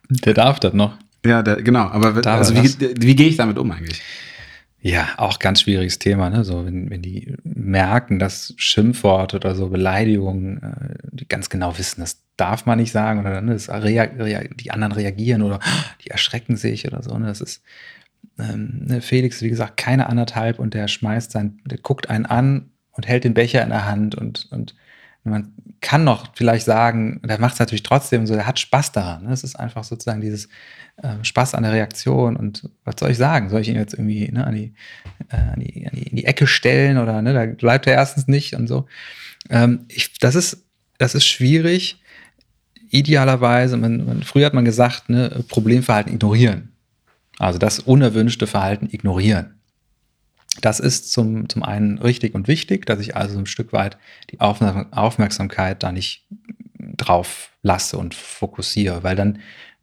[0.10, 0.98] der darf das noch.
[1.26, 1.88] Ja, der, genau.
[1.88, 4.02] Aber also, wie, wie gehe ich damit um eigentlich?
[4.80, 6.44] Ja, auch ganz schwieriges Thema, ne?
[6.44, 12.02] So, wenn, wenn die merken, dass Schimpfworte oder so Beleidigungen, äh, die ganz genau wissen,
[12.02, 15.60] das darf man nicht sagen oder ne, das die anderen reagieren oder
[16.06, 17.18] die erschrecken sich oder so.
[17.18, 17.26] Ne?
[17.26, 17.64] Das ist
[18.40, 22.70] ähm, ne, Felix, wie gesagt, keine anderthalb und der schmeißt sein, der guckt einen an
[22.92, 24.76] und hält den Becher in der Hand und, und
[25.30, 29.26] man kann noch vielleicht sagen, der macht es natürlich trotzdem so, der hat Spaß daran.
[29.26, 29.34] Ne?
[29.34, 30.48] Es ist einfach sozusagen dieses
[30.98, 33.50] äh, Spaß an der Reaktion und was soll ich sagen?
[33.50, 34.74] Soll ich ihn jetzt irgendwie ne, an, die,
[35.30, 38.28] äh, an, die, an, die, in die Ecke stellen oder ne, da bleibt er erstens
[38.28, 38.88] nicht und so.
[39.50, 40.66] Ähm, ich, das, ist,
[40.98, 42.02] das ist schwierig.
[42.90, 46.72] Idealerweise, man, man, früher hat man gesagt, ne, Problemverhalten ignorieren.
[47.38, 49.57] Also das unerwünschte Verhalten ignorieren.
[50.62, 53.98] Das ist zum, zum einen richtig und wichtig, dass ich also ein Stück weit
[54.32, 56.26] die Aufmerksamkeit da nicht
[56.78, 59.40] drauf lasse und fokussiere, weil dann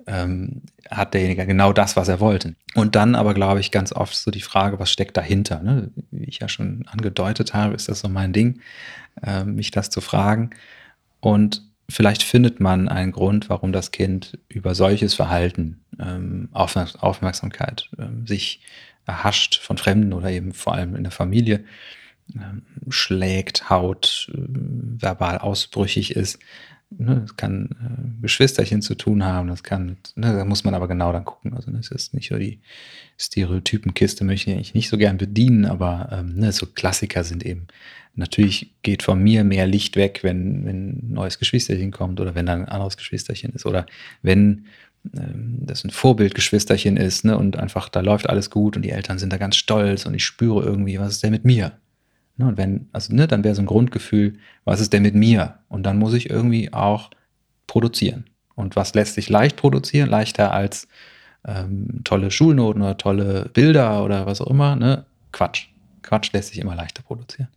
[0.06, 2.54] ähm, hat derjenige genau das, was er wollte.
[2.74, 5.62] Und dann aber, glaube ich, ganz oft so die Frage, was steckt dahinter?
[5.62, 5.90] Ne?
[6.10, 8.60] Wie ich ja schon angedeutet habe, ist das so mein Ding,
[9.22, 10.50] äh, mich das zu fragen.
[11.20, 18.26] Und vielleicht findet man einen Grund, warum das Kind über solches Verhalten ähm, Aufmerksamkeit ähm,
[18.26, 18.60] sich
[19.06, 21.64] erhascht von Fremden oder eben vor allem in der Familie,
[22.34, 26.38] ähm, schlägt, haut, äh, verbal ausbrüchig ist.
[26.90, 30.88] Ne, das kann äh, Geschwisterchen zu tun haben, das kann, ne, da muss man aber
[30.88, 31.54] genau dann gucken.
[31.54, 32.60] Also das ist nicht so die
[33.18, 37.66] Stereotypenkiste, möchte ich nicht so gern bedienen, aber ähm, ne, so Klassiker sind eben,
[38.14, 42.46] natürlich geht von mir mehr Licht weg, wenn, wenn ein neues Geschwisterchen kommt oder wenn
[42.46, 43.86] dann ein anderes Geschwisterchen ist oder
[44.22, 44.66] wenn
[45.12, 49.32] das ein Vorbildgeschwisterchen ist, ne, und einfach da läuft alles gut und die Eltern sind
[49.32, 51.72] da ganz stolz und ich spüre irgendwie, was ist denn mit mir?
[52.36, 55.58] Ne, und wenn, also, ne, dann wäre so ein Grundgefühl, was ist denn mit mir?
[55.68, 57.10] Und dann muss ich irgendwie auch
[57.66, 58.24] produzieren.
[58.54, 60.08] Und was lässt sich leicht produzieren?
[60.08, 60.88] Leichter als
[61.46, 65.04] ähm, tolle Schulnoten oder tolle Bilder oder was auch immer, ne?
[65.32, 65.68] Quatsch.
[66.02, 67.48] Quatsch lässt sich immer leichter produzieren.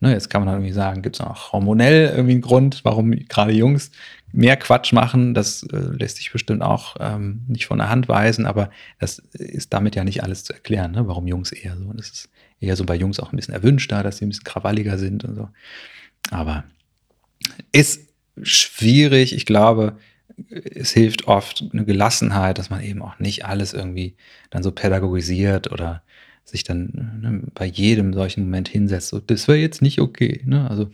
[0.00, 3.52] Ne, jetzt kann man irgendwie sagen, gibt es auch hormonell irgendwie einen Grund, warum gerade
[3.52, 3.90] Jungs
[4.32, 5.34] mehr Quatsch machen.
[5.34, 9.72] Das äh, lässt sich bestimmt auch ähm, nicht von der Hand weisen, aber das ist
[9.72, 11.92] damit ja nicht alles zu erklären, ne, warum Jungs eher so.
[11.98, 12.30] Es ist
[12.60, 15.34] eher so bei Jungs auch ein bisschen erwünschter, dass sie ein bisschen krawalliger sind und
[15.34, 15.48] so.
[16.30, 16.64] Aber
[17.72, 18.08] ist
[18.42, 19.34] schwierig.
[19.34, 19.96] Ich glaube,
[20.50, 24.16] es hilft oft eine Gelassenheit, dass man eben auch nicht alles irgendwie
[24.50, 26.02] dann so pädagogisiert oder
[26.44, 30.42] sich dann ne, bei jedem solchen Moment hinsetzt, so, das wäre jetzt nicht okay.
[30.44, 30.68] Ne?
[30.68, 30.90] Also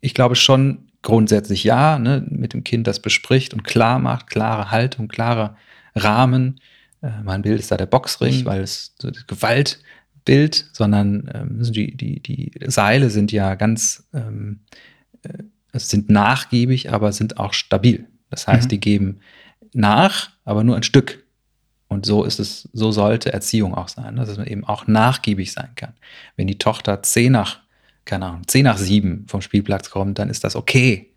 [0.00, 4.70] ich glaube schon grundsätzlich ja, ne, mit dem Kind das bespricht und klar macht, klare
[4.70, 5.56] Haltung, klarer
[5.94, 6.60] Rahmen.
[7.02, 8.44] Äh, mein Bild ist da der Boxring, mhm.
[8.44, 14.60] weil es so das Gewaltbild, sondern ähm, die, die, die Seile sind ja ganz, ähm,
[15.22, 15.42] äh,
[15.78, 18.06] sind nachgiebig, aber sind auch stabil.
[18.28, 18.70] Das heißt, mhm.
[18.70, 19.20] die geben
[19.72, 21.24] nach, aber nur ein Stück.
[21.88, 25.70] Und so ist es, so sollte Erziehung auch sein, dass man eben auch nachgiebig sein
[25.74, 25.94] kann.
[26.36, 27.60] Wenn die Tochter zehn nach
[28.04, 31.10] keine Ahnung, 10 nach 7 vom Spielplatz kommt, dann ist das okay.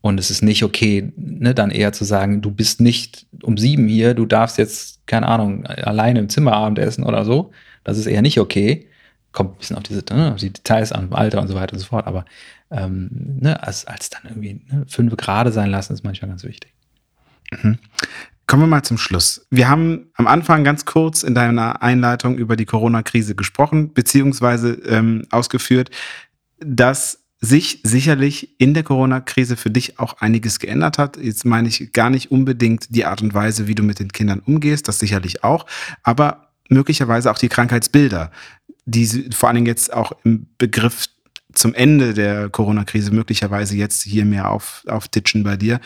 [0.00, 3.88] Und es ist nicht okay, ne, dann eher zu sagen, du bist nicht um sieben
[3.88, 7.52] hier, du darfst jetzt, keine Ahnung, alleine im Zimmerabend essen oder so.
[7.84, 8.86] Das ist eher nicht okay.
[9.32, 11.78] Kommt ein bisschen auf diese ne, auf die Details an, Alter und so weiter und
[11.78, 12.06] so fort.
[12.06, 12.26] Aber
[12.70, 13.08] ähm,
[13.40, 16.74] ne, als, als dann irgendwie ne, fünf gerade sein lassen, ist manchmal ganz wichtig.
[17.62, 17.78] Mhm.
[18.46, 19.46] Kommen wir mal zum Schluss.
[19.50, 25.26] Wir haben am Anfang ganz kurz in deiner Einleitung über die Corona-Krise gesprochen, beziehungsweise ähm,
[25.30, 25.90] ausgeführt,
[26.60, 31.16] dass sich sicherlich in der Corona-Krise für dich auch einiges geändert hat.
[31.16, 34.40] Jetzt meine ich gar nicht unbedingt die Art und Weise, wie du mit den Kindern
[34.40, 35.66] umgehst, das sicherlich auch,
[36.02, 38.30] aber möglicherweise auch die Krankheitsbilder,
[38.86, 41.08] die vor allen Dingen jetzt auch im Begriff
[41.52, 45.80] zum Ende der Corona-Krise möglicherweise jetzt hier mehr auf, aufditschen bei dir.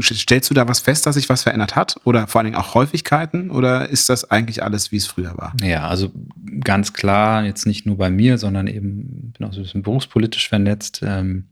[0.00, 1.96] Stellst du da was fest, dass sich was verändert hat?
[2.04, 3.50] Oder vor allen Dingen auch Häufigkeiten?
[3.50, 5.52] Oder ist das eigentlich alles, wie es früher war?
[5.62, 6.12] Ja, also
[6.60, 10.48] ganz klar, jetzt nicht nur bei mir, sondern eben, bin auch so ein bisschen berufspolitisch
[10.48, 11.46] vernetzt, ähm,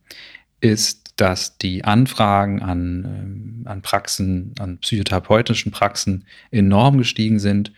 [0.60, 7.72] ist, dass die Anfragen an, ähm, an Praxen, an psychotherapeutischen Praxen enorm gestiegen sind.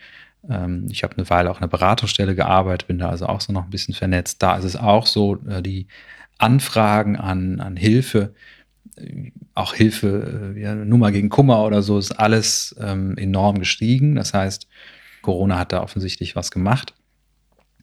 [0.48, 3.52] Ähm, ich habe eine Weile auch in einer Beratungsstelle gearbeitet, bin da also auch so
[3.52, 4.42] noch ein bisschen vernetzt.
[4.42, 5.86] Da ist es auch so, äh, die
[6.38, 8.34] Anfragen an, an Hilfe
[9.54, 14.14] auch Hilfe, äh, ja, Nummer gegen Kummer oder so, ist alles ähm, enorm gestiegen.
[14.14, 14.66] Das heißt,
[15.22, 16.94] Corona hat da offensichtlich was gemacht.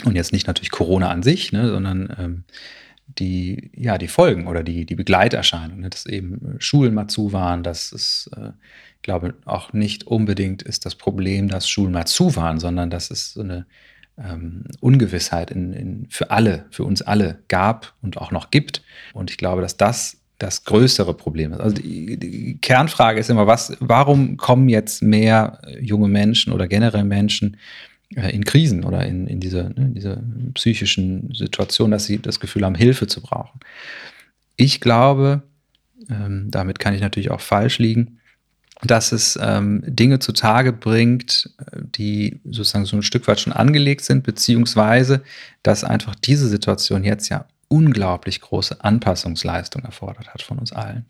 [0.06, 2.44] Und jetzt nicht natürlich Corona an sich, ne, sondern ähm,
[3.08, 7.64] die, ja, die Folgen oder die, die Begleiterscheinungen, ne, dass eben Schulen mal zu waren,
[7.64, 8.52] dass es, äh,
[8.96, 13.10] ich glaube, auch nicht unbedingt ist das Problem, dass Schulen mal zu waren, sondern dass
[13.10, 13.66] es so eine
[14.18, 18.84] ähm, Ungewissheit in, in, für alle, für uns alle gab und auch noch gibt.
[19.14, 21.60] Und ich glaube, dass das das größere Problem ist.
[21.60, 27.04] Also die, die, Kernfrage ist immer, was, warum kommen jetzt mehr junge Menschen oder generell
[27.04, 27.58] Menschen
[28.16, 30.22] äh, in Krisen oder in, in diese, ne, diese
[30.54, 33.60] psychischen Situationen, dass sie das Gefühl haben, Hilfe zu brauchen?
[34.56, 35.42] Ich glaube,
[36.10, 38.20] ähm, damit kann ich natürlich auch falsch liegen,
[38.84, 44.24] dass es ähm, Dinge zutage bringt, die sozusagen so ein Stück weit schon angelegt sind,
[44.24, 45.24] beziehungsweise
[45.64, 51.06] dass einfach diese Situation jetzt ja unglaublich große Anpassungsleistung erfordert hat von uns allen.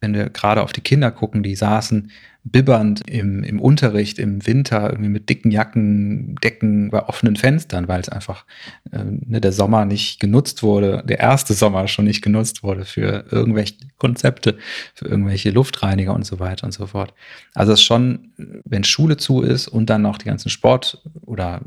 [0.00, 2.10] Wenn wir gerade auf die Kinder gucken, die saßen
[2.44, 8.00] bibbernd im, im Unterricht im Winter irgendwie mit dicken Jacken, Decken bei offenen Fenstern, weil
[8.00, 8.44] es einfach
[8.90, 13.26] äh, ne, der Sommer nicht genutzt wurde, der erste Sommer schon nicht genutzt wurde für
[13.30, 14.58] irgendwelche Konzepte,
[14.94, 17.14] für irgendwelche Luftreiniger und so weiter und so fort.
[17.54, 18.32] Also es ist schon,
[18.64, 21.60] wenn Schule zu ist und dann noch die ganzen Sport- oder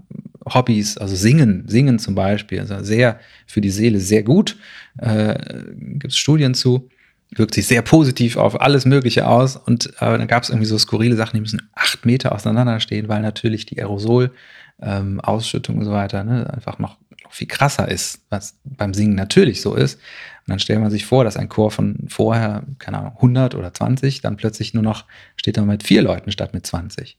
[0.53, 4.57] Hobbys, also Singen, Singen zum Beispiel, also sehr für die Seele sehr gut,
[4.97, 5.35] äh,
[5.75, 6.89] gibt es Studien zu,
[7.31, 9.55] wirkt sich sehr positiv auf alles Mögliche aus.
[9.55, 13.21] Und äh, dann gab es irgendwie so skurrile Sachen, die müssen acht Meter auseinanderstehen, weil
[13.21, 16.97] natürlich die Aerosol-Ausschüttung ähm, und so weiter ne, einfach noch,
[17.31, 19.95] viel krasser ist, was beim Singen natürlich so ist.
[19.95, 23.73] Und dann stellt man sich vor, dass ein Chor von vorher, keine Ahnung, 100 oder
[23.73, 25.03] 20, dann plötzlich nur noch
[25.35, 27.17] steht da mit vier Leuten statt mit 20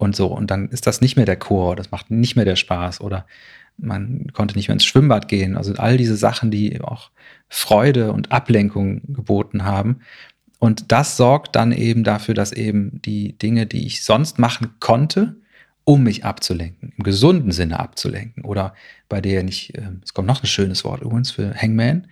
[0.00, 0.26] und so.
[0.28, 3.26] Und dann ist das nicht mehr der Chor, das macht nicht mehr der Spaß oder
[3.76, 5.56] man konnte nicht mehr ins Schwimmbad gehen.
[5.56, 7.10] Also all diese Sachen, die auch
[7.48, 10.00] Freude und Ablenkung geboten haben.
[10.58, 15.36] Und das sorgt dann eben dafür, dass eben die Dinge, die ich sonst machen konnte,
[15.84, 18.74] um mich abzulenken, im gesunden Sinne abzulenken oder
[19.08, 22.06] bei der nicht, ähm, es kommt noch ein schönes Wort übrigens für Hangman,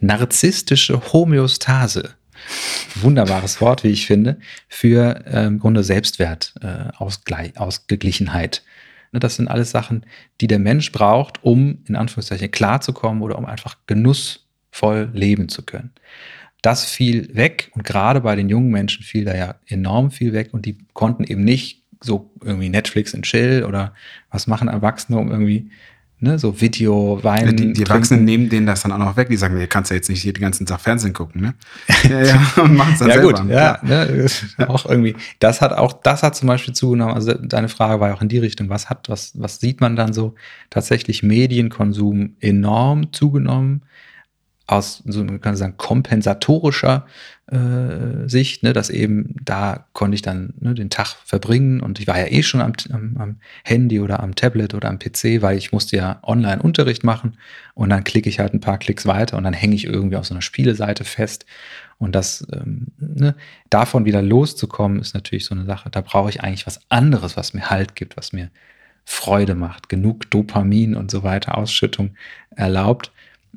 [0.00, 2.14] narzisstische Homöostase
[2.96, 4.38] wunderbares Wort, wie ich finde,
[4.68, 8.56] für äh, im Grunde Selbstwertausgeglichenheit.
[8.56, 8.60] Äh,
[9.12, 10.04] ne, das sind alles Sachen,
[10.40, 15.92] die der Mensch braucht, um in Anführungszeichen klarzukommen oder um einfach genussvoll leben zu können.
[16.62, 20.48] Das fiel weg und gerade bei den jungen Menschen fiel da ja enorm viel weg
[20.52, 23.94] und die konnten eben nicht so irgendwie Netflix und Chill oder
[24.30, 25.70] was machen Erwachsene, um irgendwie
[26.20, 27.46] ne, so Video, Wein.
[27.46, 29.28] Ja, die, die Erwachsenen nehmen denen das dann auch noch weg.
[29.28, 31.54] Die sagen, ihr kannst ja jetzt nicht hier den ganzen Tag Fernsehen gucken, ne?
[32.08, 33.32] ja, ja, und machen es dann ja, selber.
[33.32, 34.26] Gut, ja, ne,
[34.68, 35.16] auch irgendwie.
[35.38, 37.14] Das hat auch, das hat zum Beispiel zugenommen.
[37.14, 38.68] Also deine Frage war ja auch in die Richtung.
[38.68, 40.34] Was hat, was, was sieht man dann so?
[40.70, 43.82] Tatsächlich Medienkonsum enorm zugenommen
[44.66, 47.06] aus so man kann sagen kompensatorischer
[47.46, 52.08] äh, Sicht, ne, dass eben da konnte ich dann ne, den Tag verbringen und ich
[52.08, 55.56] war ja eh schon am, am, am, Handy oder am Tablet oder am PC, weil
[55.56, 57.36] ich musste ja Online-Unterricht machen
[57.74, 60.26] und dann klicke ich halt ein paar Klicks weiter und dann hänge ich irgendwie auf
[60.26, 61.46] so einer Spieleseite fest
[61.98, 63.36] und das ähm, ne,
[63.70, 65.90] davon wieder loszukommen ist natürlich so eine Sache.
[65.90, 68.50] Da brauche ich eigentlich was anderes, was mir Halt gibt, was mir
[69.04, 72.16] Freude macht, genug Dopamin und so weiter Ausschüttung
[72.50, 73.12] erlaubt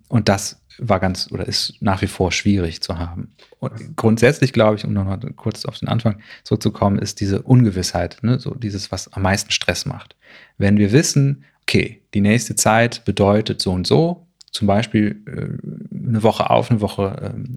[0.07, 3.35] und das war ganz oder ist nach wie vor schwierig zu haben.
[3.59, 8.39] Und grundsätzlich glaube ich, um nochmal kurz auf den Anfang zurückzukommen, ist diese Ungewissheit, ne,
[8.39, 10.15] so dieses, was am meisten Stress macht.
[10.57, 16.23] Wenn wir wissen, okay, die nächste Zeit bedeutet so und so, zum Beispiel äh, eine
[16.23, 17.03] Woche auf, eine Woche,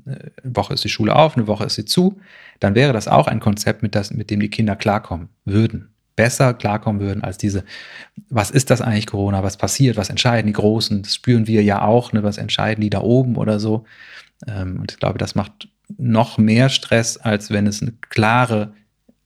[0.06, 2.20] äh, eine Woche ist die Schule auf, eine Woche ist sie zu,
[2.60, 5.91] dann wäre das auch ein Konzept, mit, das, mit dem die Kinder klarkommen würden.
[6.16, 7.64] Besser klarkommen würden als diese,
[8.28, 11.82] was ist das eigentlich Corona, was passiert, was entscheiden die Großen, das spüren wir ja
[11.82, 13.84] auch, ne, was entscheiden die da oben oder so.
[14.46, 15.68] Ähm, und ich glaube, das macht
[15.98, 18.74] noch mehr Stress, als wenn es eine klare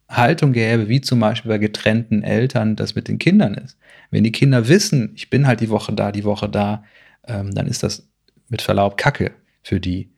[0.09, 3.77] Haltung gäbe, wie zum Beispiel bei getrennten Eltern das mit den Kindern ist.
[4.11, 6.85] Wenn die Kinder wissen, ich bin halt die Woche da, die Woche da,
[7.27, 8.09] ähm, dann ist das
[8.49, 9.33] mit Verlaub Kacke
[9.63, 10.11] für die.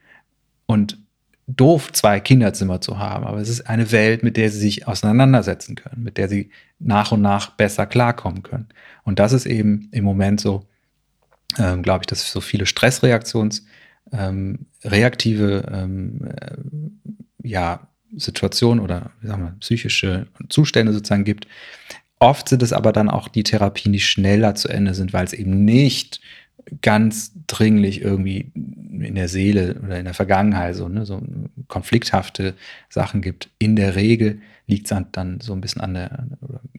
[0.66, 0.98] Und
[1.48, 5.74] doof, zwei Kinderzimmer zu haben, aber es ist eine Welt, mit der sie sich auseinandersetzen
[5.76, 8.68] können, mit der sie nach und nach besser klarkommen können.
[9.02, 10.66] Und das ist eben im Moment so,
[11.58, 13.64] ähm, glaube ich, dass so viele Stressreaktions,
[14.12, 21.46] ähm, reaktive ähm, äh, ja, Situationen oder wie sagen wir, psychische Zustände sozusagen gibt.
[22.18, 25.32] Oft sind es aber dann auch die Therapien, die schneller zu Ende sind, weil es
[25.32, 26.20] eben nicht
[26.82, 31.22] ganz dringlich irgendwie in der Seele oder in der Vergangenheit so, ne, so
[31.68, 32.54] konflikthafte
[32.88, 33.50] Sachen gibt.
[33.58, 36.26] In der Regel liegt es dann so ein bisschen an der,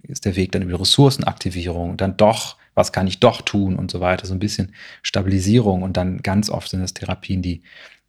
[0.03, 3.99] ist der Weg dann über Ressourcenaktivierung, dann doch, was kann ich doch tun und so
[3.99, 7.61] weiter, so ein bisschen Stabilisierung und dann ganz oft sind es Therapien, die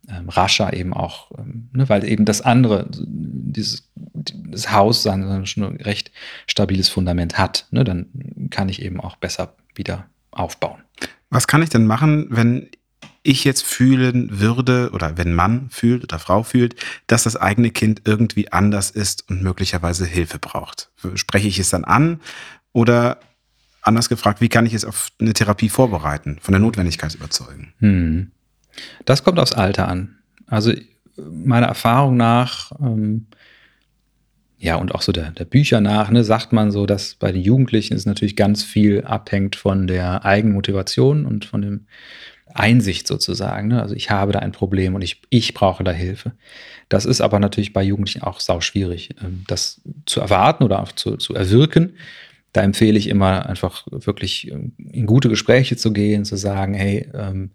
[0.08, 3.90] ähm, rascher eben auch, ähm, ne, weil eben das andere, dieses
[4.24, 6.10] das Haus sagen, schon ein recht
[6.46, 8.06] stabiles Fundament hat, ne, dann
[8.50, 10.82] kann ich eben auch besser wieder aufbauen.
[11.30, 12.68] Was kann ich denn machen, wenn
[13.22, 16.74] ich jetzt fühlen würde oder wenn Mann fühlt oder Frau fühlt,
[17.06, 20.90] dass das eigene Kind irgendwie anders ist und möglicherweise Hilfe braucht?
[21.14, 22.20] Spreche ich es dann an
[22.72, 23.20] oder
[23.82, 27.72] anders gefragt, wie kann ich es auf eine Therapie vorbereiten, von der Notwendigkeit überzeugen?
[27.78, 28.30] Hm.
[29.04, 30.18] Das kommt aufs Alter an.
[30.46, 30.72] Also
[31.16, 33.26] meiner Erfahrung nach, ähm,
[34.62, 37.40] ja, und auch so der, der Bücher nach, ne, sagt man so, dass bei den
[37.40, 41.86] Jugendlichen es natürlich ganz viel abhängt von der Eigenmotivation und von dem
[42.52, 43.68] Einsicht sozusagen.
[43.68, 43.80] Ne?
[43.80, 46.32] Also ich habe da ein Problem und ich, ich brauche da Hilfe.
[46.90, 50.92] Das ist aber natürlich bei Jugendlichen auch sau schwierig, ähm, das zu erwarten oder auch
[50.92, 51.94] zu, zu erwirken.
[52.52, 57.08] Da empfehle ich immer einfach wirklich ähm, in gute Gespräche zu gehen, zu sagen, hey,
[57.14, 57.52] ähm,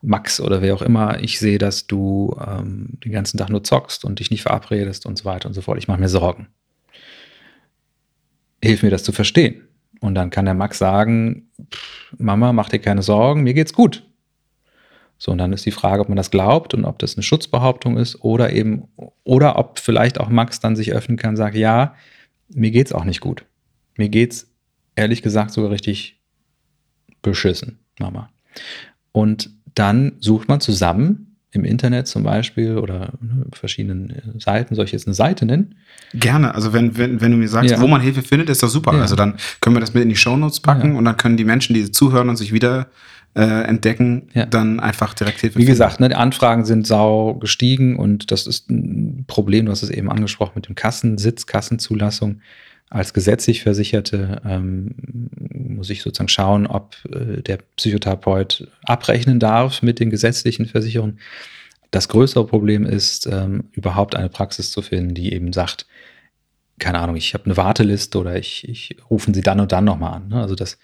[0.00, 4.04] Max oder wer auch immer, ich sehe, dass du ähm, den ganzen Tag nur zockst
[4.04, 5.78] und dich nicht verabredest und so weiter und so fort.
[5.78, 6.48] Ich mache mir Sorgen.
[8.62, 9.68] Hilf mir das zu verstehen.
[10.00, 11.50] Und dann kann der Max sagen,
[12.16, 14.04] Mama, mach dir keine Sorgen, mir geht's gut.
[15.18, 17.96] So, und dann ist die Frage, ob man das glaubt und ob das eine Schutzbehauptung
[17.96, 18.84] ist oder eben,
[19.24, 21.96] oder ob vielleicht auch Max dann sich öffnen kann und sagt, ja,
[22.48, 23.44] mir geht's auch nicht gut.
[23.96, 24.48] Mir geht's
[24.94, 26.20] ehrlich gesagt sogar richtig
[27.20, 28.30] beschissen, Mama.
[29.10, 34.84] Und dann sucht man zusammen im Internet zum Beispiel oder ne, verschiedenen äh, Seiten, soll
[34.84, 35.76] ich jetzt eine Seite nennen?
[36.12, 37.80] Gerne, also wenn, wenn, wenn du mir sagst, ja.
[37.80, 38.94] wo man Hilfe findet, ist das super.
[38.94, 39.00] Ja.
[39.00, 40.98] Also dann können wir das mit in die Shownotes packen ja.
[40.98, 42.88] und dann können die Menschen, die zuhören und sich wieder
[43.34, 45.72] äh, entdecken, dann einfach direkt Hilfe Wie finden.
[45.72, 49.90] gesagt, ne, die Anfragen sind sau gestiegen und das ist ein Problem, du hast es
[49.90, 52.40] eben angesprochen mit dem Kassensitz, Kassenzulassung
[52.90, 54.94] als gesetzlich Versicherte ähm,
[55.76, 61.18] muss ich sozusagen schauen, ob äh, der Psychotherapeut abrechnen darf mit den gesetzlichen Versicherungen.
[61.90, 65.86] Das größere Problem ist, ähm, überhaupt eine Praxis zu finden, die eben sagt,
[66.78, 70.14] keine Ahnung, ich habe eine Warteliste oder ich, ich rufen Sie dann und dann nochmal
[70.14, 70.28] an.
[70.28, 70.40] Ne?
[70.40, 70.78] Also das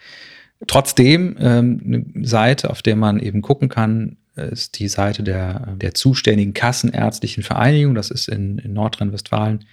[0.66, 5.94] trotzdem ähm, eine Seite, auf der man eben gucken kann, ist die Seite der, der
[5.94, 7.94] zuständigen Kassenärztlichen Vereinigung.
[7.94, 9.64] Das ist in, in Nordrhein-Westfalen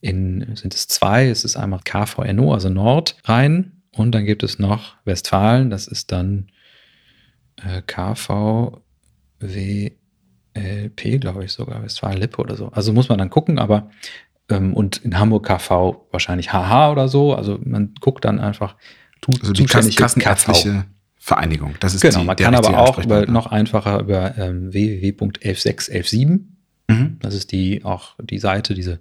[0.00, 1.28] in, sind es zwei.
[1.28, 6.48] Es ist einmal KVNO, also Nordrhein, und dann gibt es noch Westfalen, das ist dann
[7.56, 8.80] äh, KVWLP,
[11.20, 12.68] glaube ich sogar, Westfalen-Lippe oder so.
[12.68, 13.90] Also muss man dann gucken, aber
[14.48, 17.34] ähm, und in Hamburg KV wahrscheinlich HH oder so.
[17.34, 18.76] Also man guckt dann einfach.
[19.20, 20.84] Tu, also die Kassenärztliche
[21.16, 21.74] Vereinigung.
[21.80, 26.40] Das ist genau, die, man kann aber auch über, noch einfacher über ähm, www.11617.
[26.88, 27.18] Mhm.
[27.20, 29.00] Das ist die auch die Seite, diese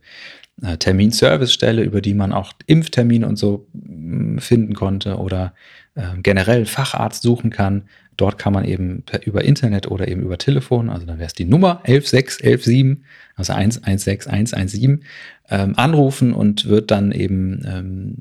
[0.79, 5.53] Terminservicestelle, über die man auch Impftermine und so mm, finden konnte oder
[5.95, 7.83] äh, generell Facharzt suchen kann.
[8.17, 11.33] Dort kann man eben per, über Internet oder eben über Telefon, also dann wäre es
[11.33, 13.03] die Nummer 11617,
[13.35, 15.03] also 116117,
[15.49, 18.15] ähm, anrufen und wird dann eben, ähm,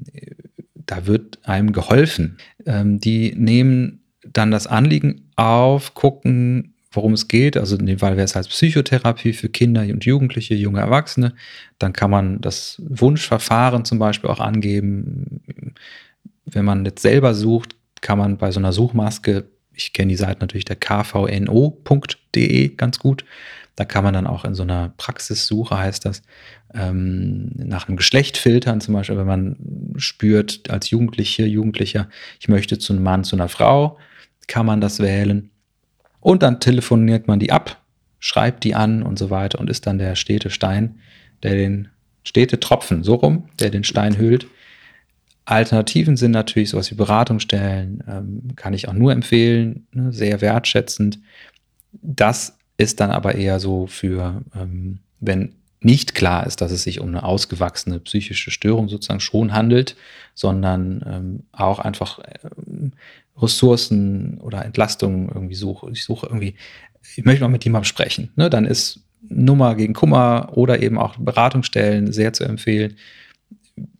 [0.75, 2.37] da wird einem geholfen.
[2.67, 4.01] Ähm, die nehmen
[4.31, 7.57] dann das Anliegen auf, gucken, worum es geht.
[7.57, 11.35] Also in dem Fall wäre es als Psychotherapie für Kinder und Jugendliche, junge Erwachsene.
[11.79, 15.43] Dann kann man das Wunschverfahren zum Beispiel auch angeben.
[16.45, 20.41] Wenn man jetzt selber sucht, kann man bei so einer Suchmaske, ich kenne die Seite
[20.41, 23.25] natürlich der kvno.de ganz gut,
[23.77, 26.23] da kann man dann auch in so einer Praxissuche, heißt das,
[26.75, 29.57] ähm, nach einem Geschlecht filtern, zum Beispiel, wenn man
[29.97, 32.09] spürt als Jugendliche, Jugendlicher,
[32.41, 33.99] ich möchte zu einem Mann, zu einer Frau,
[34.47, 35.51] kann man das wählen.
[36.27, 37.81] Und dann telefoniert man die ab,
[38.19, 40.97] schreibt die an und so weiter und ist dann der stete Stein,
[41.45, 41.87] der den
[42.25, 44.49] stete Tropfen, so rum, der den Stein hüllt.
[45.45, 51.21] Alternativen sind natürlich sowas wie Beratungsstellen, ähm, kann ich auch nur empfehlen, ne, sehr wertschätzend.
[51.93, 55.53] Das ist dann aber eher so für, ähm, wenn
[55.87, 59.95] nicht klar ist, dass es sich um eine ausgewachsene psychische Störung sozusagen schon handelt,
[60.35, 62.19] sondern ähm, auch einfach
[62.67, 62.93] ähm,
[63.39, 65.89] Ressourcen oder Entlastungen irgendwie suche.
[65.93, 66.57] Ich suche irgendwie,
[67.17, 68.33] ich möchte mal mit jemandem sprechen.
[68.35, 68.51] Ne?
[68.51, 72.97] Dann ist Nummer gegen Kummer oder eben auch Beratungsstellen sehr zu empfehlen.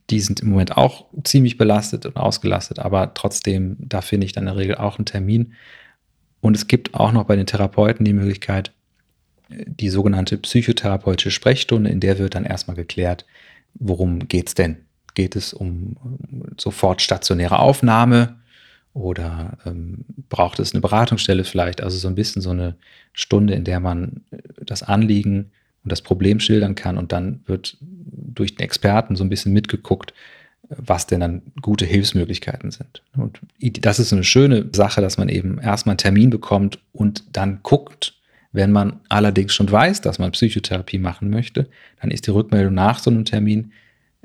[0.09, 4.43] Die sind im Moment auch ziemlich belastet und ausgelastet, aber trotzdem, da finde ich dann
[4.43, 5.53] in der Regel auch einen Termin.
[6.41, 8.73] Und es gibt auch noch bei den Therapeuten die Möglichkeit,
[9.49, 13.25] die sogenannte psychotherapeutische Sprechstunde, in der wird dann erstmal geklärt,
[13.75, 14.77] worum geht es denn?
[15.13, 15.97] Geht es um
[16.57, 18.35] sofort stationäre Aufnahme
[18.93, 21.81] oder ähm, braucht es eine Beratungsstelle vielleicht?
[21.81, 22.75] Also so ein bisschen so eine
[23.13, 24.21] Stunde, in der man
[24.63, 25.51] das Anliegen
[25.83, 30.13] und das Problem schildern kann und dann wird durch den Experten so ein bisschen mitgeguckt,
[30.69, 33.01] was denn dann gute Hilfsmöglichkeiten sind.
[33.15, 37.61] Und das ist eine schöne Sache, dass man eben erstmal einen Termin bekommt und dann
[37.63, 38.16] guckt,
[38.57, 41.69] wenn man allerdings schon weiß, dass man Psychotherapie machen möchte,
[42.01, 43.71] dann ist die Rückmeldung nach so einem Termin,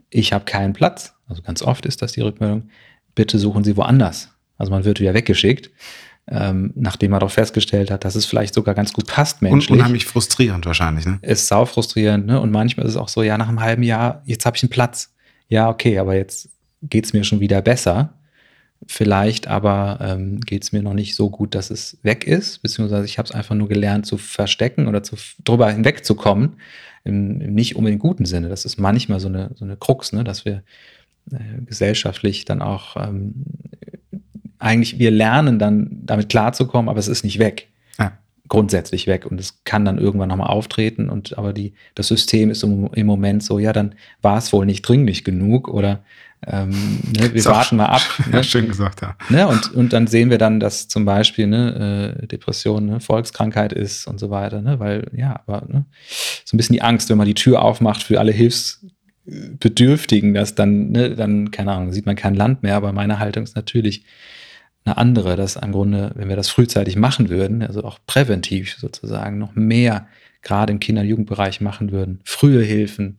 [0.09, 1.15] ich habe keinen Platz.
[1.29, 2.71] Also ganz oft ist das die Rückmeldung,
[3.15, 4.31] bitte suchen Sie woanders.
[4.57, 5.71] Also man wird wieder weggeschickt,
[6.29, 9.71] ähm, nachdem man doch festgestellt hat, dass es vielleicht sogar ganz gut passt menschlich.
[9.71, 11.05] Und unheimlich frustrierend wahrscheinlich.
[11.05, 11.19] Ne?
[11.21, 12.25] Ist sau frustrierend.
[12.25, 12.41] Ne?
[12.41, 14.71] Und manchmal ist es auch so, ja, nach einem halben Jahr, jetzt habe ich einen
[14.71, 15.15] Platz.
[15.49, 16.49] Ja, okay, aber jetzt
[16.83, 18.15] geht es mir schon wieder besser.
[18.87, 23.05] Vielleicht aber ähm, geht es mir noch nicht so gut, dass es weg ist, beziehungsweise
[23.05, 26.55] ich habe es einfach nur gelernt zu verstecken oder zu, drüber hinwegzukommen,
[27.05, 28.49] im, im, nicht unbedingt guten Sinne.
[28.49, 30.25] Das ist manchmal so eine, so eine Krux, ne?
[30.25, 30.63] dass wir
[31.31, 33.45] äh, gesellschaftlich dann auch ähm,
[34.59, 37.69] eigentlich, wir lernen dann damit klarzukommen, aber es ist nicht weg.
[37.99, 38.19] Ja.
[38.49, 42.65] Grundsätzlich weg und es kann dann irgendwann nochmal auftreten und aber die, das System ist
[42.65, 46.05] im, im Moment so, ja, dann war es wohl nicht dringlich genug oder
[46.47, 48.03] ähm, ne, wir warten mal ab.
[48.27, 48.39] Ne?
[48.39, 49.17] Ja, schön gesagt, ja.
[49.29, 53.73] Ne, und, und dann sehen wir dann, dass zum Beispiel ne, äh, Depression ne, Volkskrankheit
[53.73, 55.85] ist und so weiter, ne, weil, ja, aber ne,
[56.45, 60.91] so ein bisschen die Angst, wenn man die Tür aufmacht für alle Hilfsbedürftigen, dass dann,
[60.91, 64.05] ne, dann, keine Ahnung, sieht man kein Land mehr, aber meine Haltung ist natürlich
[64.85, 69.39] eine andere, dass im Grunde, wenn wir das frühzeitig machen würden, also auch präventiv sozusagen,
[69.39, 70.09] noch mehr
[70.43, 73.17] gerade im Kinder- und Jugendbereich machen würden, frühe Hilfen,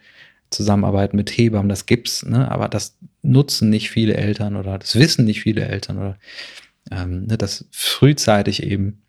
[0.49, 2.51] Zusammenarbeit mit Hebammen, das gibt's, ne?
[2.51, 6.17] aber das nutzen nicht viele Eltern oder das wissen nicht viele Eltern oder
[6.91, 9.01] ähm, ne, dass frühzeitig eben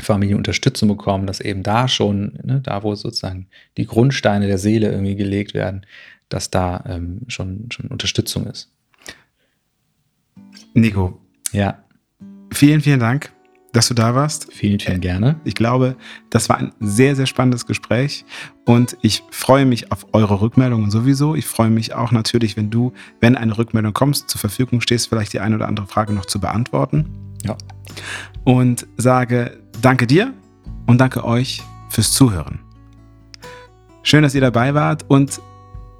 [0.00, 4.90] Familien Unterstützung bekommen, dass eben da schon, ne, da wo sozusagen die Grundsteine der Seele
[4.90, 5.86] irgendwie gelegt werden,
[6.30, 8.72] dass da ähm, schon, schon Unterstützung ist.
[10.72, 11.20] Nico.
[11.52, 11.84] Ja.
[12.54, 13.32] Vielen, vielen Dank
[13.72, 14.52] dass du da warst.
[14.52, 15.40] Vielen, vielen gerne.
[15.44, 15.96] Ich glaube,
[16.30, 18.24] das war ein sehr, sehr spannendes Gespräch
[18.64, 21.34] und ich freue mich auf eure Rückmeldungen sowieso.
[21.34, 25.32] Ich freue mich auch natürlich, wenn du, wenn eine Rückmeldung kommst, zur Verfügung stehst, vielleicht
[25.32, 27.10] die eine oder andere Frage noch zu beantworten.
[27.44, 27.56] Ja.
[28.44, 30.32] Und sage danke dir
[30.86, 32.60] und danke euch fürs Zuhören.
[34.02, 35.40] Schön, dass ihr dabei wart und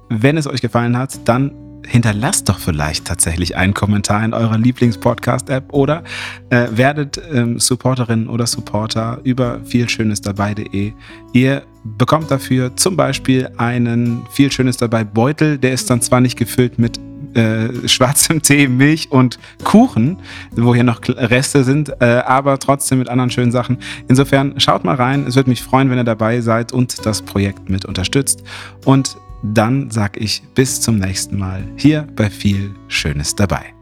[0.09, 5.73] wenn es euch gefallen hat, dann hinterlasst doch vielleicht tatsächlich einen Kommentar in eurer Lieblingspodcast-App
[5.73, 6.03] oder
[6.49, 10.93] äh, werdet ähm, Supporterin oder Supporter über vielschönes dabei.de.
[11.33, 16.79] Ihr bekommt dafür zum Beispiel einen vielschönes dabei Beutel, der ist dann zwar nicht gefüllt
[16.79, 16.99] mit
[17.35, 20.17] äh, schwarzem Tee, Milch und Kuchen,
[20.51, 23.77] wo hier noch Reste sind, äh, aber trotzdem mit anderen schönen Sachen.
[24.07, 25.25] Insofern schaut mal rein.
[25.27, 28.43] Es würde mich freuen, wenn ihr dabei seid und das Projekt mit unterstützt.
[28.85, 33.73] Und dann sag ich bis zum nächsten Mal hier bei viel Schönes dabei.